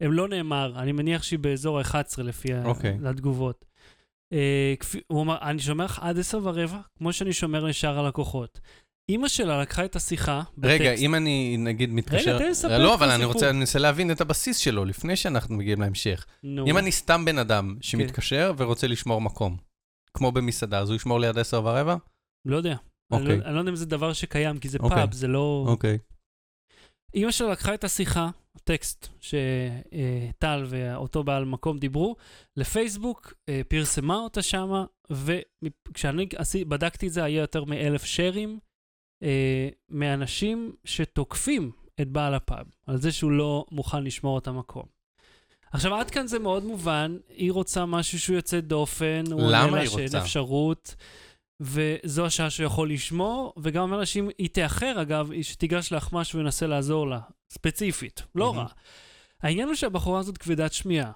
הם 0.00 0.12
לא 0.12 0.28
נאמר, 0.28 0.72
אני 0.76 0.92
מניח 0.92 1.22
שהיא 1.22 1.38
באזור 1.38 1.78
ה-11 1.78 2.22
לפי 2.22 2.48
אוקיי. 2.64 2.98
התגובות. 3.04 3.64
אה, 4.32 4.74
כפי- 4.80 5.00
הוא 5.06 5.22
אמר, 5.22 5.36
אני 5.42 5.58
שומר 5.58 5.84
לך 5.84 5.98
עד 6.02 6.18
עשר 6.18 6.38
ורבע, 6.42 6.78
כמו 6.98 7.12
שאני 7.12 7.32
שומר 7.32 7.64
לשאר 7.64 7.98
הלקוחות. 7.98 8.60
אימא 9.08 9.28
שלה 9.28 9.60
לקחה 9.62 9.84
את 9.84 9.96
השיחה 9.96 10.42
רגע, 10.62 10.84
בטקסט. 10.84 11.02
אם 11.02 11.14
אני 11.14 11.56
נגיד 11.58 11.90
מתקשר... 11.90 12.38
תן 12.38 12.44
לי 12.44 12.50
לספר 12.50 12.78
לא, 12.78 12.94
אבל 12.94 13.10
אני. 13.10 13.24
רוצה, 13.24 13.50
אני 13.50 13.58
מנסה 13.58 13.78
להבין 13.78 14.10
את 14.10 14.20
הבסיס 14.20 14.56
שלו 14.58 14.84
לפני 14.84 15.16
שאנחנו 15.16 15.56
מגיעים 15.56 15.80
להמשך. 15.80 16.26
נו, 16.42 16.66
אם 16.66 16.78
אני 16.78 16.92
סתם 16.92 17.24
בן 17.24 17.38
אדם 17.38 17.74
כן. 17.74 17.82
שמתקשר 17.82 18.52
ורוצה 18.56 18.86
לשמור 18.86 19.20
מקום, 19.20 19.56
כמו 20.14 20.32
במסעדה, 20.32 20.78
אז 20.78 20.88
הוא 20.88 20.96
ישמור 20.96 21.20
לי 21.20 21.26
עד 21.26 21.38
עשר 21.38 21.60
ורבע? 21.64 21.96
לא 22.44 22.56
יודע. 22.56 22.76
אני 23.12 23.20
אוקיי. 23.20 23.36
לא- 23.38 23.44
אני 23.44 23.54
לא 23.54 23.58
יודע 23.58 23.70
אם 23.70 23.76
זה 23.76 23.86
דבר 23.86 24.12
שקיים, 24.12 24.58
כי 24.58 24.68
זה 24.68 24.78
אוקיי. 24.80 24.96
פאב, 24.98 25.12
זה 25.12 25.28
לא... 25.28 25.64
אוקיי. 25.68 25.98
אימא 27.16 27.30
שלה 27.30 27.50
לקחה 27.50 27.74
את 27.74 27.84
השיחה, 27.84 28.30
טקסט 28.64 29.08
שטל 29.20 30.64
ואותו 30.66 31.24
בעל 31.24 31.44
מקום 31.44 31.78
דיברו, 31.78 32.16
לפייסבוק, 32.56 33.34
אה, 33.48 33.60
פרסמה 33.68 34.16
אותה 34.16 34.42
שמה, 34.42 34.84
וכשאני 35.10 36.28
בדקתי 36.68 37.06
את 37.06 37.12
זה, 37.12 37.24
היה 37.24 37.40
יותר 37.40 37.64
מאלף 37.64 38.04
שרים 38.04 38.58
אה, 39.22 39.68
מאנשים 39.88 40.72
שתוקפים 40.84 41.70
את 42.00 42.08
בעל 42.08 42.34
הפאב, 42.34 42.66
על 42.86 42.96
זה 42.96 43.12
שהוא 43.12 43.30
לא 43.30 43.64
מוכן 43.70 44.04
לשמור 44.04 44.38
את 44.38 44.46
המקום. 44.46 44.84
עכשיו, 45.72 45.94
עד 45.94 46.10
כאן 46.10 46.26
זה 46.26 46.38
מאוד 46.38 46.64
מובן, 46.64 47.16
היא 47.28 47.52
רוצה 47.52 47.86
משהו 47.86 48.20
שהוא 48.20 48.36
יוצא 48.36 48.60
דופן, 48.60 49.24
הוא 49.32 49.42
עונה 49.42 49.66
לה 49.66 49.86
שאין? 49.86 50.16
אפשרות, 50.16 50.94
וזו 51.60 52.26
השעה 52.26 52.50
שהוא 52.50 52.66
יכול 52.66 52.90
לשמור, 52.90 53.54
וגם 53.62 53.82
אומר 53.82 53.96
לה 53.96 54.06
שאם 54.06 54.28
היא 54.38 54.48
תאחר, 54.52 55.02
אגב, 55.02 55.30
היא 55.32 55.42
שתיגש 55.42 55.92
לאחמ"ש 55.92 56.34
וינסה 56.34 56.66
לעזור 56.66 57.08
לה, 57.08 57.20
ספציפית, 57.50 58.22
לא 58.34 58.54
מהמם. 58.54 58.58
רע. 58.58 58.72
העניין 59.42 59.68
הוא 59.68 59.74
שהבחורה 59.74 60.20
הזאת 60.20 60.38
כבדת 60.38 60.72
שמיעה. 60.72 61.10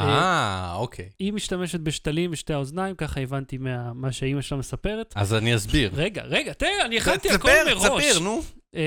אה, 0.00 0.04
אה, 0.06 0.74
אוקיי. 0.74 1.08
היא 1.18 1.32
משתמשת 1.32 1.80
בשתלים 1.80 2.30
בשתי 2.30 2.52
האוזניים, 2.52 2.94
ככה 2.94 3.20
הבנתי 3.20 3.58
מה, 3.58 3.92
מה 3.92 4.12
שאימא 4.12 4.40
שלה 4.40 4.58
מספרת. 4.58 5.12
אז 5.16 5.34
אני 5.34 5.56
אסביר. 5.56 5.90
רגע, 5.94 6.22
רגע, 6.22 6.52
תן, 6.52 6.66
אני 6.84 6.96
הכנתי 6.98 7.30
הכל 7.30 7.48
תספר, 7.48 7.88
מראש. 7.88 8.04
תספר, 8.04 8.18
נו. 8.18 8.42
אה, 8.74 8.80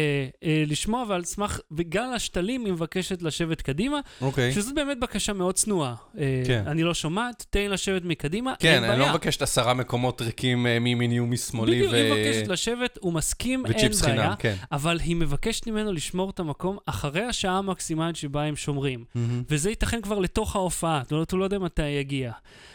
אה, 0.44 0.64
לשמוע, 0.68 1.06
ועל 1.08 1.24
סמך, 1.24 1.60
בגלל 1.72 2.14
השתלים 2.14 2.66
היא 2.66 2.74
מבקשת 2.74 3.22
לשבת 3.22 3.62
קדימה, 3.62 4.00
אוקיי. 4.22 4.54
שזאת 4.54 4.76
באמת 4.76 5.00
בקשה 5.00 5.34
מאוד 5.34 5.56
צנועה. 5.56 5.96
אה, 6.18 6.44
כן. 6.48 6.64
אני 6.68 6.84
לא 6.84 6.94
שומעת, 6.94 7.46
תן 7.50 7.60
לי 7.60 7.68
לשבת 7.68 8.02
מקדימה, 8.06 8.54
כן, 8.60 8.74
אין 8.74 8.84
אני 8.84 9.00
לא 9.00 9.06
בעיה. 9.06 9.12
מבקשת 9.12 9.42
עשרה 9.42 9.74
מקומות 9.74 10.22
ריקים 10.22 10.68
אה, 10.68 10.80
מימיני 10.80 11.20
ומשמאלי 11.20 11.72
בדיוק, 11.72 11.92
ו... 11.92 11.96
היא 11.96 12.14
מבקשת 12.14 12.48
לשבת, 12.48 12.98
הוא 13.02 13.14
מסכים, 13.14 13.66
אין 13.66 13.74
בעיה, 13.76 13.92
חינם, 14.02 14.34
כן. 14.40 14.56
אבל 14.72 15.00
היא 15.00 15.16
מבקשת 15.16 15.68
ממנו 15.68 15.94
לשמור 15.94 16.30
את 16.30 16.40
המקום 16.40 16.78
אחרי 16.86 17.24
השעה 17.24 17.58
המקסימלית 17.58 18.16
שבה 18.16 18.44
הם 18.44 18.56
שומרים. 18.56 19.04
מהמם. 19.16 19.44
וזה 19.50 19.70
ייתכן 19.70 20.02
כבר 20.02 20.20
לתוך 20.20 20.56
ההופעה, 20.56 21.02
זאת 21.04 21.12
אומרת, 21.12 21.32
הוא 21.32 21.40
לא 21.40 21.44
יודע 21.44 21.60
מתי 21.60 21.88
יגיע. 21.88 22.32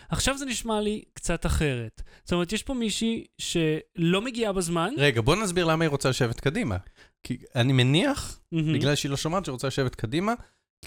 עכשיו 0.08 0.38
זה 0.38 0.46
נשמע 0.46 0.80
לי 0.80 1.02
קצת 1.14 1.46
אחרת. 1.46 2.02
זאת 2.24 2.32
אומרת, 2.32 2.52
יש 2.52 2.62
פה 2.62 2.74
מישהי 2.74 3.24
שלא 3.38 4.20
מגיעה 4.22 4.52
בזמן. 4.52 4.90
רגע, 4.96 5.20
בוא 5.20 5.36
נסביר 5.36 5.64
למה 5.64 5.84
היא 5.84 5.90
רוצה 5.90 6.08
לשבת 6.08 6.40
קדימה. 6.40 6.76
כי 7.22 7.38
אני 7.54 7.72
מניח, 7.72 8.40
מהמם. 8.52 8.72
בגלל 8.72 8.94
שהיא 8.94 9.10
לא 9.10 9.16
שומעת, 9.16 9.44
שהיא 9.44 9.52
רוצה 9.52 9.66
לשבת 9.66 9.94
קדימה, 9.94 10.34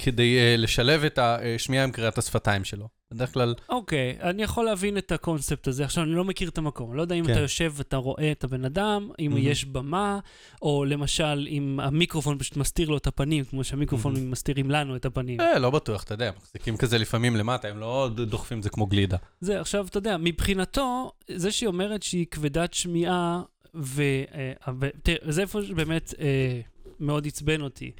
כדי 0.03 0.37
אה, 0.37 0.55
לשלב 0.57 1.03
את 1.03 1.19
השמיעה 1.21 1.83
עם 1.83 1.91
קריאת 1.91 2.17
השפתיים 2.17 2.63
שלו. 2.63 2.87
בדרך 3.13 3.33
כלל, 3.33 3.55
אוקיי, 3.69 4.17
אני 4.21 4.43
יכול 4.43 4.65
להבין 4.65 4.97
את 4.97 5.11
הקונספט 5.11 5.67
הזה. 5.67 5.85
עכשיו, 5.85 6.03
אני 6.03 6.11
לא 6.11 6.23
מכיר 6.23 6.49
את 6.49 6.57
המקום. 6.57 6.93
לא 6.93 7.01
יודע 7.01 7.15
אם 7.15 7.25
כן. 7.25 7.31
אתה 7.31 7.39
יושב 7.39 7.73
ואתה 7.75 7.97
רואה 7.97 8.31
את 8.31 8.43
הבן 8.43 8.65
אדם, 8.65 9.09
אם 9.19 9.31
מהמם. 9.31 9.47
יש 9.47 9.65
במה, 9.65 10.19
או 10.61 10.85
למשל, 10.85 11.47
אם 11.49 11.79
המיקרופון 11.83 12.39
פשוט 12.39 12.57
מסתיר 12.57 12.89
לו 12.89 12.97
את 12.97 13.07
הפנים, 13.07 13.45
כמו 13.45 13.63
שהמיקרופונים 13.63 14.31
מסתירים 14.31 14.71
לנו 14.71 14.95
את 14.95 15.05
הפנים. 15.05 15.41
אה, 15.41 15.59
לא 15.59 15.69
בטוח, 15.69 16.03
אתה 16.03 16.13
יודע, 16.13 16.31
מחזיקים 16.37 16.77
כזה 16.77 16.97
לפעמים 16.97 17.35
למטה, 17.35 17.67
הם 17.67 17.77
לא 17.77 18.09
דוחפים 18.15 18.57
את 18.57 18.63
זה 18.63 18.69
כמו 18.69 18.85
גלידה. 18.85 19.17
זה, 19.41 19.61
עכשיו, 19.61 19.87
אתה 19.87 19.97
יודע, 19.97 20.17
מבחינתו, 20.17 21.11
זה 21.35 21.51
שהיא 21.51 21.67
אומרת 21.67 22.03
שהיא 22.03 22.25
כבדת 22.31 22.73
שמיעה, 22.73 23.41
ו... 23.75 24.03
אה, 24.33 24.73
ו- 24.79 24.89
תראה, 25.03 25.31
זה 25.31 25.41
איפה 25.41 25.63
שבאמת 25.63 26.13
אה, 26.19 26.61
מאוד 26.99 27.27
עצבן 27.27 27.61
אותי. 27.61 27.91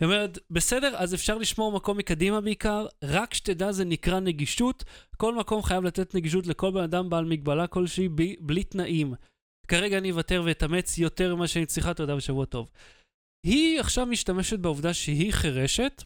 היא 0.00 0.06
אומרת, 0.06 0.38
בסדר, 0.50 0.94
אז 0.96 1.14
אפשר 1.14 1.38
לשמור 1.38 1.72
מקום 1.72 1.98
מקדימה 1.98 2.40
בעיקר, 2.40 2.86
רק 3.02 3.34
שתדע 3.34 3.72
זה 3.72 3.84
נקרא 3.84 4.20
נגישות. 4.20 4.84
כל 5.16 5.34
מקום 5.34 5.62
חייב 5.62 5.84
לתת 5.84 6.14
נגישות 6.14 6.46
לכל 6.46 6.70
בן 6.70 6.82
אדם 6.82 7.10
בעל 7.10 7.24
מגבלה 7.24 7.66
כלשהי 7.66 8.08
ב- 8.08 8.34
בלי 8.40 8.64
תנאים. 8.64 9.14
כרגע 9.68 9.98
אני 9.98 10.10
אוותר 10.10 10.42
ואתאמץ 10.44 10.98
יותר 10.98 11.34
ממה 11.36 11.46
שאני 11.48 11.66
צריכה, 11.66 11.94
תודה 11.94 12.16
ושבוע 12.16 12.44
טוב. 12.44 12.70
היא 13.46 13.80
עכשיו 13.80 14.06
משתמשת 14.06 14.58
בעובדה 14.58 14.94
שהיא 14.94 15.32
חירשת, 15.32 16.04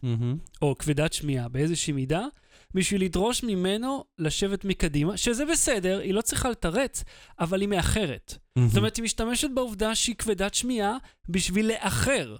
או 0.61 0.75
כבדת 0.77 1.13
שמיעה 1.13 1.49
באיזושהי 1.49 1.93
מידה, 1.93 2.25
בשביל 2.73 3.03
לדרוש 3.03 3.43
ממנו 3.43 4.03
לשבת 4.19 4.65
מקדימה, 4.65 5.17
שזה 5.17 5.45
בסדר, 5.45 5.99
היא 5.99 6.13
לא 6.13 6.21
צריכה 6.21 6.49
לתרץ, 6.49 7.03
אבל 7.39 7.61
היא 7.61 7.69
מאחרת. 7.69 8.37
זאת 8.67 8.77
אומרת, 8.77 8.95
היא 8.95 9.03
משתמשת 9.03 9.49
בעובדה 9.53 9.95
שהיא 9.95 10.15
כבדת 10.15 10.53
שמיעה 10.53 10.97
בשביל 11.29 11.67
לאחר. 11.67 12.35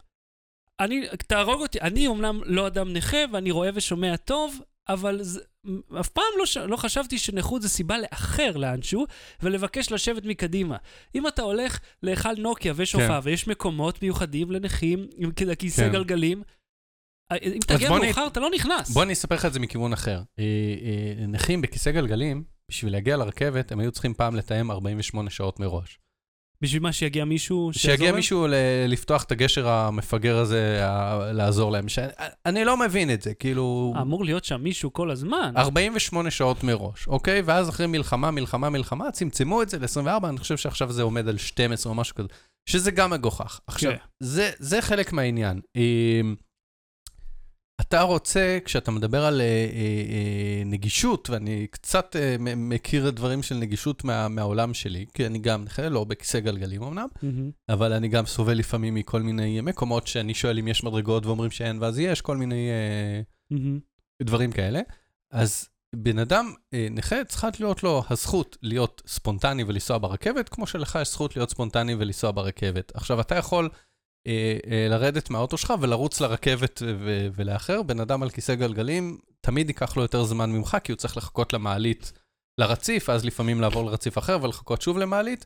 אני, 0.84 1.02
תהרוג 1.28 1.62
אותי, 1.62 1.82
אני 1.82 2.08
אומנם 2.08 2.42
לא 2.46 2.68
אדם 2.68 2.94
נכה 2.94 3.18
ואני 3.32 3.52
רואה 3.52 3.70
ושומע 3.74 4.16
טוב, 4.16 4.60
אבל 4.90 5.24
זה, 5.24 5.40
אף 6.00 6.10
פעם 6.10 6.24
לא, 6.38 6.68
לא 6.68 6.78
חשבתי 6.78 7.18
שנכות 7.18 7.62
זה 7.62 7.70
סיבה 7.70 7.98
לאחר 7.98 8.58
לאנשהו 8.58 9.06
ולבקש 9.42 9.92
לשבת 9.92 10.26
מקדימה. 10.26 10.78
אם 11.16 11.28
אתה 11.28 11.42
הולך 11.42 11.80
להיכל 12.04 12.34
נוקיה 12.38 12.74
ויש 12.76 12.96
כן. 12.96 13.20
ויש 13.24 13.48
מקומות 13.48 14.02
מיוחדים 14.02 14.52
לנכים 14.52 15.08
עם 15.18 15.32
כיסא 15.60 15.82
כן. 15.82 15.92
גלגלים, 15.92 16.44
אה, 17.32 17.38
אם 17.38 17.60
תגיע 17.68 17.90
בוא 17.90 18.00
נ- 18.00 18.06
מאוחר 18.06 18.28
אתה 18.28 18.40
לא 18.40 18.50
נכנס. 18.56 18.90
בוא 18.90 19.04
אני 19.04 19.14
אספר 19.14 19.36
לך 19.36 19.46
את 19.46 19.54
זה 19.54 19.60
מכיוון 19.60 19.94
אחר. 19.94 20.22
אה, 20.40 20.44
אה, 21.20 21.26
נכים 21.28 21.62
בכיסא 21.62 21.92
גלגלים, 21.92 22.44
בשביל 22.72 22.92
להגיע 22.94 23.18
לרכבת, 23.18 23.72
הם 23.72 23.80
היו 23.80 23.92
צריכים 23.92 24.14
פעם 24.14 24.36
לתאם 24.36 24.72
48 24.72 25.30
שעות 25.30 25.60
מראש. 25.60 26.00
בשביל 26.64 26.82
מה 26.82 26.92
שיגיע 26.92 27.26
מישהו 27.26 27.70
שיעזור 27.74 27.92
שיגיע 27.92 28.08
להם? 28.08 28.16
מישהו 28.16 28.48
ל- 28.48 28.54
לפתוח 28.88 29.24
את 29.24 29.32
הגשר 29.32 29.68
המפגר 29.68 30.38
הזה, 30.38 30.80
ה- 30.88 31.32
לעזור 31.32 31.72
להם. 31.72 31.90
ש- 31.90 32.00
אני 32.46 32.66
לא 32.66 32.78
מבין 32.78 33.14
את 33.14 33.22
זה, 33.22 33.34
כאילו... 33.34 33.94
אמור 34.02 34.26
להיות 34.26 34.46
שם 34.46 34.62
מישהו 34.64 34.94
כל 34.94 35.12
הזמן. 35.12 35.54
48 35.58 36.32
שעות 36.32 36.64
מראש, 36.64 37.08
אוקיי? 37.08 37.42
ואז 37.46 37.70
אחרי 37.70 37.88
מלחמה, 37.88 38.32
מלחמה, 38.32 38.70
מלחמה, 38.70 39.12
צמצמו 39.12 39.62
את 39.62 39.70
זה 39.70 39.80
ל-24, 39.80 40.28
אני 40.30 40.38
חושב 40.38 40.58
שעכשיו 40.58 40.92
זה 40.92 41.02
עומד 41.02 41.28
על 41.28 41.38
12 41.38 41.92
או 41.92 41.96
משהו 41.98 42.16
כזה, 42.16 42.28
שזה 42.70 42.92
גם 42.92 43.10
מגוחך. 43.10 43.60
עכשיו, 43.68 43.92
כן. 43.92 43.98
זה, 44.20 44.52
זה 44.60 44.82
חלק 44.82 45.14
מהעניין. 45.14 45.62
אמ, 45.76 46.36
אתה 47.94 48.02
רוצה, 48.02 48.58
כשאתה 48.66 48.92
מדבר 48.92 49.26
על 49.26 49.42
אה, 49.42 49.46
אה, 49.46 49.50
אה, 50.10 50.64
נגישות, 50.66 51.30
ואני 51.30 51.68
קצת 51.72 52.16
מכיר 52.56 53.10
דברים 53.10 53.44
של 53.44 53.56
נגישות 53.56 54.04
מה, 54.04 54.28
מהעולם 54.28 54.74
שלי, 54.74 55.06
כי 55.14 55.26
אני 55.26 55.40
גם 55.40 55.64
נכה, 55.64 55.90
לא 55.90 56.04
בכיסא 56.04 56.40
גלגלים 56.40 56.84
אמנם, 56.84 57.08
מהמם. 57.22 57.52
אבל 57.70 57.94
אני 57.94 58.08
גם 58.08 58.26
סובל 58.26 58.54
לפעמים 58.54 58.96
מכל 58.96 59.22
מיני 59.22 59.62
מקומות 59.62 60.08
שאני 60.08 60.34
שואל 60.34 60.60
אם 60.60 60.68
יש 60.68 60.84
מדרגות 60.84 61.26
ואומרים 61.26 61.52
שאין, 61.52 61.78
ואז 61.82 62.00
יש 62.00 62.22
כל 62.22 62.38
מיני... 62.38 62.70
מהמם. 63.52 63.80
דברים 64.24 64.52
כאלה. 64.52 64.82
אז 65.32 65.70
בן 65.96 66.20
אדם 66.20 66.54
נכה, 66.92 67.24
צריכה 67.24 67.50
להיות 67.60 67.84
לו 67.84 68.04
הזכות 68.10 68.58
להיות 68.62 69.02
ספונטני 69.08 69.64
ולנסוע 69.64 69.98
ברכבת, 69.98 70.50
כמו 70.50 70.68
שלך 70.68 71.00
יש 71.02 71.12
זכות 71.12 71.36
להיות 71.36 71.50
ספונטני 71.50 71.96
ולנסוע 71.96 72.32
ברכבת. 72.32 72.92
עכשיו, 72.96 73.22
אתה 73.22 73.36
יכול 73.36 73.70
לרדת 74.90 75.30
מהאוטו 75.30 75.58
שלך 75.58 75.74
ולרוץ 75.82 76.22
לרכבת 76.22 76.82
ו- 76.86 77.28
ולאחר. 77.36 77.82
בן 77.82 78.00
אדם 78.00 78.24
על 78.24 78.30
כיסא 78.30 78.56
גלגלים, 78.56 79.18
תמיד 79.42 79.70
ייקח 79.70 79.98
לו 79.98 80.02
יותר 80.02 80.24
זמן 80.24 80.52
ממך, 80.52 80.78
כי 80.84 80.92
הוא 80.92 80.98
צריך 80.98 81.18
לחכות 81.18 81.54
למעלית 81.54 82.12
לרציף, 82.58 83.10
אז 83.10 83.26
לפעמים 83.26 83.62
לעבור 83.62 83.86
לרציף 83.86 84.18
אחר 84.18 84.38
ולחכות 84.42 84.82
שוב 84.82 84.98
למעלית. 84.98 85.46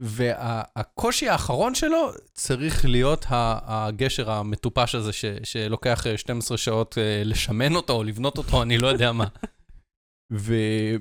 והקושי 0.00 1.28
האחרון 1.28 1.74
שלו 1.74 2.10
צריך 2.34 2.84
להיות 2.84 3.26
הגשר 3.30 4.30
המטופש 4.30 4.94
הזה, 4.94 5.10
שלוקח 5.42 6.06
אה, 6.06 6.18
12 6.18 6.58
שעות 6.58 6.98
אה, 6.98 7.22
לשמן 7.24 7.74
אותו 7.74 7.92
או 7.92 8.02
לבנות 8.02 8.38
אותו, 8.38 8.62
אני 8.62 8.78
לא 8.78 8.86
יודע 8.86 9.12
מה. 9.12 9.24
ו- 10.32 10.96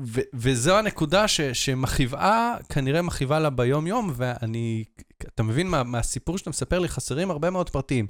ו- 0.00 0.20
וזו 0.34 0.78
הנקודה 0.78 1.28
ש- 1.28 1.40
שמכאיבה, 1.40 2.54
כנראה 2.68 3.02
מכאיבה 3.02 3.38
לה 3.38 3.50
ביום-יום, 3.50 4.12
ואני, 4.16 4.84
אתה 5.18 5.42
מבין, 5.42 5.68
מה, 5.68 5.82
מהסיפור 5.82 6.38
שאתה 6.38 6.50
מספר 6.50 6.78
לי, 6.78 6.88
חסרים 6.88 7.30
הרבה 7.30 7.50
מאוד 7.50 7.70
פרטים. 7.70 8.06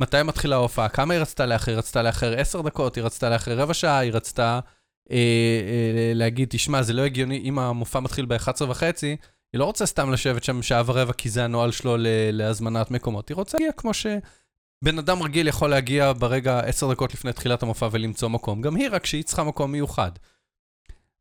מתי 0.00 0.22
מתחילה 0.22 0.56
ההופעה? 0.56 0.88
כמה 0.88 1.14
היא 1.14 1.20
רצתה 1.20 1.46
לאחר? 1.46 1.70
היא 1.70 1.78
רצתה 1.78 2.02
לאחר 2.02 2.34
10 2.40 2.62
דקות, 2.62 2.96
היא 2.96 3.04
רצתה 3.04 3.30
לאחר 3.30 3.58
רבע 3.58 3.74
שעה, 3.74 3.98
היא 3.98 4.12
רצתה 4.12 4.60
אה, 5.10 5.16
אה, 5.16 6.12
להגיד, 6.14 6.48
תשמע, 6.50 6.82
זה 6.82 6.92
לא 6.92 7.02
הגיוני, 7.02 7.38
אם 7.38 7.58
המופע 7.58 8.00
מתחיל 8.00 8.26
ב-11 8.26 8.64
וחצי, 8.68 9.16
היא 9.52 9.58
לא 9.58 9.64
רוצה 9.64 9.86
סתם 9.86 10.12
לשבת 10.12 10.44
שם 10.44 10.62
שעה 10.62 10.82
ורבע, 10.86 11.12
כי 11.12 11.28
זה 11.28 11.44
הנוהל 11.44 11.70
שלו 11.70 11.96
להזמנת 12.32 12.90
מקומות. 12.90 13.28
היא 13.28 13.34
רוצה 13.34 13.58
להגיע 13.58 13.72
כמו 13.72 13.94
שבן 14.84 14.98
אדם 14.98 15.22
רגיל 15.22 15.48
יכול 15.48 15.70
להגיע 15.70 16.12
ברגע 16.12 16.60
עשר 16.60 16.92
דקות 16.92 17.14
לפני 17.14 17.32
תחילת 17.32 17.62
המופע 17.62 17.88
ולמצוא 17.92 18.28
מקום. 18.28 18.62
גם 18.62 18.76
היא, 18.76 18.88
רק 18.92 19.06
שהיא 19.06 19.24
צריכה 19.24 19.44
מקום 19.44 19.72
מיוחד. 19.72 20.10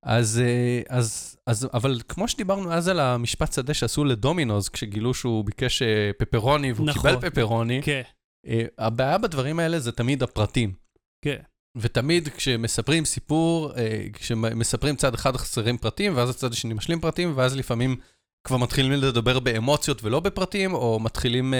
אז, 0.05 0.41
אה, 0.45 0.81
אז, 0.97 1.37
אז, 1.47 1.67
אבל 1.73 1.99
כמו 2.07 2.27
שדיברנו 2.27 2.73
אז 2.73 2.87
על 2.87 2.99
המשפט 2.99 3.53
שדה 3.53 3.73
שעשו 3.73 4.03
לדומינוז, 4.03 4.69
כשגילו 4.69 5.13
שהוא 5.13 5.45
ביקש 5.45 5.81
אה, 5.81 6.11
פפרוני 6.17 6.71
והוא 6.71 6.87
נכון. 6.87 7.11
קיבל 7.11 7.29
פפרוני, 7.29 7.81
כן, 7.83 8.01
אה, 8.47 8.65
הבעיה 8.77 9.17
בדברים 9.17 9.59
האלה 9.59 9.79
זה 9.79 9.91
תמיד 9.91 10.23
הפרטים. 10.23 10.73
כן. 11.21 11.39
ותמיד 11.77 12.29
כשמספרים 12.29 13.05
סיפור, 13.05 13.71
כשמספרים 14.13 14.95
צד 14.95 15.13
אחד 15.13 15.37
חסרים 15.37 15.77
פרטים, 15.77 16.17
ואז 16.17 16.29
הצד 16.29 16.51
השני 16.51 16.73
משלים 16.73 16.99
פרטים, 16.99 17.33
ואז 17.35 17.55
לפעמים 17.55 17.95
כבר 18.43 18.57
מתחילים 18.57 18.91
לדבר 18.91 19.39
באמוציות 19.39 20.03
ולא 20.03 20.19
בפרטים, 20.19 20.73
או 20.73 20.99
מתחילים, 20.99 21.53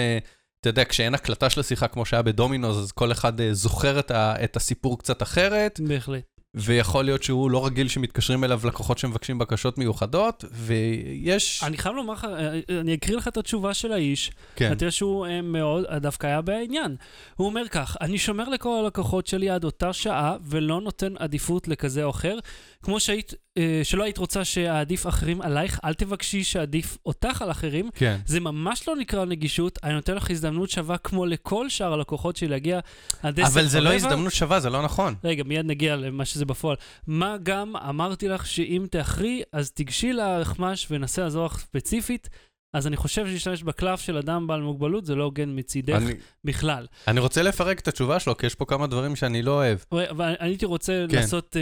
אתה 0.66 0.70
יודע, 0.70 0.84
כשאין 0.84 1.14
הקלטה 1.14 1.50
של 1.50 1.60
השיחה 1.60 1.88
כמו 1.88 2.04
שהיה 2.04 2.22
בדומינוז, 2.22 2.78
אז 2.78 2.92
כל 2.92 3.12
אחד 3.12 3.40
אה, 3.40 3.54
זוכר 3.54 3.98
את, 3.98 4.10
ה, 4.10 4.44
את 4.44 4.56
הסיפור 4.56 4.98
קצת 4.98 5.22
אחרת, 5.22 5.80
בהחלט. 5.88 6.22
ויכול 6.54 7.04
להיות 7.04 7.22
שהוא 7.22 7.50
לא 7.50 7.66
רגיל 7.66 7.88
שמתקשרים 7.88 8.44
אליו 8.44 8.60
לקוחות 8.64 8.98
שמבקשים 8.98 9.38
בקשות 9.38 9.78
מיוחדות, 9.78 10.44
ויש... 10.52 11.62
אני 11.62 11.78
חייב 11.78 11.94
לומר 11.94 12.12
לך, 12.12 12.24
אה, 12.24 12.80
אני 12.80 12.94
אקריא 12.94 13.16
לך 13.16 13.28
את 13.28 13.36
התשובה 13.36 13.74
של 13.74 13.92
האיש. 13.92 14.30
כן, 14.56 14.66
אתה 14.66 14.74
יודע 14.74 14.90
שהוא 14.90 15.26
אה, 15.26 15.42
מאוד, 15.42 15.84
דווקא 15.96 16.26
היה 16.26 16.40
בעניין. 16.40 16.96
הוא 17.36 17.46
אומר 17.46 17.68
כך, 17.68 17.96
אני 18.00 18.18
שומר 18.18 18.48
לכל 18.48 18.78
הלקוחות 18.84 19.26
שלי 19.26 19.50
עד 19.50 19.64
אותה 19.64 19.92
שעה 19.92 20.36
ולא 20.42 20.80
נותן 20.80 21.12
עדיפות 21.18 21.68
לכזה 21.68 22.04
או 22.04 22.10
אחר. 22.10 22.38
כמו 22.82 23.00
שהיית, 23.00 23.34
אה, 23.58 23.80
שלא 23.84 24.04
היית 24.04 24.18
רוצה 24.18 24.44
שאעדיף 24.44 25.06
אחרים 25.06 25.42
עלייך, 25.42 25.80
אל 25.84 25.94
תבקשי 25.94 26.44
שאעדיף 26.44 26.98
אותך 27.06 27.42
על 27.42 27.50
אחרים. 27.50 27.90
כן. 27.94 28.16
זה 28.26 28.40
ממש 28.40 28.88
לא 28.88 28.96
נקרא 28.96 29.24
נגישות, 29.24 29.78
אני 29.84 29.94
נותן 29.94 30.14
לך 30.14 30.30
הזדמנות 30.30 30.70
שווה 30.70 30.98
כמו 30.98 31.26
לכל 31.26 31.68
שאר 31.68 31.92
הלקוחות 31.92 32.36
שלי 32.36 32.48
להגיע 32.48 32.80
עד 33.22 33.40
עשר 33.40 33.52
אבל 33.52 33.66
זה 33.66 33.80
לא. 33.80 33.94
הזדמנות 33.94 34.32
שווה, 34.32 34.60
זה 34.60 34.70
לא 34.70 34.82
נכון. 34.82 35.14
רגע, 35.24 35.44
מיד 35.44 35.66
נגיע 35.66 35.96
למה 35.96 36.24
שזה 36.24 36.44
בפועל. 36.44 36.76
מה 37.06 37.36
גם 37.42 37.76
אמרתי 37.76 38.28
לך 38.28 38.46
שאם 38.46 38.86
תאחרי, 38.90 39.42
אז 39.52 39.70
תיגשי 39.70 40.12
לאחמ"ש 40.12 40.86
וננסה 40.90 41.22
לעזור 41.22 41.46
לך 41.46 41.58
ספציפית. 41.58 42.28
אז 42.74 42.86
אני 42.86 42.96
חושב 42.96 43.26
שלהשתמש 43.26 43.62
בקלף 43.62 44.00
של 44.00 44.16
אדם 44.16 44.46
בעל 44.46 44.60
מוגבלות 44.60 45.06
זה 45.06 45.14
לא 45.14 45.24
הוגן 45.24 45.58
מצידך 45.58 45.94
אני, 45.96 46.12
בכלל. 46.44 46.86
אני 47.08 47.20
רוצה 47.20 47.42
לפרק 47.42 47.80
את 47.80 47.88
התשובה 47.88 48.20
שלו, 48.20 48.36
כי 48.36 48.46
יש 48.46 48.54
פה 48.54 48.64
כמה 48.64 48.86
דברים 48.86 49.16
שאני 49.16 49.42
לא 49.42 49.50
אוהב. 49.50 49.78
אבל 50.10 50.24
אני 50.24 50.48
הייתי 50.48 50.66
רוצה 50.66 51.06
כן. 51.10 51.16
לעשות 51.16 51.56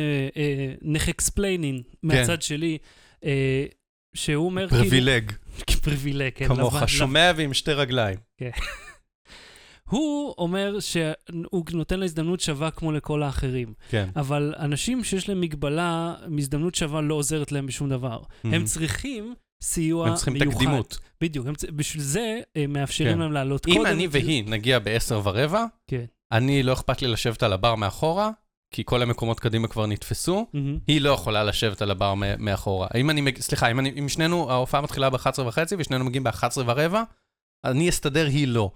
נך 0.82 1.08
explaining 1.08 1.82
מהצד 2.02 2.42
שלי, 2.42 2.78
אה, 3.24 3.64
שהוא 4.14 4.46
אומר 4.46 4.68
privilege, 4.68 5.32
כאילו... 5.66 5.80
privilege, 5.82 6.30
כן. 6.34 6.48
כמוך, 6.48 6.74
לבן- 6.74 6.86
שומע 6.86 7.32
ועם 7.36 7.54
שתי 7.54 7.72
רגליים. 7.72 8.18
הוא 9.90 10.34
אומר 10.38 10.80
שהוא 10.80 11.64
נותן 11.72 11.98
לה 11.98 12.04
הזדמנות 12.04 12.40
שווה 12.40 12.70
כמו 12.70 12.92
לכל 12.92 13.22
האחרים. 13.22 13.74
כן. 13.88 14.08
אבל 14.16 14.54
אנשים 14.58 15.04
שיש 15.04 15.28
להם 15.28 15.40
מגבלה, 15.40 16.14
הזדמנות 16.38 16.74
שווה 16.74 17.00
לא 17.00 17.14
עוזרת 17.14 17.52
להם 17.52 17.66
בשום 17.66 17.88
דבר. 17.88 18.18
הם 18.44 18.64
צריכים 18.64 19.34
סיוע 19.64 20.06
Mm-hmm. 20.06 20.10
הם 20.10 20.14
צריכים 20.14 20.32
מיוחד. 20.34 20.50
תקדימות. 20.54 20.98
בדיוק, 21.20 21.46
צ- 21.56 21.64
בשביל 21.64 22.02
זה 22.02 22.40
הם 22.56 22.72
מאפשרים 22.72 23.12
כן. 23.12 23.18
להם 23.18 23.32
לעלות 23.32 23.66
אם 23.68 23.72
קודם. 23.74 23.86
אני 23.86 24.02
כי- 24.02 24.08
והיא 24.08 24.44
נגיע 24.46 24.78
בעשר 24.78 25.20
ורבע, 25.24 25.64
כן. 25.88 26.04
אני 26.32 26.62
לא 26.62 26.72
אכפת 26.72 27.02
לי 27.02 27.08
לשבת 27.08 27.42
על 27.42 27.52
הבר 27.52 27.74
מאחורה, 27.74 28.30
כי 28.74 28.82
כל 28.86 29.02
המקומות 29.02 29.40
קדימה 29.40 29.68
כבר 29.68 29.86
נתפסו. 29.86 30.46
מהמם. 30.54 30.78
היא 30.86 31.00
לא 31.00 31.10
יכולה 31.10 31.44
לשבת 31.44 31.82
על 31.82 31.90
הבר 31.90 32.14
מאחורה. 32.38 32.88
אם 32.96 33.10
אני, 33.10 33.20
מג- 33.20 33.40
סליחה, 33.40 33.70
אם, 33.70 33.78
אני, 33.78 33.92
אם 33.98 34.08
שנינו, 34.08 34.50
ההופעה 34.50 34.80
מתחילה 34.80 35.10
ב-11 35.10 35.40
וחצי 35.46 35.74
ושנינו 35.78 36.04
מגיעים 36.04 36.24
ב-11 36.24 36.34
ורבע, 36.66 37.02
אני 37.64 37.88
אסתדר, 37.88 38.26
היא 38.26 38.48
לא. 38.48 38.70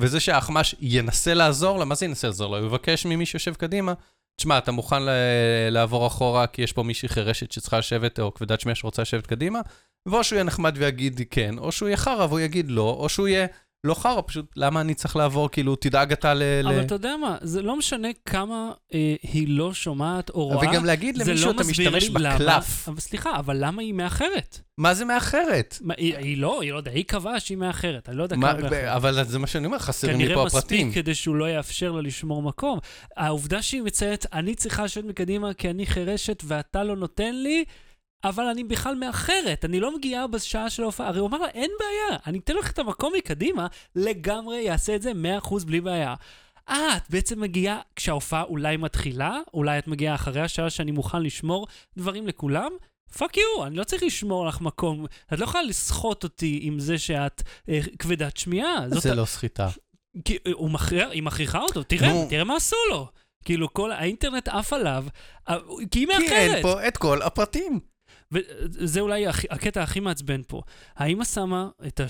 וזה 0.00 0.20
שהאחמ"ש 0.20 0.74
ינסה 0.80 1.34
לעזור 1.34 1.78
לה, 1.78 1.84
מה 1.84 1.94
זה 1.94 2.04
ינסה 2.06 2.26
לעזור 2.26 2.52
לה? 2.52 2.58
הוא 2.58 2.66
יבקש 2.66 3.06
ממי 3.06 3.26
שיושב 3.26 3.54
קדימה, 3.54 3.92
תשמע, 4.36 4.58
אתה 4.58 4.72
מוכן 4.72 5.02
ל- 5.02 5.08
לעבור 5.70 6.06
אחורה 6.06 6.46
כי 6.46 6.62
יש 6.62 6.72
פה 6.72 6.82
מישהי 6.82 7.08
חירשת 7.08 7.52
שצריכה 7.52 7.78
לשבת, 7.78 8.20
או 8.20 8.34
כבדת 8.34 8.60
שמיעה 8.60 8.74
שרוצה 8.74 9.02
לשבת 9.02 9.26
קדימה? 9.26 9.60
ואו 10.08 10.24
שהוא 10.24 10.36
יהיה 10.36 10.44
נחמד 10.44 10.74
ויגיד 10.78 11.20
כן, 11.30 11.58
או 11.58 11.72
שהוא 11.72 11.88
יהיה 11.88 11.96
חרא 11.96 12.26
והוא 12.26 12.40
יגיד 12.40 12.70
לא, 12.70 12.96
או 13.00 13.08
שהוא 13.08 13.28
יהיה 13.28 13.46
לא 13.86 13.94
חרא, 13.94 14.20
פשוט 14.26 14.46
למה 14.56 14.80
אני 14.80 14.94
צריך 14.94 15.16
לעבור, 15.16 15.48
כאילו, 15.50 15.76
תדאג 15.76 16.12
אתה 16.12 16.34
ל... 16.34 16.42
ל- 16.62 16.68
אבל 16.68 16.80
אתה 16.80 16.94
יודע 16.94 17.16
מה, 17.16 17.36
זה 17.40 17.62
לא 17.62 17.76
משנה 17.76 18.08
כמה 18.26 18.72
אה, 18.94 19.14
היא 19.22 19.48
לא 19.48 19.74
שומעת 19.74 20.30
או 20.30 20.44
רואה. 20.44 20.68
וגם 20.70 20.84
להגיד 20.84 21.16
למישהו, 21.18 21.46
לא 21.46 21.54
אתה 21.54 21.64
משתמש 21.70 22.08
לי 22.08 22.14
למה- 22.18 22.34
בקלף. 22.34 22.88
אבל 22.88 23.00
סליחה, 23.00 23.36
אבל 23.38 23.56
למה 23.60 23.82
היא 23.82 23.94
מאחרת? 23.94 24.60
מה 24.78 24.94
זה 24.94 25.04
מאחרת? 25.04 25.78
מה, 25.80 25.94
היא, 25.96 26.16
היא 26.16 26.38
לא, 26.38 26.60
היא 26.62 26.72
לא 26.72 26.76
יודע, 26.76 26.90
היא 26.90 27.04
קבעה 27.04 27.40
שהיא 27.40 27.58
מאחרת, 27.58 28.08
אני 28.08 28.16
לא 28.16 28.22
יודע 28.22 28.36
מה- 28.36 28.52
כמה 28.52 28.62
מאחרת. 28.62 28.84
אבל 28.96 29.24
זה 29.24 29.38
מה 29.38 29.46
שאני 29.46 29.66
אומר, 29.66 29.78
חסרים 29.78 30.18
לי 30.18 30.24
כנראה 30.24 30.36
פה 30.36 30.44
מספיק 30.44 30.58
הפרטים. 30.60 30.92
כדי 30.92 31.14
שהוא 31.14 31.36
לא 31.36 31.50
יאפשר 31.50 31.92
לה 31.92 32.02
לשמור 32.02 32.42
מקום. 32.42 32.78
העובדה 33.16 33.62
שהיא 33.62 33.82
מציינת, 33.82 34.26
אני 34.32 34.54
צריכה 34.54 34.84
לשבת 34.84 35.04
מקדימה 35.04 35.54
כי 35.54 35.70
אני 35.70 35.86
חירשת 35.86 36.42
ואתה 36.46 36.84
לא 36.84 36.96
נותן 36.96 37.34
לי, 37.34 37.64
אבל 38.24 38.44
אני 38.44 38.64
בכלל 38.64 38.94
מאחרת, 38.94 39.64
אני 39.64 39.80
לא 39.80 39.96
מגיעה 39.96 40.26
בשעה 40.26 40.70
של 40.70 40.82
ההופעה. 40.82 41.08
הרי 41.08 41.18
הוא 41.20 41.28
אמר 41.28 41.38
לה, 41.38 41.48
אין 41.48 41.70
בעיה, 41.80 42.18
אני 42.26 42.38
אתן 42.38 42.54
לך 42.56 42.70
את 42.70 42.78
המקום 42.78 43.12
מקדימה, 43.16 43.66
לגמרי 43.96 44.56
יעשה 44.56 44.94
את 44.96 45.02
זה 45.02 45.12
100% 45.40 45.64
בלי 45.66 45.80
בעיה. 45.80 46.14
אה, 46.68 46.96
את 46.96 47.02
בעצם 47.10 47.40
מגיעה 47.40 47.80
כשההופעה 47.96 48.42
אולי 48.42 48.76
מתחילה, 48.76 49.38
אולי 49.54 49.78
את 49.78 49.86
מגיעה 49.88 50.14
אחרי 50.14 50.40
השעה 50.40 50.70
שאני 50.70 50.90
מוכן 50.92 51.22
לשמור 51.22 51.66
דברים 51.96 52.26
לכולם? 52.26 52.70
fuck 53.18 53.36
you, 53.36 53.66
אני 53.66 53.76
לא 53.76 53.84
צריך 53.84 54.02
לשמור 54.02 54.46
לך 54.46 54.60
מקום. 54.60 55.06
את 55.32 55.38
לא 55.38 55.44
יכולה 55.44 55.62
לסחוט 55.64 56.24
אותי 56.24 56.58
עם 56.62 56.78
זה 56.80 56.98
שאת 56.98 57.42
אה, 57.68 57.80
כבדת 57.98 58.36
שמיעה. 58.36 58.76
זאת 58.90 59.02
זה 59.02 59.12
ה- 59.12 59.14
לא 59.14 59.24
סחיטה. 59.24 59.68
כי 60.24 60.36
אה, 60.46 60.52
הוא 60.54 60.70
מכריח, 60.70 61.08
היא 61.10 61.22
מכריחה 61.22 61.58
אותו, 61.60 61.82
תראה, 61.82 62.12
נו. 62.12 62.26
תראה 62.30 62.44
מה 62.44 62.56
עשו 62.56 62.76
לו. 62.90 63.06
כאילו, 63.44 63.72
כל 63.74 63.92
האינטרנט 63.92 64.48
עף 64.48 64.72
עליו, 64.72 65.04
אה, 65.48 65.56
כי 65.90 65.98
היא 65.98 66.06
כי 66.06 66.12
אין 66.14 66.22
מאחרת. 66.22 66.62
פה 66.62 66.88
את 66.88 66.96
כל 66.96 67.22
הפרטים. 67.22 67.80
וזה 68.32 69.00
אולי 69.00 69.26
הקטע 69.26 69.82
הכי 69.82 70.00
מעצבן 70.00 70.40
פה. 70.46 70.62
האמא 70.96 71.24
שמה 71.24 71.68
את 71.86 72.00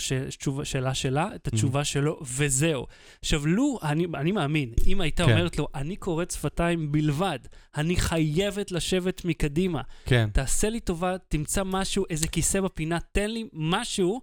השאלה 0.60 0.94
שלה, 0.94 1.28
את 1.34 1.46
התשובה 1.46 1.84
שלו, 1.84 2.20
וזהו. 2.36 2.86
עכשיו, 3.20 3.46
לו, 3.46 3.78
אני, 3.82 4.06
אני 4.14 4.32
מאמין, 4.32 4.72
אם 4.86 5.00
הייתה 5.00 5.24
כן. 5.24 5.30
אומרת 5.30 5.58
לו, 5.58 5.68
אני 5.74 5.96
קוראת 5.96 6.30
שפתיים 6.30 6.92
בלבד, 6.92 7.38
אני 7.76 7.96
חייבת 7.96 8.72
לשבת 8.72 9.24
מקדימה, 9.24 9.80
כן. 10.04 10.28
תעשה 10.32 10.68
לי 10.68 10.80
טובה, 10.80 11.16
תמצא 11.28 11.64
משהו, 11.64 12.04
איזה 12.10 12.28
כיסא 12.28 12.60
בפינה, 12.60 12.98
תן 13.12 13.30
לי 13.30 13.48
משהו, 13.52 14.20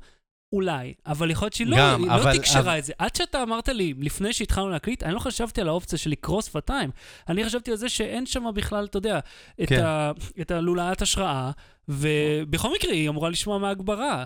אולי. 0.53 0.93
אבל 1.05 1.31
יכול 1.31 1.45
להיות 1.45 1.53
שהיא 1.53 1.67
לא, 1.67 1.77
גם, 1.77 2.03
היא 2.03 2.11
אבל- 2.11 2.31
לא 2.33 2.37
תקשרה 2.37 2.59
אבל- 2.61 2.77
את 2.79 2.83
זה. 2.83 2.93
עד 2.97 3.15
שאתה 3.15 3.43
אמרת 3.43 3.69
לי, 3.69 3.93
לפני 3.99 4.33
שהתחלנו 4.33 4.69
להקליט, 4.69 5.03
אני 5.03 5.13
לא 5.13 5.19
חשבתי 5.19 5.61
על 5.61 5.67
האופציה 5.67 5.99
של 5.99 6.09
לקרוא 6.09 6.41
שפתיים. 6.41 6.89
אני 7.29 7.45
חשבתי 7.45 7.71
על 7.71 7.77
זה 7.77 7.89
שאין 7.89 8.25
שם 8.25 8.43
בכלל, 8.55 8.85
אתה 8.85 8.97
יודע, 8.97 9.19
את, 9.63 9.69
כן. 9.69 9.83
ה, 9.85 10.11
את 10.41 10.51
הלולאת 10.51 11.01
השראה, 11.01 11.51
ובכל 11.87 12.69
מקרה 12.75 12.91
היא 12.91 13.09
אמורה 13.09 13.29
לשמוע 13.29 13.57
מהגברה. 13.57 14.23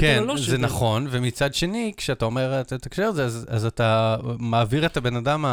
כן, 0.00 0.24
לא 0.26 0.36
זה 0.36 0.42
שדר. 0.42 0.56
נכון, 0.58 1.06
ומצד 1.10 1.54
שני, 1.54 1.92
כשאתה 1.96 2.24
אומר 2.24 2.60
את 2.60 2.72
את 2.72 2.86
ההקשר 2.86 3.02
הזה, 3.04 3.24
אז, 3.24 3.46
אז 3.50 3.64
אתה 3.66 4.16
מעביר 4.38 4.86
את 4.86 4.96
הבן 4.96 5.16
אדם 5.16 5.44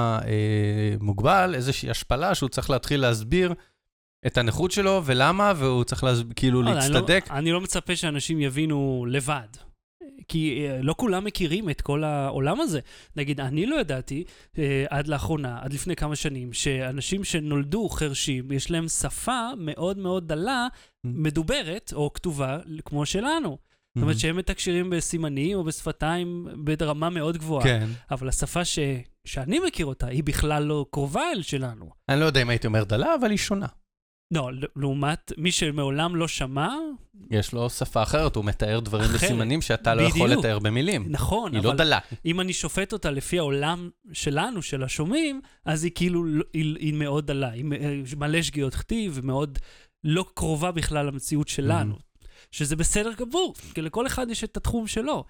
המוגבל 1.00 1.56
איזושהי 1.56 1.90
השפלה 1.90 2.36
שהוא 2.36 2.50
צריך 2.50 2.70
להתחיל 2.70 3.02
להסביר 3.02 3.54
את 4.28 4.38
הנכות 4.38 4.72
שלו 4.72 5.02
ולמה, 5.06 5.54
והוא 5.56 5.84
צריך 5.84 6.04
להסב... 6.04 6.34
כאילו 6.34 6.62
לא, 6.62 6.70
אני 6.72 6.78
לא- 6.78 6.84
להצטדק. 6.96 7.26
אני 7.32 7.52
לא 7.52 7.62
מצפה 7.62 7.96
שאנשים 7.96 8.42
יבינו 8.42 9.06
לבד. 9.10 9.48
כי 10.30 10.68
אה, 10.68 10.82
לא 10.82 10.96
כולם 10.98 11.24
מכירים 11.24 11.70
את 11.70 11.82
כל 11.82 12.04
העולם 12.04 12.60
הזה. 12.60 12.80
נגיד, 13.16 13.40
אני 13.40 13.66
לא 13.66 13.80
ידעתי 13.80 14.24
אה, 14.58 14.86
עד 14.90 15.08
לאחרונה, 15.08 15.60
עד 15.62 15.74
לפני 15.74 15.96
כמה 15.96 16.16
שנים, 16.16 16.54
שאנשים 16.54 17.24
שנולדו 17.24 17.90
חרשים, 17.90 18.52
יש 18.52 18.72
להם 18.72 18.88
שפה 18.88 19.50
מאוד 19.58 19.98
מאוד 19.98 20.28
דלה, 20.28 20.68
מדוברת 21.04 21.94
או 21.96 22.14
כתובה, 22.14 22.58
כמו 22.86 23.06
שלנו. 23.06 23.58
זאת 23.96 24.02
אומרת 24.02 24.20
שהם 24.20 24.38
מתקשרים 24.38 24.90
בסימנים 24.90 25.58
או 25.58 25.64
בשפתיים 25.64 26.48
ברמה 26.78 27.10
מאוד 27.10 27.38
גבוהה. 27.38 27.64
כן. 27.64 27.90
אבל 28.12 28.30
השפה 28.30 28.66
ש... 28.66 28.80
שאני 29.26 29.60
מכיר 29.68 29.86
אותה, 29.86 30.08
היא 30.08 30.24
בכלל 30.24 30.64
לא 30.64 30.86
קרובה 30.92 31.22
אל 31.32 31.42
שלנו. 31.42 31.90
אני 32.10 32.20
לא 32.20 32.26
יודע 32.26 32.42
אם 32.42 32.50
הייתי 32.50 32.68
אומר 32.68 32.84
דלה, 32.84 33.16
אבל 33.16 33.30
היא 33.30 33.38
שונה. 33.38 33.68
לא, 34.32 34.50
לעומת 34.76 35.32
מי 35.38 35.52
שמעולם 35.52 36.16
לא 36.16 36.28
שמע, 36.28 36.70
יש 37.32 37.54
לו 37.54 37.70
שפה 37.70 38.04
אחרת, 38.04 38.36
הוא 38.36 38.46
מתאר 38.46 38.80
דברים 38.80 39.06
אחרת. 39.06 39.16
בסימנים 39.22 39.62
שאתה 39.62 39.96
לא 39.96 40.02
יכול 40.02 40.28
בדיוק. 40.28 40.40
לתאר 40.46 40.60
במילים. 40.60 41.06
נכון, 41.10 41.52
היא 41.52 41.60
אבל 41.60 41.68
לא 41.70 41.76
דלה. 41.76 42.00
אם 42.26 42.40
אני 42.42 42.54
שופט 42.54 42.94
אותה 42.94 43.12
לפי 43.12 43.40
העולם 43.40 43.90
שלנו, 44.14 44.62
של 44.62 44.84
השומעים, 44.84 45.42
אז 45.66 45.84
היא 45.84 45.92
כאילו, 45.96 46.24
לא- 46.26 46.44
היא, 46.54 46.76
היא 46.80 46.94
מאוד 46.94 47.28
דלה, 47.28 47.50
היא 47.50 47.66
מ- 47.66 48.04
מלא 48.20 48.42
שגיאות 48.42 48.76
כתיב, 48.76 49.12
ומאוד 49.22 49.60
לא 50.04 50.26
קרובה 50.34 50.72
בכלל 50.72 51.06
למציאות 51.06 51.48
שלנו. 51.48 51.96
שזה 52.52 52.76
בסדר 52.76 53.12
גמור, 53.14 53.54
כי 53.74 53.82
לכל 53.82 54.08
אחד 54.08 54.30
יש 54.30 54.44
את 54.44 54.58
התחום 54.58 54.88
שלו. 54.88 55.24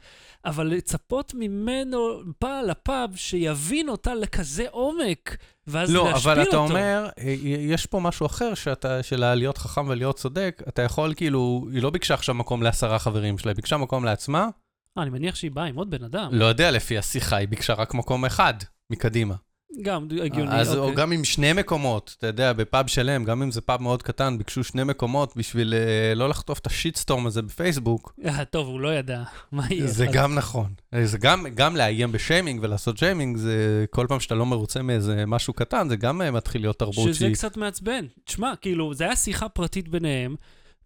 אבל 0.45 0.67
לצפות 0.67 1.33
ממנו 1.35 2.21
בעל 2.41 2.69
הפאב 2.69 3.15
שיבין 3.15 3.89
אותה 3.89 4.15
לכזה 4.15 4.65
עומק, 4.71 5.37
ואז 5.67 5.93
לא, 5.93 6.09
להשפיל 6.11 6.31
אבל 6.31 6.39
אותו. 6.39 6.49
אתה 6.49 6.57
אומר, 6.57 7.09
אה, 7.19 7.35
יש 7.43 7.85
פה 7.85 7.99
משהו 7.99 8.25
אחר 8.25 8.53
שאתה, 8.53 9.03
של 9.03 9.33
להיות 9.33 9.57
חכם 9.57 9.87
ולהיות 9.87 10.15
צודק, 10.15 10.61
אתה 10.67 10.81
יכול 10.81 11.13
כאילו, 11.15 11.67
היא 11.71 11.83
לא 11.83 11.89
ביקשה 11.89 12.13
עכשיו 12.13 12.35
מקום 12.35 12.63
לעשרה 12.63 12.99
חברים 12.99 13.37
שלה, 13.37 13.51
היא 13.51 13.55
ביקשה 13.55 13.77
מקום 13.77 14.05
לעצמה, 14.05 14.49
אה, 14.97 15.03
אני 15.03 15.09
מניח 15.09 15.35
שהיא 15.35 15.51
באה 15.51 15.65
עם 15.65 15.75
עוד 15.75 15.89
בן 15.89 16.03
אדם. 16.03 16.29
לא 16.31 16.45
יודע 16.45 16.71
לפי 16.71 16.97
השיחה, 16.97 17.35
היא 17.35 17.47
ביקשה 17.47 17.73
רק 17.73 17.93
מקום 17.93 18.25
אחד 18.25 18.53
מקדימה. 18.89 19.35
גם 19.81 20.07
הגיוני, 20.23 20.51
אז 20.51 20.69
אוקיי. 20.69 20.81
או 20.91 20.95
גם 20.95 21.11
עם 21.11 21.23
שני 21.23 21.53
מקומות, 21.53 22.15
אתה 22.17 22.27
יודע, 22.27 22.53
בפאב 22.53 22.87
שלם, 22.87 23.23
גם 23.23 23.41
אם 23.41 23.51
זה 23.51 23.61
פאב 23.61 23.81
מאוד 23.81 24.03
קטן, 24.03 24.37
ביקשו 24.37 24.63
שני 24.63 24.83
מקומות 24.83 25.37
בשביל 25.37 25.73
אה, 25.73 26.15
לא 26.15 26.29
לחטוף 26.29 26.59
את 26.59 26.67
ה 26.67 26.73
shitstorm 26.73 27.25
הזה 27.27 27.41
בפייסבוק, 27.41 28.13
אה, 28.25 28.45
טוב, 28.45 28.67
הוא 28.67 28.79
לא 28.79 28.93
ידע 28.93 29.23
מה 29.51 29.63
יהיה. 29.69 29.87
זה 29.87 30.07
אז- 30.07 30.13
גם 30.13 30.35
נכון. 30.35 30.67
אה, 30.93 31.05
זה 31.05 31.17
גם, 31.17 31.45
גם 31.55 31.75
לאיים 31.75 32.11
בשיימינג 32.11 32.59
ולעשות 32.63 32.97
שיימינג, 32.97 33.37
זה 33.37 33.85
כל 33.89 34.05
פעם 34.09 34.19
שאתה 34.19 34.35
לא 34.35 34.45
מרוצה 34.45 34.81
מאיזה 34.81 35.23
משהו 35.27 35.53
קטן, 35.53 35.89
זה 35.89 35.95
גם 35.95 36.21
אה, 36.21 36.31
מתחיל 36.31 36.61
להיות 36.61 36.79
תרבות 36.79 37.07
שזה 37.09 37.13
שהיא... 37.19 37.33
קצת 37.33 37.57
מעצבן. 37.57 38.05
תשמע, 38.23 38.53
כאילו, 38.61 38.93
זה 38.93 39.03
היה 39.03 39.15
שיחה 39.15 39.49
פרטית 39.49 39.87
ביניהם, 39.87 40.35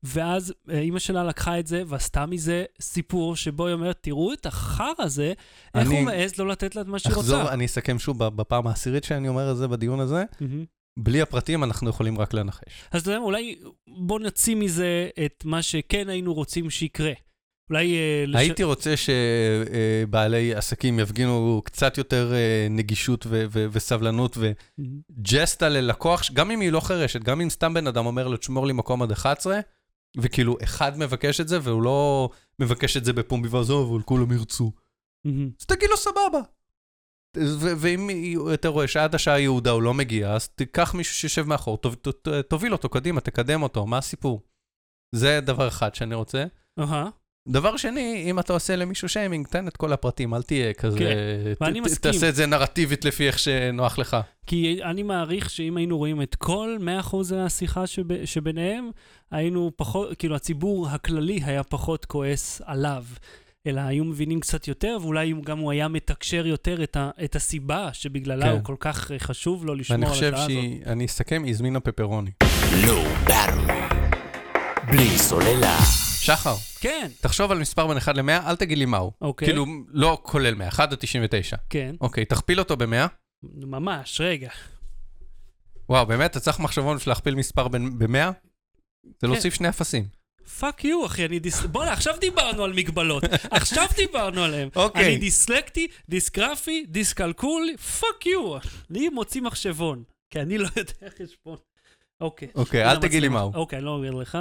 ואז 0.03 0.53
אה, 0.69 0.79
אימא 0.79 0.99
שלה 0.99 1.23
לקחה 1.23 1.59
את 1.59 1.67
זה 1.67 1.83
ועשתה 1.87 2.25
מזה 2.25 2.65
סיפור 2.81 3.35
שבו 3.35 3.65
היא 3.67 3.73
אומרת, 3.73 3.97
תראו 4.01 4.33
את 4.33 4.45
החרא 4.45 4.85
הזה, 4.99 5.33
איך 5.75 5.89
הוא 5.89 6.01
מעז 6.01 6.37
לא 6.37 6.47
לתת 6.47 6.75
לה 6.75 6.81
את 6.81 6.87
מה 6.87 6.99
שהיא 6.99 7.13
אחזור, 7.13 7.39
רוצה. 7.41 7.53
אני 7.53 7.65
אסכם 7.65 7.99
שוב 7.99 8.27
בפעם 8.27 8.67
העשירית 8.67 9.03
שאני 9.03 9.27
אומר 9.27 9.51
את 9.51 9.57
זה 9.57 9.67
בדיון 9.67 9.99
הזה. 9.99 10.23
בלי 10.99 11.21
הפרטים 11.21 11.63
אנחנו 11.63 11.89
יכולים 11.89 12.17
רק 12.19 12.33
לנחש. 12.33 12.63
אז 12.91 13.01
אתה 13.01 13.11
יודע, 13.11 13.19
אולי 13.21 13.55
בוא 13.87 14.19
נוציא 14.19 14.55
מזה 14.55 15.09
את 15.25 15.43
מה 15.45 15.61
שכן 15.61 16.09
היינו 16.09 16.33
רוצים 16.33 16.69
שיקרה. 16.69 17.11
אולי... 17.69 17.95
אה, 17.95 18.23
לש- 18.27 18.39
הייתי 18.39 18.63
רוצה 18.63 18.93
שבעלי 18.97 20.55
עסקים 20.55 20.99
יפגינו 20.99 21.61
קצת 21.65 21.97
יותר 21.97 22.33
אה, 22.33 22.67
נגישות 22.69 23.25
ו- 23.29 23.43
ו- 23.51 23.65
וסבלנות. 23.71 24.37
וג'סטה 24.37 25.69
ללקוח, 25.69 26.21
גם 26.33 26.51
אם 26.51 26.59
היא 26.59 26.71
לא 26.71 26.79
חירשת, 26.79 27.23
גם 27.23 27.41
אם 27.41 27.49
סתם 27.49 27.73
בן 27.73 27.87
אדם 27.87 28.05
אומר 28.05 28.27
לו, 28.27 28.37
תשמור 28.37 28.67
לי 28.67 28.73
מקום 28.73 29.01
עד 29.01 29.11
11, 29.11 29.59
וכאילו 30.17 30.57
אחד 30.63 30.97
מבקש 30.97 31.41
את 31.41 31.47
זה, 31.47 31.59
והוא 31.61 31.83
לא 31.83 32.29
מבקש 32.59 32.97
את 32.97 33.05
זה 33.05 33.13
בפומבי 33.13 33.47
ועזוב, 33.47 33.93
אבל 33.93 34.03
כולם 34.03 34.31
ירצו. 34.31 34.71
אז 35.59 35.65
תגיד 35.65 35.89
לו 35.89 35.97
סבבה. 35.97 36.39
ואם 37.77 38.09
אתה 38.53 38.67
רואה 38.67 38.87
שעד 38.87 39.15
השעה 39.15 39.39
יהודה 39.39 39.71
הוא 39.71 39.81
לא 39.81 39.93
מגיע, 39.93 40.33
אז 40.33 40.47
תיקח 40.47 40.93
מישהו 40.93 41.15
שיושב 41.15 41.43
מאחור, 41.43 41.77
תוביל 42.49 42.73
אותו 42.73 42.89
קדימה, 42.89 43.21
תקדם 43.21 43.63
אותו, 43.63 43.85
מה 43.85 43.97
הסיפור? 43.97 44.41
זה 45.15 45.39
דבר 45.41 45.67
אחד 45.67 45.95
שאני 45.95 46.15
רוצה. 46.15 46.45
דבר 47.47 47.77
שני, 47.77 48.23
אם 48.29 48.39
אתה 48.39 48.53
עושה 48.53 48.75
למישהו 48.75 49.09
שיימינג, 49.09 49.47
תן 49.47 49.67
את 49.67 49.77
כל 49.77 49.93
הפרטים, 49.93 50.33
אל 50.33 50.41
תהיה 50.43 50.73
כזה... 50.73 50.99
כן, 50.99 51.15
ואני 51.61 51.79
מסכים. 51.79 52.11
תעשה 52.11 52.29
את 52.29 52.35
זה 52.35 52.45
נרטיבית 52.45 53.05
לפי 53.05 53.27
איך 53.27 53.39
שנוח 53.39 53.97
לך. 53.99 54.17
כי 54.47 54.79
אני 54.83 55.03
מעריך 55.03 55.49
שאם 55.49 55.77
היינו 55.77 55.97
רואים 55.97 56.21
את 56.21 56.35
כל 56.35 56.77
100% 57.09 57.15
מהשיחה 57.35 57.87
שב, 57.87 58.25
שביניהם, 58.25 58.89
היינו 59.31 59.71
פחות, 59.75 60.17
כאילו 60.19 60.35
הציבור 60.35 60.89
הכללי 60.89 61.39
היה 61.45 61.63
פחות 61.63 62.05
כועס 62.05 62.61
עליו, 62.65 63.03
אלא 63.67 63.81
היו 63.81 64.03
מבינים 64.03 64.39
קצת 64.39 64.67
יותר, 64.67 64.97
ואולי 65.01 65.33
גם 65.43 65.59
הוא 65.59 65.71
היה 65.71 65.87
מתקשר 65.87 66.47
יותר 66.47 66.83
את, 66.83 66.95
ה, 66.97 67.09
את 67.23 67.35
הסיבה 67.35 67.89
שבגללה 67.93 68.45
כן. 68.45 68.51
הוא 68.51 68.59
כל 68.63 68.75
כך 68.79 69.11
אה, 69.11 69.19
חשוב 69.19 69.65
לו 69.65 69.75
לשמור 69.75 69.99
ואני 69.99 70.05
על 70.05 70.13
חושב 70.13 70.33
השעה 70.33 70.45
הזאת. 70.45 70.51
שהיא, 70.51 70.85
אני 70.85 71.05
אסכם, 71.05 71.43
היא 71.43 71.51
הזמינה 71.51 71.79
פפרוני. 71.79 72.31
Battery. 73.27 73.71
בלי 74.87 75.09
סוללה. 75.17 76.12
שחר, 76.23 76.55
כן, 76.79 77.11
תחשוב 77.21 77.51
על 77.51 77.59
מספר 77.59 77.87
בין 77.87 77.97
1 77.97 78.15
ל-100, 78.15 78.47
אל 78.47 78.55
תגיד 78.55 78.77
לי 78.77 78.85
מהו. 78.85 79.11
אוקיי. 79.21 79.47
כאילו, 79.47 79.65
לא 79.87 80.19
כולל 80.23 80.53
100, 80.53 80.67
1 80.67 80.91
עד 80.91 80.97
99. 80.99 81.57
כן, 81.69 81.95
אוקיי, 82.01 82.25
תכפיל 82.25 82.59
אותו 82.59 82.77
ב-100. 82.77 83.07
ממש, 83.43 84.21
רגע. 84.21 84.49
וואו, 85.89 86.05
באמת, 86.05 86.31
אתה 86.31 86.39
צריך 86.39 86.59
מחשבון 86.59 86.97
בשביל 86.97 87.11
להכפיל 87.11 87.35
מספר 87.35 87.67
ב-100? 87.67 88.07
כן. 88.07 88.31
זה 89.21 89.27
להוסיף 89.27 89.53
שני 89.53 89.69
אפסים. 89.69 90.05
fuck 90.59 90.83
you, 90.85 91.05
אחי, 91.05 91.25
אני 91.25 91.39
דיס... 91.39 91.61
בוא'נה, 91.61 91.93
עכשיו 91.93 92.15
דיברנו 92.19 92.63
על 92.63 92.73
מגבלות. 92.73 93.23
עכשיו 93.51 93.85
דיברנו 93.95 94.43
עליהם. 94.43 94.69
אוקיי. 94.75 95.05
אני 95.05 95.17
דיסלקטי, 95.17 95.87
דיסגרפי, 96.09 96.85
דיסקלקולי, 96.87 97.77
fuck 97.77 98.25
you. 98.25 98.57
אני 98.89 99.09
מוציא 99.09 99.41
מחשבון, 99.41 100.03
כי 100.29 100.39
אני 100.39 100.57
לא 100.57 100.67
יודע 100.75 101.09
חשבון. 101.09 101.57
אוקיי. 102.23 102.47
אוקיי, 102.55 102.91
אל 102.91 102.97
תגיד 102.97 103.21
לי. 103.21 103.27
מהו. 103.29 103.51
אוקיי, 103.53 103.77
אני 103.77 103.85
לא 103.85 103.91
אומר 103.91 104.11
לך. 104.11 104.37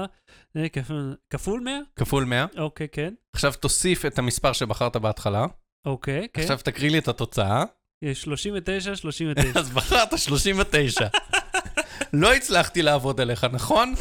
אה, 0.57 0.69
כפול- 0.69 1.17
כפול 1.31 1.61
100? 1.61 1.79
כפול 1.97 2.25
100. 2.25 2.47
אוקיי, 2.59 2.89
כן. 2.93 3.15
עכשיו 3.35 3.53
תוסיף 3.61 4.07
את 4.07 4.19
המספר 4.19 4.53
שבחרת 4.53 4.97
בהתחלה. 4.97 5.47
אוקיי, 5.87 6.29
כן. 6.35 6.43
עכשיו 6.43 6.59
תקריא 6.65 6.91
לי 6.91 6.99
את 6.99 7.09
התוצאה. 7.09 7.65
יש 8.05 8.23
39, 8.23 8.97
39. 8.97 9.61
אז 9.61 9.71
בחרת 9.71 10.19
39. 10.19 11.07
לא 12.13 12.35
הצלחתי 12.35 12.83
לעבוד 12.83 13.21
עליך, 13.21 13.45
נכון? 13.53 13.95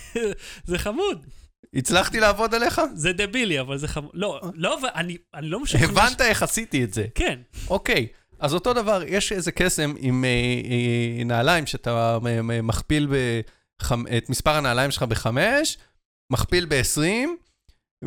זה 0.64 0.78
חמוד. 0.78 1.26
הצלחתי 1.74 2.20
לעבוד 2.20 2.54
עליך? 2.54 2.80
זה 2.94 3.12
דבילי, 3.12 3.60
אבל 3.60 3.78
זה 3.78 3.88
חמוד. 3.88 4.10
לא, 4.14 4.40
לא, 4.54 4.78
אבל 4.80 4.88
אני 4.94 5.16
אני 5.34 5.46
לא 5.48 5.60
משוכנע... 5.60 5.86
הבנת 5.88 6.20
איך 6.20 6.42
עשיתי 6.42 6.84
את 6.84 6.94
זה. 6.94 7.06
כן. 7.14 7.38
אוקיי, 7.68 8.06
אז 8.42 8.54
אותו 8.54 8.72
דבר, 8.72 9.02
יש 9.06 9.32
איזה 9.32 9.52
קסם 9.52 9.94
עם 9.98 10.24
אה, 10.24 10.30
אה, 10.30 11.24
נעליים 11.24 11.66
שאתה 11.66 12.18
אה, 12.26 12.36
אה, 12.50 12.62
מכפיל 12.62 13.08
בחמ... 13.80 14.04
את 14.16 14.30
מספר 14.30 14.50
הנעליים 14.50 14.90
שלך 14.90 15.02
בחמש, 15.02 15.78
מכפיל 16.32 16.66
ב-20, 16.68 17.00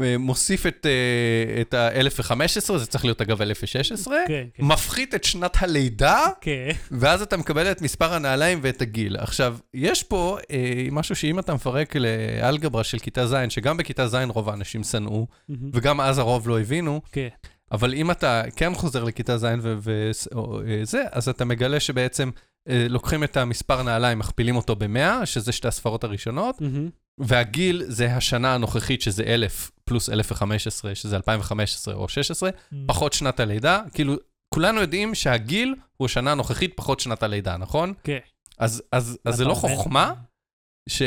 אה, 0.03 0.17
מוסיף 0.17 0.65
את, 0.65 0.85
אה, 0.85 1.61
את 1.61 1.73
ה-1015, 1.73 2.77
זה 2.77 2.85
צריך 2.85 3.05
להיות 3.05 3.21
אגב 3.21 3.41
1016, 3.41 4.17
כן, 4.27 4.45
כן. 4.53 4.63
מפחית 4.65 5.15
את 5.15 5.23
שנת 5.23 5.63
הלידה, 5.63 6.19
כן. 6.41 6.69
ואז 6.91 7.21
אתה 7.21 7.37
מקבל 7.37 7.71
את 7.71 7.81
מספר 7.81 8.13
הנעליים 8.13 8.59
ואת 8.61 8.81
הגיל. 8.81 9.17
עכשיו, 9.17 9.57
יש 9.73 10.03
פה 10.03 10.37
אה, 10.51 10.87
משהו 10.91 11.15
שאם 11.15 11.39
אתה 11.39 11.53
מפרק 11.53 11.95
לאלגברה 11.95 12.83
של 12.83 12.99
כיתה 12.99 13.27
ז', 13.27 13.35
שגם 13.49 13.77
בכיתה 13.77 14.07
ז' 14.07 14.15
רוב 14.27 14.49
האנשים 14.49 14.83
שנאו, 14.83 15.27
מהמם. 15.49 15.69
וגם 15.73 16.01
אז 16.01 16.17
הרוב 16.17 16.47
לא 16.47 16.59
הבינו, 16.59 17.01
כן. 17.11 17.27
אבל 17.71 17.93
אם 17.93 18.11
אתה 18.11 18.43
כן 18.55 18.75
חוזר 18.75 19.03
לכיתה 19.03 19.37
ז' 19.37 19.45
וזה, 19.61 21.03
אז 21.11 21.29
אתה 21.29 21.45
מגלה 21.45 21.79
שבעצם 21.79 22.29
אה, 22.69 22.85
לוקחים 22.89 23.23
את 23.23 23.37
המספר 23.37 23.83
נעליים, 23.83 24.19
מכפילים 24.19 24.55
אותו 24.55 24.75
ב-100, 24.75 25.25
שזה 25.25 25.51
שתי 25.51 25.67
הספרות 25.67 26.03
הראשונות. 26.03 26.61
והגיל 27.17 27.83
זה 27.87 28.15
השנה 28.15 28.53
הנוכחית, 28.53 29.01
שזה 29.01 29.23
1000 29.23 29.71
פלוס 29.85 30.09
1015, 30.09 30.95
שזה 30.95 31.15
2015 31.15 31.93
או 31.93 32.09
16, 32.09 32.49
פחות 32.85 33.13
שנת 33.13 33.39
הלידה. 33.39 33.81
כאילו, 33.93 34.15
כולנו 34.53 34.81
יודעים 34.81 35.15
שהגיל 35.15 35.75
הוא 35.97 36.05
השנה 36.05 36.31
הנוכחית 36.31 36.73
פחות 36.75 36.99
שנת 36.99 37.23
הלידה, 37.23 37.57
נכון? 37.57 37.93
כן. 38.03 38.17
אז, 38.59 38.83
אז, 38.91 39.17
אז 39.25 39.35
זה 39.35 39.45
לא 39.45 39.53
חוכמה 39.53 40.13
ש, 40.89 41.01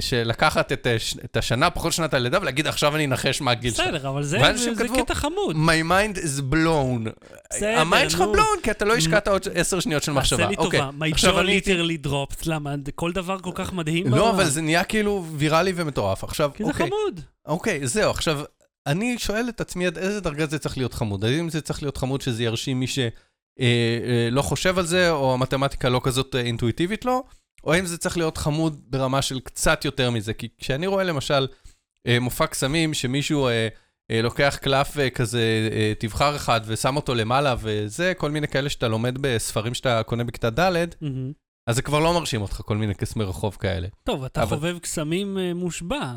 שלקחת 0.00 0.72
את, 0.72 0.86
הש- 0.96 1.16
את 1.24 1.36
השנה 1.36 1.70
פחות 1.70 1.92
שנת 1.92 2.14
הלידה 2.14 2.38
ולהגיד, 2.42 2.66
עכשיו 2.66 2.96
אני 2.96 3.04
אנחש 3.04 3.40
מה 3.40 3.50
הגיל 3.50 3.74
שלך. 3.74 3.86
בסדר, 3.86 4.08
אבל 4.08 4.22
זה 4.22 4.38
זה 4.56 4.70
כתבו, 4.78 5.04
קטע 5.04 5.14
חמוד. 5.14 5.56
My 5.56 5.90
mind 5.90 6.18
is 6.18 6.40
blown. 6.54 7.10
בסדר, 7.50 7.78
ה 7.78 7.84
mind 7.84 8.10
שלך 8.10 8.20
blown, 8.20 8.62
כי 8.62 8.70
אתה 8.70 8.84
לא 8.84 8.94
השקעת 8.96 9.28
עוד 9.28 9.42
עשר 9.54 9.80
שניות 9.80 10.02
של 10.02 10.12
מחשבה. 10.12 10.38
עשה 10.42 10.50
לי 10.50 10.56
אוקיי, 10.58 10.80
טובה. 10.80 11.06
My 11.06 11.10
jaw 11.18 11.24
literally 11.64 12.06
dropped. 12.06 12.42
למה? 12.46 12.74
כל 12.94 13.12
דבר 13.12 13.38
כל 13.38 13.50
כך 13.54 13.72
מדהים 13.72 14.14
לא. 14.14 14.30
אבל 14.30 14.44
זה 14.44 14.60
נהיה 14.60 14.84
כאילו 14.84 15.24
ויראלי 15.36 15.72
ומטורף. 15.76 16.24
עכשיו, 16.24 16.50
כי 16.54 16.64
זה 16.64 16.70
אוקיי, 16.70 16.86
חמוד. 16.86 17.20
אוקיי, 17.46 17.86
זהו, 17.86 18.10
עכשיו, 18.10 18.40
אני 18.86 19.18
שואל 19.18 19.48
את 19.48 19.60
עצמי 19.60 19.86
עד 19.86 19.98
איזה 19.98 20.20
דרגה 20.20 20.46
זה 20.46 20.58
צריך 20.58 20.78
להיות 20.78 20.94
חמוד. 20.94 21.24
האם 21.24 21.50
זה 21.50 21.60
צריך 21.60 21.82
להיות 21.82 21.96
חמוד 21.96 22.20
שזה 22.20 22.42
ירשים 22.44 22.80
מי 22.80 22.86
שלא 22.86 24.42
חושב 24.42 24.78
על 24.78 24.86
זה, 24.86 25.10
או 25.10 25.34
המתמטיקה 25.34 25.88
לא 25.88 26.00
כזאת 26.04 26.34
אה, 26.34 26.40
אינטואיטיבית 26.40 27.04
לו, 27.04 27.24
או 27.64 27.72
האם 27.72 27.86
זה 27.86 27.98
צריך 27.98 28.16
להיות 28.16 28.36
חמוד 28.36 28.80
ברמה 28.90 29.22
של 29.22 29.40
קצת 29.40 29.84
יותר 29.84 30.10
מזה. 30.10 30.32
כי 30.34 30.48
כשאני 30.58 30.86
רואה 30.86 31.04
למשל 31.04 31.46
אה, 32.06 32.20
מופע 32.20 32.46
קסמים, 32.46 32.94
שמישהו 32.94 33.46
אה, 33.48 33.68
אה, 34.10 34.22
לוקח 34.22 34.58
קלף 34.62 34.98
אה, 34.98 35.10
כזה, 35.10 35.68
אה, 35.72 35.92
תבחר 35.98 36.36
אחד 36.36 36.60
ושם 36.66 36.96
אותו 36.96 37.14
למעלה, 37.14 37.54
וזה, 37.60 38.12
כל 38.16 38.30
מיני 38.30 38.48
כאלה 38.48 38.68
שאתה 38.68 38.88
לומד 38.88 39.14
בספרים 39.20 39.74
שאתה 39.74 40.02
קונה 40.02 40.24
בכיתה 40.24 40.50
ד', 40.50 40.86
מהמם. 41.00 41.32
אז 41.66 41.76
זה 41.76 41.82
כבר 41.82 41.98
לא 41.98 42.12
מרשים 42.14 42.42
אותך, 42.42 42.60
כל 42.64 42.76
מיני 42.76 42.94
קסמי 42.94 43.24
רחוב 43.24 43.56
כאלה. 43.60 43.88
טוב, 44.04 44.24
אתה 44.24 44.42
אבל- 44.42 44.56
חובב 44.56 44.78
קסמים 44.78 45.38
אה, 45.38 45.54
מושבע. 45.54 46.12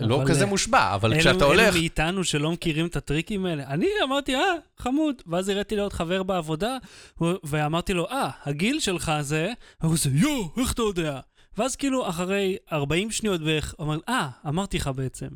לא 0.00 0.22
כזה 0.26 0.44
אה, 0.44 0.48
מושבע, 0.48 0.94
אבל 0.94 1.20
כשאתה 1.20 1.44
הולך... 1.44 1.68
אלו 1.68 1.72
מאיתנו 1.72 2.24
שלא 2.24 2.52
מכירים 2.52 2.86
את 2.86 2.96
הטריקים 2.96 3.46
האלה. 3.46 3.64
אני 3.66 3.86
אמרתי, 4.04 4.34
אה, 4.34 4.54
חמוד. 4.78 5.14
ואז 5.26 5.48
הראיתי 5.48 5.76
לעוד 5.76 5.92
חבר 5.92 6.22
בעבודה, 6.22 6.76
ואמרתי 7.44 7.92
לו, 7.94 8.08
אה, 8.08 8.30
הגיל 8.44 8.80
שלך 8.80 9.12
זה... 9.20 9.52
והוא 9.80 9.94
עושה, 9.94 10.10
יואו, 10.12 10.50
איך 10.56 10.72
אתה 10.72 10.82
יודע? 10.82 11.20
ואז 11.58 11.76
כאילו, 11.76 12.08
אחרי 12.08 12.56
40 12.72 13.10
שניות 13.10 13.40
בערך, 13.40 13.74
הוא 13.78 13.86
אמר, 13.86 13.98
אה, 14.08 14.28
אמרתי 14.46 14.76
לך 14.76 14.90
בעצם. 14.94 15.28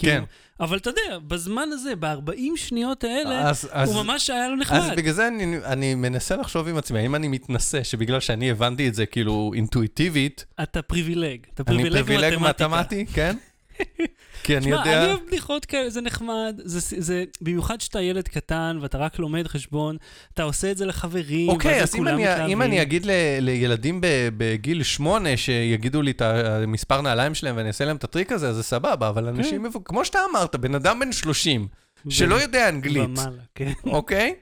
כאילו, 0.00 0.12
כן. 0.12 0.24
אבל 0.60 0.76
אתה 0.76 0.90
יודע, 0.90 1.18
בזמן 1.26 1.68
הזה, 1.72 1.96
ב-40 1.96 2.56
שניות 2.56 3.04
האלה, 3.04 3.48
אז, 3.48 3.68
אז, 3.72 3.94
הוא 3.94 4.04
ממש 4.04 4.30
היה 4.30 4.48
לו 4.48 4.54
אז 4.54 4.60
נחמד. 4.60 4.96
בגלל 4.96 5.12
זה 5.12 5.28
אני, 5.28 5.56
אני 5.64 5.94
מנסה 5.94 6.36
לחשוב 6.36 6.68
עם 6.68 6.76
עצמי, 6.76 6.98
האם 6.98 7.14
אני 7.14 7.28
מתנשא 7.28 7.82
שבגלל 7.82 8.20
שאני 8.20 8.50
הבנתי 8.50 8.88
את 8.88 8.94
זה 8.94 9.06
כאילו 9.06 9.52
אינטואיטיבית, 9.54 10.44
אתה 10.62 10.82
פריבילג. 10.82 11.40
אתה 11.54 11.62
אני 11.66 11.82
פריבילג 11.82 12.04
פריבילג 12.04 12.38
מתמטיקה. 12.38 12.68
מתמטי, 12.68 13.06
כן? 13.06 13.36
כי 14.42 14.56
אני 14.56 14.66
תשמע, 14.66 14.76
יודע... 14.76 15.02
אני 15.02 15.12
אוהב 15.12 15.26
בדיחות 15.26 15.64
כאלה, 15.64 15.90
זה 15.90 16.00
נחמד. 16.00 16.60
זה, 16.64 16.96
זה, 17.02 17.24
במיוחד 17.40 17.80
שאתה 17.80 18.00
ילד 18.00 18.28
קטן 18.28 18.78
ואתה 18.80 18.98
רק 18.98 19.18
לומד 19.18 19.46
חשבון, 19.46 19.96
אתה 20.34 20.42
עושה 20.42 20.70
את 20.70 20.76
זה 20.76 20.86
לחברים, 20.86 21.48
אוקיי, 21.48 21.80
ואז 21.80 21.88
אז 21.88 21.94
אם 21.94 21.98
כולם 22.00 22.14
אני, 22.14 22.26
אם 22.26 22.32
מתלהבים. 22.32 22.62
אני 22.62 22.82
אגיד 22.82 23.06
ל, 23.06 23.10
לילדים 23.40 24.00
ב, 24.00 24.06
בגיל 24.36 24.82
שמונה 24.82 25.36
שיגידו 25.36 26.02
לי 26.02 26.10
את 26.10 26.22
המספר 26.22 27.00
נעליים 27.00 27.34
שלהם 27.34 27.56
ואני 27.56 27.68
אעשה 27.68 27.84
להם 27.84 27.96
את 27.96 28.04
הטריק 28.04 28.32
הזה, 28.32 28.48
אז 28.48 28.56
זה 28.56 28.62
סבבה, 28.62 29.08
אבל 29.08 29.28
אנשים, 29.28 29.62
מבוג- 29.62 29.82
כמו 29.88 30.04
שאתה 30.04 30.18
אמרת, 30.30 30.56
בן 30.56 30.74
אדם 30.74 31.00
בן 31.00 31.12
30, 31.12 31.68
ו- 32.06 32.10
שלא 32.10 32.34
יודע 32.34 32.68
אנגלית, 32.68 33.10
כן. 33.54 33.72
אוקיי? 33.86 34.34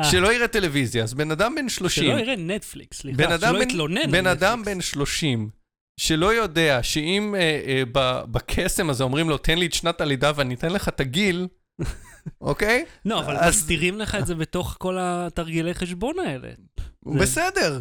אה. 0.00 0.04
שלא 0.04 0.32
יראה 0.32 0.48
טלוויזיה, 0.48 1.02
אז 1.04 1.14
בן 1.14 1.30
אדם 1.30 1.54
בן 1.54 1.68
30, 1.68 2.04
שלא 2.04 2.20
יראה 2.20 2.36
נטפליקס, 2.36 2.98
סליחה, 2.98 3.38
שלא 3.40 3.62
יתלונן. 3.62 4.10
בן 4.10 4.26
אדם. 4.26 4.62
בן 4.64 4.80
30, 4.80 5.48
שלא 5.98 6.34
יודע 6.34 6.82
שאם 6.82 7.34
אה, 7.38 7.40
אה, 7.66 7.82
ב- 7.92 8.22
בקסם 8.30 8.90
הזה 8.90 9.04
אומרים 9.04 9.28
לו, 9.28 9.38
תן 9.38 9.58
לי 9.58 9.66
את 9.66 9.72
שנת 9.72 10.00
הלידה 10.00 10.32
ואני 10.36 10.54
אתן 10.54 10.72
לך 10.72 10.88
את 10.88 11.00
הגיל, 11.00 11.46
אוקיי? 12.40 12.84
לא, 13.04 13.20
אבל 13.20 13.36
אז- 13.36 13.54
מסתירים 13.56 13.98
לך 13.98 14.14
את 14.14 14.26
זה 14.26 14.34
בתוך 14.34 14.76
כל 14.78 14.96
התרגילי 15.00 15.74
חשבון 15.74 16.18
האלה. 16.18 16.48
זה- 17.12 17.18
בסדר. 17.18 17.80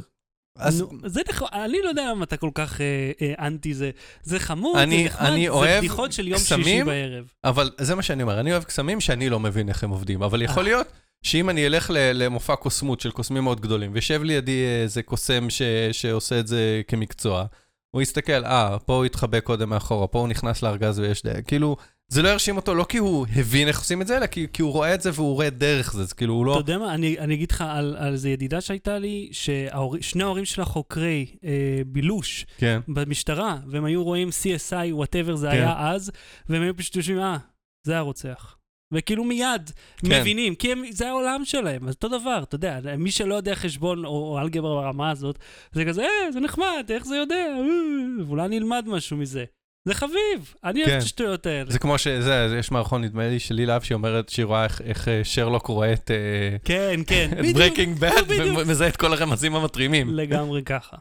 אז 0.60 0.82
נו, 0.82 0.90
זה 1.06 1.22
נחמד, 1.30 1.48
אני 1.54 1.78
לא 1.84 1.90
יודע 1.90 2.12
למה 2.12 2.24
אתה 2.24 2.38
כל 2.38 2.50
כך 2.56 2.82
אה, 2.82 2.86
אה, 3.22 3.48
אנטי 3.48 3.74
זה. 3.74 3.92
זה 4.24 4.40
חמוד, 4.40 4.78
אני- 4.78 4.98
זה 5.04 5.10
נחמד, 5.10 5.28
אני 5.28 5.44
זה 5.44 5.50
אוהב 5.50 5.78
בדיחות 5.80 6.12
של 6.12 6.28
יום 6.28 6.40
שישי 6.40 6.54
קסמים, 6.62 6.86
בערב. 6.86 7.32
אבל 7.44 7.72
זה 7.78 7.96
מה 7.96 8.02
שאני 8.02 8.24
אומר, 8.24 8.40
אני 8.40 8.52
אוהב 8.52 8.64
קסמים 8.64 9.02
שאני 9.02 9.30
לא 9.30 9.40
מבין 9.40 9.70
איך 9.70 9.84
הם 9.84 9.90
עובדים, 9.90 10.24
אבל 10.24 10.42
יכול 10.42 10.64
אה. 10.64 10.70
להיות 10.70 10.88
שאם 11.24 11.50
אני 11.50 11.66
אלך 11.68 11.90
ל- 11.90 12.12
למופע 12.24 12.56
קוסמות 12.56 13.02
של 13.02 13.12
קוסמים 13.12 13.44
מאוד 13.44 13.62
גדולים, 13.62 13.92
וישב 13.94 14.24
לידי 14.24 14.64
איזה 14.84 15.04
קוסם 15.04 15.50
ש- 15.50 15.62
שעושה 15.92 16.40
את 16.40 16.48
זה 16.48 16.82
כמקצוע, 16.88 17.46
הוא 17.92 18.02
יסתכל, 18.02 18.46
אה, 18.46 18.80
פה 18.80 18.96
הוא 18.96 19.06
התחבא 19.06 19.40
קודם 19.40 19.70
מאחורה, 19.70 20.08
פה 20.08 20.20
הוא 20.20 20.28
נכנס 20.28 20.64
לארגז 20.64 21.00
ויש... 21.00 21.26
ד- 21.26 21.42
כאילו, 21.48 21.78
זה 22.08 22.22
לא 22.22 22.30
ירשים 22.30 22.58
אותו 22.58 22.76
לא 22.76 22.86
כי 22.90 22.98
הוא 22.98 23.26
הבין 23.36 23.68
איך 23.68 23.80
עושים 23.80 24.02
את 24.02 24.08
זה, 24.08 24.18
אלא 24.18 24.28
כי, 24.28 24.48
כי 24.54 24.62
הוא 24.62 24.72
רואה 24.72 24.94
את 24.94 25.02
זה 25.02 25.10
והוא 25.14 25.34
רואה 25.34 25.50
דרך 25.50 25.94
זה, 25.94 26.02
אז 26.02 26.14
כאילו 26.14 26.34
הוא 26.34 26.44
אתה 26.44 26.52
לא... 26.52 26.58
יודע 26.58 26.78
מה, 26.78 26.94
אני, 26.94 27.20
אני 27.20 27.34
אגיד 27.34 27.52
לך 27.52 27.64
על, 27.68 27.96
על 28.00 28.14
איזה 28.14 28.30
ידידה 28.30 28.62
שהייתה 28.62 29.00
לי, 29.00 29.30
ששני 29.32 30.24
ההורים 30.24 30.46
שלה 30.46 30.66
חוקרי 30.66 31.26
אה, 31.44 31.82
בילוש 31.88 32.46
כן. 32.58 32.80
במשטרה, 32.88 33.58
והם 33.68 33.86
היו 33.86 34.04
רואים 34.04 34.30
CSI, 34.30 34.94
whatever 34.94 35.36
זה 35.36 35.48
כן. 35.48 35.54
היה 35.54 35.90
אז, 35.92 36.12
והם 36.50 36.62
היו 36.62 36.78
פשוט 36.78 36.96
יושבים, 36.96 37.20
אה, 37.20 37.38
זה 37.84 37.98
הרוצח. 37.98 38.57
וכאילו 38.94 39.24
מיד 39.24 39.72
כן. 39.98 40.22
מבינים, 40.22 40.56
כי 40.56 40.72
הם, 40.72 40.84
זה 40.90 41.08
העולם 41.08 41.46
שלהם, 41.46 41.88
אז 41.88 41.94
אותו 41.94 42.08
דבר, 42.08 42.40
אתה 42.44 42.56
יודע, 42.56 42.80
מי 42.98 43.12
שלא 43.12 43.36
יודע 43.36 43.56
חשבון 43.56 44.06
או, 44.06 44.12
או 44.12 44.40
אלגברה 44.40 44.82
ברמה 44.82 45.12
הזאת, 45.12 45.40
זה 45.72 45.86
כזה, 45.86 46.02
אה, 46.02 46.32
זה 46.32 46.40
נחמד, 46.40 46.90
איך 46.90 47.06
זה 47.06 47.16
יודע, 47.16 47.36
אה, 47.36 48.26
ואולי 48.28 48.48
נלמד 48.48 48.86
משהו 48.88 49.18
מזה. 49.18 49.46
זה 49.88 49.94
חביב, 49.94 50.54
אני 50.64 50.80
אוהב 50.80 50.90
כן. 50.92 50.98
את 50.98 51.04
השטויות 51.04 51.46
האלה. 51.46 51.72
זה 51.72 51.80
כמו 51.80 51.98
שזה, 51.98 52.56
יש 52.60 52.72
מערכון, 52.72 53.04
נדמה 53.04 53.28
לי, 53.28 53.40
של 53.40 53.56
לילה 53.56 53.76
אב, 53.76 53.82
אומרת 53.94 54.30
שהיא 54.30 54.46
רואה 54.46 54.64
איך, 54.64 54.82
איך 54.82 55.08
אה, 55.08 55.24
שרלוק 55.24 55.68
רואה 55.68 55.94
את, 55.94 56.12
אה, 56.12 56.58
כן, 56.64 57.00
כן, 57.08 57.30
את 57.34 57.38
בדיוק, 57.38 57.56
Breaking 57.56 58.00
Bad. 58.00 58.12
ומזהה 58.58 58.88
את 58.88 58.98
כל 58.98 59.14
הרמזים 59.14 59.56
המטרימים. 59.56 60.10
לגמרי 60.10 60.64
ככה. 60.64 60.98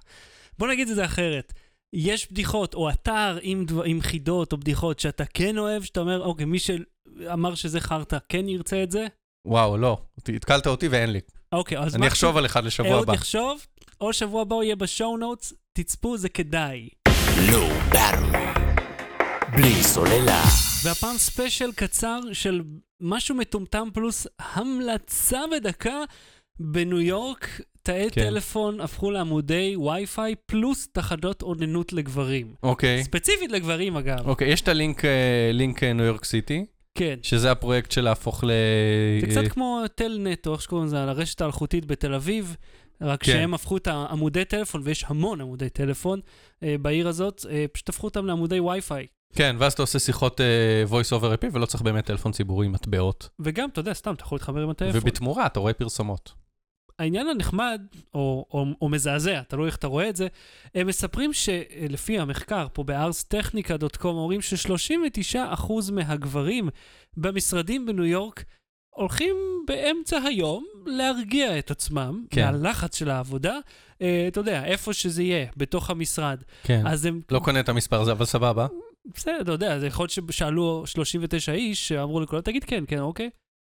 בוא 0.59 0.69
נגיד 0.69 0.89
את 0.89 0.95
זה 0.95 1.05
אחרת. 1.05 1.53
יש 1.93 2.33
בדיחות, 2.33 2.75
או 2.75 2.91
אתר 2.91 3.39
עם, 3.43 3.65
דבר, 3.65 3.85
עם 3.85 4.01
חידות 4.01 4.53
או 4.53 4.59
בדיחות 4.59 5.01
שאתה 5.01 5.25
כן 5.25 5.59
אוהב, 5.59 5.83
שאתה 5.83 6.01
אומר, 6.01 6.23
אוקיי, 6.23 6.47
מי 6.47 6.59
שאמר 7.23 7.55
שזה 7.55 7.81
חרטא 7.81 8.19
כן 8.29 8.49
ירצה 8.49 8.83
את 8.83 8.91
זה? 8.91 9.07
וואו, 9.47 9.77
לא, 9.77 9.99
התקלת 10.29 10.67
אותי 10.67 10.89
ואין 10.89 11.13
לי. 11.13 11.21
אוקיי, 11.53 11.79
אז 11.79 11.97
אני 11.97 12.07
אחשוב 12.07 12.37
על 12.37 12.47
אחד 12.47 12.65
לשבוע 12.65 12.93
אהוד 12.93 13.03
הבא. 13.03 13.15
יחשוב, 13.15 13.67
או 14.01 14.13
שבוע 14.13 14.43
הבא 14.43 14.55
הוא 14.55 14.63
יהיה 14.63 14.77
ב 14.77 14.85
show 14.85 15.17
notes, 15.17 15.53
תצפו, 15.73 16.17
זה 16.17 16.29
כדאי. 16.29 16.89
Low 17.49 17.95
Battery. 17.95 18.59
בלי 19.57 19.83
סוללה. 19.83 20.43
והפעם 20.85 21.19
ספיישל 21.19 21.73
קצר 21.73 22.21
של 22.33 22.63
משהו 23.01 23.35
מטומטם 23.35 23.89
פלוס 23.95 24.27
המלצה 24.39 25.41
בדקה. 25.53 25.99
בניו 26.61 27.01
יורק, 27.01 27.61
תאי 27.83 28.09
כן. 28.13 28.23
טלפון 28.23 28.81
הפכו 28.81 29.11
לעמודי 29.11 29.77
וי-פיי 29.77 30.35
פלוס 30.47 30.89
תחנות 30.93 31.43
אוננות 31.43 31.93
לגברים. 31.93 32.55
אוקיי. 32.63 33.05
ספציפית 33.05 33.51
לגברים 33.51 33.97
אגב. 33.97 34.29
אוקיי, 34.29 34.49
יש 34.49 34.61
את 34.61 34.69
הלינק 34.69 35.05
אה, 35.05 35.51
לינק 35.53 35.83
אה, 35.83 35.93
ניו 35.93 36.05
יורק 36.05 36.25
סיטי, 36.25 36.67
כן. 36.97 37.19
שזה 37.23 37.51
הפרויקט 37.51 37.91
של 37.91 38.01
להפוך 38.01 38.45
ל... 38.45 38.51
זה 39.21 39.27
קצת 39.27 39.49
כמו 39.49 39.81
טל 39.95 40.19
נטו, 40.21 40.53
איך 40.53 40.63
שקוראים 40.63 40.87
לזה, 40.87 41.03
על 41.03 41.09
הרשת 41.09 41.41
האלחוטית 41.41 41.87
בתל 41.87 42.15
אביב, 42.15 42.57
רק 43.01 43.25
כן. 43.25 43.33
שהם 43.33 43.55
הפכו 43.55 43.77
את 43.77 43.87
העמודי 43.87 44.45
טלפון, 44.45 44.81
ויש 44.85 45.05
המון 45.09 45.41
עמודי 45.41 45.69
טלפון 45.69 46.21
אה, 46.63 46.77
בעיר 46.83 47.09
הזאת, 47.09 47.47
אה, 47.51 47.65
פשוט 47.73 47.89
הפכו 47.89 48.07
אותם 48.07 48.27
לעמודי 48.27 48.61
וי-פיי. 48.61 49.07
כן, 49.35 49.57
ואז 49.59 49.73
אתה 49.73 49.83
עושה 49.83 49.99
שיחות 49.99 50.41
אה, 50.41 50.85
voice 50.89 51.21
over 51.21 51.45
IP 51.45 51.49
ולא 51.53 51.67
צריך 51.67 51.83
באמת 51.83 52.07
טלפון 52.07 52.33
ציבורי 52.33 52.67
עם 52.67 52.73
מטבעות. 52.73 53.29
וגם, 53.41 53.69
אתה 53.69 53.81
יודע, 53.81 53.95
סתם, 53.95 54.15
אתה 54.15 54.23
יכול 54.23 54.37
להתחבר 54.37 54.63
עם 54.63 54.71
הטלפון. 54.71 55.01
ובתמורה 55.01 55.47
אתה 55.47 55.61
רואה 55.61 55.73
פרסומות. 55.73 56.46
העניין 56.99 57.29
הנחמד, 57.29 57.83
או, 58.15 58.47
או, 58.51 58.67
או 58.81 58.89
מזעזע, 58.89 59.43
תלוי 59.43 59.67
איך 59.67 59.77
אתה 59.77 59.87
רואה 59.87 60.09
את 60.09 60.17
זה, 60.17 60.27
הם 60.75 60.87
מספרים 60.87 61.33
שלפי 61.33 62.19
המחקר 62.19 62.67
פה 62.73 62.85
בארסטכניקה.קום, 62.85 64.17
אומרים 64.17 64.43
ש-39% 64.43 65.73
מהגברים 65.93 66.69
במשרדים 67.17 67.87
בניו 67.87 68.05
יורק 68.05 68.45
הולכים 68.97 69.37
באמצע 69.67 70.19
היום 70.19 70.65
להרגיע 70.87 71.59
את 71.59 71.71
עצמם 71.71 72.25
כן. 72.31 72.45
מהלחץ 72.45 72.99
של 72.99 73.11
העבודה. 73.11 73.59
אה, 74.03 74.25
אתה 74.29 74.41
יודע, 74.41 74.65
איפה 74.65 74.93
שזה 74.93 75.23
יהיה, 75.23 75.47
בתוך 75.57 75.91
המשרד. 75.91 76.43
כן. 76.63 76.87
אז 76.87 77.07
הם... 77.07 77.21
לא 77.31 77.39
קונה 77.39 77.61
את 77.61 77.69
המספר 77.69 78.01
הזה, 78.01 78.13
אבל 78.13 78.25
סבבה. 78.25 78.67
בסדר, 79.15 79.41
אתה 79.41 79.53
יודע, 79.53 79.79
זה 79.79 79.87
יכול 79.87 80.03
להיות 80.03 80.31
ששאלו 80.31 80.83
39 80.87 81.53
איש, 81.53 81.89
שאמרו 81.89 82.21
לכולם, 82.21 82.43
תגיד 82.43 82.65
כן, 82.65 82.85
כן, 82.89 82.99
אוקיי. 82.99 83.31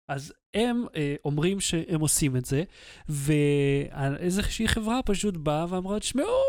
אז 0.07 0.33
הם 0.53 0.85
אה, 0.95 1.15
אומרים 1.25 1.59
שהם 1.59 2.01
עושים 2.01 2.37
את 2.37 2.45
זה, 2.45 2.63
ואיזושהי 3.09 4.67
חברה 4.67 5.01
פשוט 5.05 5.37
באה 5.37 5.65
ואמרה, 5.69 5.99
תשמעו, 5.99 6.41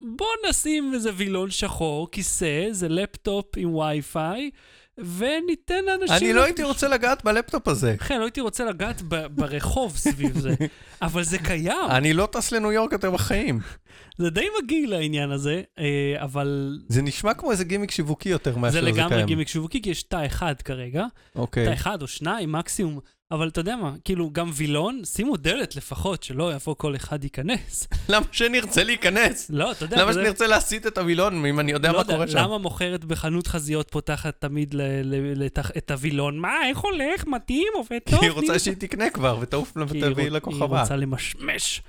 בוא 0.00 0.26
נשים 0.48 0.94
איזה 0.94 1.10
וילון 1.16 1.50
שחור, 1.50 2.10
כיסא, 2.10 2.66
זה 2.70 2.88
לפטופ 2.88 3.46
עם 3.56 3.74
וי-פיי, 3.74 4.50
וניתן 4.98 5.84
לאנשים... 5.86 6.16
אני 6.16 6.32
לא 6.32 6.44
הייתי 6.44 6.62
רוצה 6.62 6.88
לגעת 6.88 7.24
בלפטופ 7.24 7.68
הזה. 7.68 7.96
כן, 8.08 8.18
לא 8.18 8.24
הייתי 8.24 8.40
רוצה 8.40 8.64
לגעת 8.64 9.02
ברחוב 9.30 9.96
סביב 9.96 10.38
זה, 10.38 10.54
אבל 11.02 11.24
זה 11.24 11.38
קיים. 11.38 11.90
אני 11.90 12.12
לא 12.12 12.28
טס 12.32 12.52
לניו 12.52 12.72
יורק 12.72 12.92
יותר 12.92 13.10
בחיים. 13.10 13.60
זה 14.18 14.30
די 14.30 14.46
מגעיל 14.62 14.92
העניין 14.92 15.30
הזה, 15.30 15.62
אה, 15.78 16.14
אבל 16.16 16.78
זה 16.88 17.02
נשמע 17.02 17.34
כמו 17.34 17.50
איזה 17.50 17.64
גימיק 17.64 17.90
שיווקי 17.90 18.28
יותר 18.28 18.56
מאשר 18.56 18.72
זה 18.72 18.80
זה 18.80 18.92
קיים. 18.92 19.06
לגמרי 19.06 19.24
גימיק 19.24 19.48
שיווקי, 19.48 19.82
כי 19.82 19.90
יש 19.90 20.02
תא 20.02 20.26
אחד 20.26 20.54
כרגע, 20.62 21.04
אוקיי. 21.36 21.66
תא 21.66 21.72
אחד 21.72 22.02
או 22.02 22.06
שניים 22.06 22.52
מקסימום, 22.52 23.00
אבל 23.34 23.48
אתה 23.48 23.60
יודע 23.60 23.76
מה, 23.76 23.92
כאילו 24.04 24.30
גם 24.32 24.50
וילון, 24.54 25.00
שימו 25.04 25.36
דלת 25.36 25.76
לפחות, 25.76 26.22
שלא 26.22 26.52
יבוא 26.54 26.74
כל 26.78 26.96
אחד 26.96 27.24
ייכנס. 27.24 27.88
למה 28.08 28.26
שנרצה 28.32 28.84
להיכנס? 28.84 29.50
לא, 29.50 29.70
אתה 29.72 29.84
יודע, 29.84 30.02
למה 30.02 30.12
זה- 30.12 30.20
שנרצה 30.22 30.46
להסיט 30.46 30.86
את 30.86 30.98
הווילון 30.98 31.44
אם 31.46 31.60
אני 31.60 31.72
יודע 31.72 31.92
לא 31.92 31.98
מה 31.98 32.04
קורה 32.04 32.28
שם? 32.28 32.38
למה 32.38 32.58
מוכרת 32.58 33.04
בחנות 33.04 33.46
חזיות 33.46 33.90
פותחת 33.90 34.34
תמיד 34.38 34.74
ל- 34.74 34.80
ל- 35.02 35.44
לתח- 35.44 35.70
את 35.76 35.90
הווילון? 35.90 36.38
מה, 36.38 36.52
איך 36.68 36.78
הולך? 36.78 37.26
מתאים? 37.26 37.68
עובד 37.74 37.98
טוב? 38.10 38.18
כי 38.20 38.26
היא 38.26 38.32
רוצה 38.32 38.58
שהיא 38.58 38.74
תקנה 38.78 39.10
כבר 39.10 39.38
ותעוף 39.40 39.72
היא 39.76 39.84
ותביא 40.06 40.28
לקוח 40.28 40.54
היא. 40.54 40.62
רוצה 40.62 40.96
למשמש. 40.96 41.82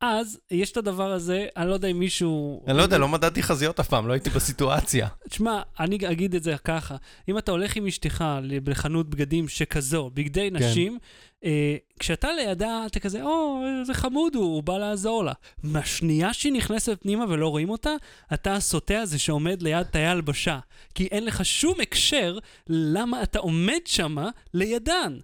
אז 0.00 0.40
יש 0.50 0.72
את 0.72 0.76
הדבר 0.76 1.12
הזה, 1.12 1.46
אני 1.56 1.68
לא 1.68 1.74
יודע 1.74 1.88
אם 1.88 1.98
מישהו... 1.98 2.64
אני 2.66 2.76
לא 2.76 2.82
יודע, 2.82 2.98
לא 2.98 3.08
מדדתי 3.08 3.42
חזיות 3.42 3.80
אף 3.80 3.88
פעם, 3.88 4.08
לא 4.08 4.12
הייתי 4.12 4.30
בסיטואציה. 4.30 5.08
תשמע, 5.30 5.62
אני 5.80 5.98
אגיד 6.10 6.34
את 6.34 6.42
זה 6.42 6.56
ככה, 6.64 6.96
אם 7.28 7.38
אתה 7.38 7.52
הולך 7.52 7.76
עם 7.76 7.86
אשתך 7.86 8.24
לחנות 8.42 9.10
בגדים 9.10 9.48
שכזו, 9.48 10.10
בגדי 10.14 10.50
כן. 10.50 10.56
נשים, 10.56 10.98
אה, 11.44 11.76
כשאתה 12.00 12.28
לידה, 12.32 12.82
אתה 12.86 13.00
כזה, 13.00 13.22
או, 13.22 13.62
איזה 13.80 13.94
חמוד 13.94 14.34
הוא, 14.34 14.44
הוא 14.44 14.62
בא 14.62 14.78
לעזור 14.78 15.24
לה. 15.24 15.32
מהשנייה 15.62 16.32
שהיא 16.32 16.52
נכנסת 16.52 16.98
פנימה 17.02 17.24
ולא 17.28 17.48
רואים 17.48 17.70
אותה, 17.70 17.92
אתה 18.34 18.54
הסוטה 18.54 19.00
הזה 19.00 19.18
שעומד 19.18 19.62
ליד 19.62 19.82
תאי 19.82 20.06
הלבשה. 20.06 20.58
כי 20.94 21.06
אין 21.06 21.24
לך 21.24 21.44
שום 21.44 21.80
הקשר 21.80 22.38
למה 22.68 23.22
אתה 23.22 23.38
עומד 23.38 23.80
שמה 23.84 24.30
לידן. 24.54 25.18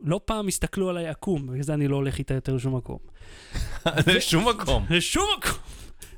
לא 0.00 0.20
פעם 0.24 0.48
הסתכלו 0.48 0.88
עליי 0.88 1.08
עקום, 1.08 1.46
בגלל 1.46 1.62
זה 1.62 1.74
אני 1.74 1.88
לא 1.88 1.96
הולך 1.96 2.18
איתה 2.18 2.34
יותר 2.34 2.54
לשום 2.54 2.76
מקום. 2.76 2.98
לשום 4.06 4.48
מקום. 4.48 4.86
לשום 4.90 5.26
מקום. 5.38 5.58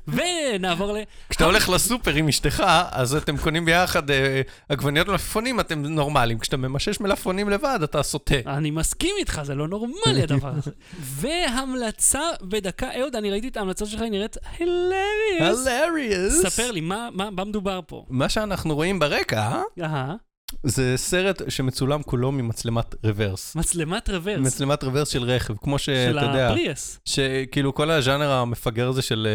ונעבור 0.07 0.93
ל... 0.93 0.97
כשאתה 1.29 1.45
הולך 1.45 1.69
לסופר 1.69 2.15
עם 2.15 2.27
אשתך, 2.27 2.63
אז 2.91 3.15
אתם 3.15 3.37
קונים 3.37 3.65
ביחד 3.65 4.11
אה, 4.11 4.41
עגבניות 4.69 5.07
מלפפונים, 5.07 5.59
אתם 5.59 5.85
נורמלים. 5.85 6.39
כשאתה 6.39 6.57
ממשש 6.57 6.99
מלפפונים 6.99 7.49
לבד, 7.49 7.79
אתה 7.83 8.03
סוטה. 8.03 8.35
אני 8.47 8.71
מסכים 8.71 9.15
איתך, 9.19 9.41
זה 9.43 9.55
לא 9.55 9.67
נורמלי 9.67 10.23
הדבר 10.23 10.51
הזה. 10.57 10.71
והמלצה 11.19 12.21
בדקה, 12.41 12.89
אהוד, 12.99 13.15
אני 13.15 13.31
ראיתי 13.31 13.47
את 13.47 13.57
ההמלצה 13.57 13.85
שלך, 13.85 14.01
היא 14.01 14.11
נראית 14.11 14.37
הילריוס. 14.57 15.67
הלריוס. 15.67 16.41
ספר 16.41 16.71
לי, 16.71 16.81
מה, 16.81 17.09
מה, 17.13 17.29
מה 17.29 17.43
מדובר 17.43 17.79
פה? 17.87 18.05
מה 18.09 18.29
שאנחנו 18.29 18.75
רואים 18.75 18.99
ברקע, 18.99 19.61
אהה, 19.81 20.15
זה 20.63 20.93
סרט 20.95 21.41
שמצולם 21.49 22.03
כולו 22.03 22.31
ממצלמת 22.31 22.95
רוורס. 23.05 23.55
מצלמת 23.55 24.09
רוורס. 24.09 24.39
מצלמת 24.39 24.83
רוורס 24.83 25.09
של 25.09 25.23
רכב, 25.23 25.53
כמו 25.61 25.79
של 25.79 26.11
שאתה 26.13 26.25
יודע, 26.25 26.49
הפריוס. 26.49 26.99
שכאילו 27.05 27.73
כל 27.75 27.91
הז'אנר 27.91 28.31
המפגר 28.31 28.87
הזה 28.89 29.01
של 29.01 29.27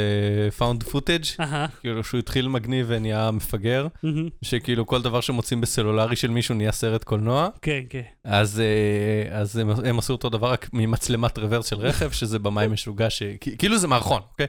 found 0.59 0.83
footage, 0.83 1.25
אהה, 1.41 1.67
כאילו 1.81 2.05
שהוא 2.05 2.19
התחיל 2.19 2.49
מגניב 2.49 2.87
ונהיה 2.89 3.31
מפגר, 3.31 3.87
מהמם. 4.03 4.29
שכאילו 4.43 4.87
כל 4.87 5.03
דבר 5.03 5.21
שמוצאים 5.21 5.61
בסלולרי 5.61 6.17
של 6.17 6.31
מישהו 6.31 6.55
נהיה 6.55 6.73
סרט 6.73 7.05
קולנוע, 7.05 7.49
כן, 7.63 7.81
כן. 7.91 8.01
אז, 8.25 8.61
אה, 8.61 9.39
אז 9.39 9.57
הם, 9.57 9.71
הם 9.71 9.99
עשו 9.99 10.13
אותו 10.13 10.29
דבר 10.29 10.53
רק 10.53 10.69
ממצלמת 10.73 11.39
רוורס 11.39 11.67
של 11.71 11.77
רכב, 11.77 12.11
שזה 12.11 12.39
במאי 12.39 12.67
משוגע, 12.67 13.11
ש... 13.11 13.23
כ- 13.41 13.49
כאילו 13.59 13.79
זה 13.79 13.89
מערכון, 13.89 14.21
אוקיי? 14.33 14.47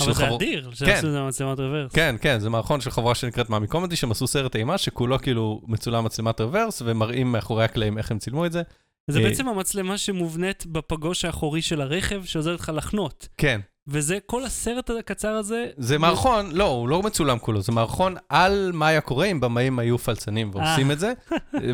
אבל 0.00 0.12
זה 0.12 0.24
חבור- 0.24 0.36
אדיר, 0.36 0.70
כן. 0.70 0.74
שעשו 0.74 1.06
את 1.06 1.12
זה 1.12 1.20
במצלמת 1.20 1.58
רוורס. 1.60 1.92
כן, 1.92 2.16
כן, 2.20 2.38
זה 2.38 2.50
מערכון 2.50 2.80
של 2.80 2.90
חברה 2.90 3.14
שנקראת 3.14 3.50
מאמי 3.50 3.66
קומדי, 3.66 3.96
שהם 3.96 4.10
עשו 4.10 4.26
סרט 4.26 4.56
אימה 4.56 4.78
שכולו 4.78 5.18
כאילו 5.18 5.62
מצולם 5.66 6.04
מצלמת 6.04 6.40
רוורס, 6.40 6.82
ומראים 6.84 7.32
מאחורי 7.32 7.64
הקלעים 7.64 7.98
איך 7.98 8.10
הם 8.10 8.18
צילמו 8.18 8.46
את 8.46 8.52
זה. 8.52 8.62
זה 9.10 9.18
אה, 9.18 9.24
בעצם 9.24 9.48
המצלמה 9.48 9.98
שמובנית 9.98 10.66
בפגוש 10.66 11.24
האחורי 11.24 11.62
של 11.62 11.80
הרכב, 11.80 12.24
שעוזרת 12.24 12.60
לך 12.60 12.72
לחנות. 12.74 13.28
כן, 13.36 13.60
וזה, 13.86 14.18
כל 14.26 14.44
הסרט 14.44 14.90
הקצר 14.90 15.28
הזה... 15.28 15.66
זה 15.76 15.98
מערכון, 15.98 16.50
לא, 16.52 16.64
הוא 16.64 16.88
לא 16.88 17.02
מצולם 17.02 17.38
כולו, 17.38 17.62
זה 17.62 17.72
מערכון 17.72 18.16
על 18.28 18.70
מה 18.74 18.88
היה 18.88 19.00
קורה 19.00 19.26
אם 19.26 19.40
במאים 19.40 19.78
היו 19.78 19.98
פלצנים 19.98 20.50
ועושים 20.54 20.88
אה. 20.88 20.92
את 20.92 20.98
זה, 20.98 21.12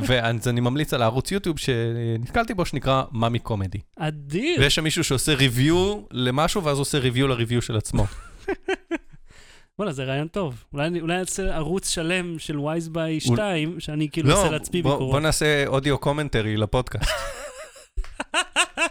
ואז 0.08 0.48
אני 0.48 0.60
ממליץ 0.60 0.94
על 0.94 1.02
הערוץ 1.02 1.32
יוטיוב 1.32 1.58
שנתקלתי 1.58 2.54
בו, 2.54 2.64
שנקרא 2.64 3.02
מאמי 3.12 3.38
קומדי. 3.38 3.78
אדיר. 3.96 4.60
ויש 4.60 4.74
שם 4.74 4.84
מישהו 4.84 5.04
שעושה 5.04 5.34
ריוויו 5.34 6.00
למשהו, 6.10 6.64
ואז 6.64 6.78
עושה 6.78 6.98
ריוויו 6.98 7.28
לריוויו 7.28 7.62
של 7.62 7.76
עצמו. 7.76 8.06
וואלה, 9.78 9.92
זה 9.92 10.04
רעיון 10.04 10.28
טוב. 10.28 10.64
אולי 10.72 10.86
אני 10.86 11.20
אעשה 11.20 11.56
ערוץ 11.56 11.88
שלם 11.88 12.38
של 12.38 12.60
וייזביי 12.60 13.20
2, 13.20 13.80
שאני 13.80 14.08
כאילו 14.10 14.28
לא, 14.28 14.40
עושה 14.40 14.50
לעצמי 14.50 14.82
ביקורות. 14.82 15.10
בוא 15.10 15.20
נעשה 15.20 15.66
אודיו 15.66 15.98
קומנטרי 15.98 16.56
לפודקאסט. 16.56 17.10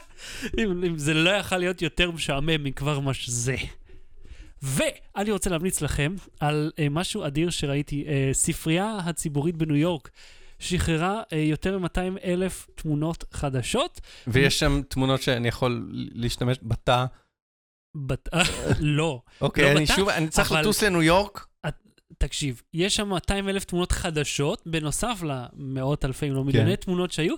אם, 0.57 0.83
אם 0.83 0.97
זה 0.97 1.13
לא 1.13 1.29
יכול 1.29 1.57
להיות 1.57 1.81
יותר 1.81 2.11
משעמם 2.11 2.63
מכבר 2.63 2.99
מה 2.99 3.13
שזה. 3.13 3.55
ואני 4.61 5.31
רוצה 5.31 5.49
להמליץ 5.49 5.81
לכם 5.81 6.15
על 6.39 6.71
uh, 6.75 6.81
משהו 6.89 7.25
אדיר 7.25 7.49
שראיתי. 7.49 8.05
Uh, 8.07 8.33
ספרייה 8.33 8.97
הציבורית 9.05 9.57
בניו 9.57 9.75
יורק 9.75 10.09
שחררה 10.59 11.21
uh, 11.21 11.35
יותר 11.35 11.79
מ-200 11.79 12.19
אלף 12.23 12.67
תמונות 12.75 13.23
חדשות. 13.31 14.01
ויש 14.27 14.59
שם 14.59 14.81
תמונות 14.87 15.21
שאני 15.21 15.47
יכול 15.47 15.89
להשתמש 15.91 16.57
בתא. 16.63 17.05
בת... 17.95 18.29
לא, 18.79 19.21
אוקיי, 19.41 19.63
לא 19.63 19.71
אני 19.71 19.85
בתא, 19.85 19.95
שוב, 19.95 20.09
אני 20.09 20.27
צריך 20.27 20.51
אבל- 20.51 20.61
לטוס 20.61 20.83
לניו 20.83 21.01
יורק. 21.03 21.45
תקשיב, 22.17 22.61
יש 22.73 22.95
שם 22.95 23.09
200 23.09 23.49
אלף 23.49 23.63
תמונות 23.63 23.91
חדשות, 23.91 24.61
בנוסף 24.65 25.23
למאות 25.23 26.05
אלפי, 26.05 26.27
אם 26.29 26.33
לא 26.33 26.43
מיליוני 26.43 26.77
כן. 26.77 26.83
תמונות 26.83 27.11
שהיו, 27.11 27.35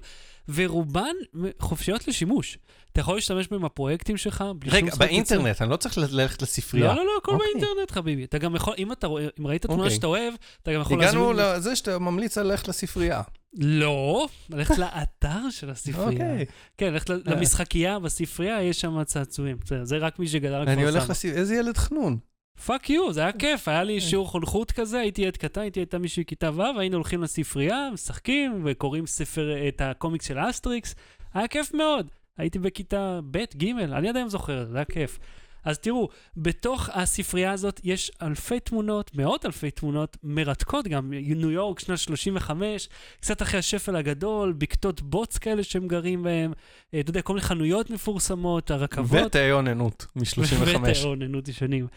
ורובן 0.53 1.13
חופשיות 1.59 2.07
לשימוש. 2.07 2.57
אתה 2.91 2.99
יכול 2.99 3.15
להשתמש 3.15 3.47
בהם 3.47 3.61
בפרויקטים 3.61 4.17
שלך, 4.17 4.43
בלי 4.59 4.69
שום 4.71 4.77
רגע, 4.77 4.87
זכות 4.91 5.01
יוצר. 5.01 5.05
באינטרנט, 5.13 5.61
אני 5.61 5.69
לא 5.69 5.75
צריך 5.75 5.97
ללכת 5.97 6.41
לספרייה. 6.41 6.87
לא, 6.87 6.95
לא, 6.95 7.05
לא, 7.05 7.11
הכל 7.21 7.31
אוקיי. 7.33 7.47
באינטרנט, 7.53 7.91
חביבי. 7.91 8.23
אתה 8.23 8.37
גם 8.37 8.55
יכול, 8.55 8.73
אם 8.77 8.91
אתה 8.91 9.07
אם 9.39 9.47
ראית 9.47 9.61
תמונה 9.65 9.83
אוקיי. 9.83 9.95
שאתה 9.95 10.07
אוהב, 10.07 10.33
אתה 10.63 10.73
גם 10.73 10.81
יכול 10.81 11.03
הגענו 11.03 11.33
להזמין... 11.33 11.57
לזה 11.57 11.75
שאתה 11.75 11.99
ממליץ 11.99 12.37
ללכת 12.37 12.67
לספרייה. 12.67 13.21
לא, 13.59 14.27
ללכת 14.49 14.77
לאתר 14.77 15.49
של 15.49 15.69
הספרייה. 15.69 16.09
אוקיי. 16.09 16.45
כן, 16.77 16.93
ללכת 16.93 17.09
ל- 17.09 17.21
למשחקייה 17.25 17.99
בספרייה, 17.99 18.61
יש 18.63 18.81
שם 18.81 19.03
צעצועים. 19.03 19.57
זה 19.83 19.97
רק 19.97 20.19
מי 20.19 20.27
שגדל 20.27 20.53
על 20.53 20.69
אני 20.69 20.81
כפר 20.81 20.89
הולך 20.89 21.03
סבא. 21.03 21.11
לספרייה, 21.11 21.37
איזה 21.37 21.55
ילד 21.55 21.77
חנון. 21.77 22.17
fuck 22.65 22.89
you, 22.89 23.13
זה 23.13 23.21
היה 23.21 23.31
כיף, 23.31 23.67
היה 23.67 23.83
לי 23.83 24.01
שיעור 24.01 24.27
חונכות 24.27 24.71
כזה, 24.71 24.99
הייתי 24.99 25.21
ילד 25.21 25.37
קטן, 25.37 25.61
הייתי 25.61 25.79
הייתה 25.79 25.97
מישהו 25.97 26.21
מכיתה 26.21 26.49
ו', 26.55 26.79
היינו 26.79 26.95
הולכים 26.95 27.23
לספרייה, 27.23 27.89
משחקים 27.93 28.61
וקוראים 28.65 29.07
ספר, 29.07 29.67
את 29.67 29.81
הקומיקס 29.81 30.27
של 30.27 30.37
אסטריקס, 30.49 30.95
היה 31.33 31.47
כיף 31.47 31.73
מאוד. 31.73 32.07
הייתי 32.37 32.59
בכיתה 32.59 33.19
ב', 33.31 33.43
ג', 33.57 33.69
אני 33.79 34.09
עדיין 34.09 34.29
זוכר, 34.29 34.65
זה 34.65 34.77
היה 34.77 34.85
כיף. 34.85 35.19
אז 35.65 35.77
תראו, 35.79 36.09
בתוך 36.37 36.89
הספרייה 36.93 37.51
הזאת 37.51 37.81
יש 37.83 38.11
אלפי 38.21 38.59
תמונות, 38.59 39.15
מאות 39.15 39.45
אלפי 39.45 39.71
תמונות 39.71 40.17
מרתקות 40.23 40.87
גם, 40.87 41.13
ניו 41.13 41.51
יורק, 41.51 41.79
שנת 41.79 41.97
35, 41.97 42.89
קצת 43.19 43.41
אחרי 43.41 43.59
השפל 43.59 43.95
הגדול, 43.95 44.53
בקתות 44.53 45.01
בוץ 45.01 45.37
כאלה 45.37 45.63
שהם 45.63 45.87
גרים 45.87 46.23
בהם, 46.23 46.53
אה, 46.93 46.99
אתה 46.99 47.09
יודע, 47.09 47.21
כל 47.21 47.33
מיני 47.33 47.45
חנויות 47.45 47.89
מפורסמות, 47.89 48.71
הרכבות. 48.71 49.25
ותאי 49.25 49.51
אוננות 49.51 50.05
מ-35. 50.15 50.77
ותאוננות 50.83 51.47
ישנים. 51.47 51.87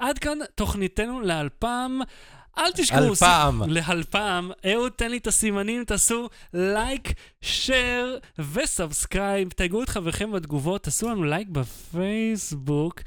עד 0.00 0.18
כאן 0.18 0.38
תוכניתנו 0.54 1.20
לאלפם. 1.20 1.98
אל 2.58 2.72
תשכחו, 2.72 3.04
אלפם. 3.04 3.60
להלפ"ם. 3.66 4.50
אהוד, 4.72 4.92
תן 4.96 5.10
לי 5.10 5.16
את 5.16 5.26
הסימנים, 5.26 5.84
תעשו 5.84 6.28
לייק, 6.54 7.12
share 7.40 8.18
ו 8.52 8.61
subscribe. 8.61 9.48
תייגו 9.50 9.82
את 9.82 9.88
חבריכם 9.88 10.32
בתגובות, 10.32 10.82
תעשו 10.82 11.08
לנו 11.08 11.24
לייק 11.24 11.48
בפייסבוק. 11.48 13.00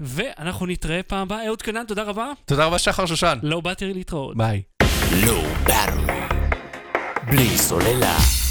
ואנחנו 0.00 0.66
נתראה 0.66 1.02
פעם 1.02 1.22
הבאה. 1.22 1.46
אהוד 1.46 1.62
קנן, 1.62 1.84
תודה 1.84 2.02
רבה. 2.02 2.32
תודה 2.44 2.66
רבה, 2.66 2.78
שחר 2.78 3.06
שושן. 3.06 3.38
לא 3.42 3.60
באתי 3.60 3.94
להתראות. 3.94 4.36
ביי. 4.36 4.62
Low 5.10 5.68
Battery. 5.68 6.34
בלי 7.30 7.58
סוללה. 7.58 8.45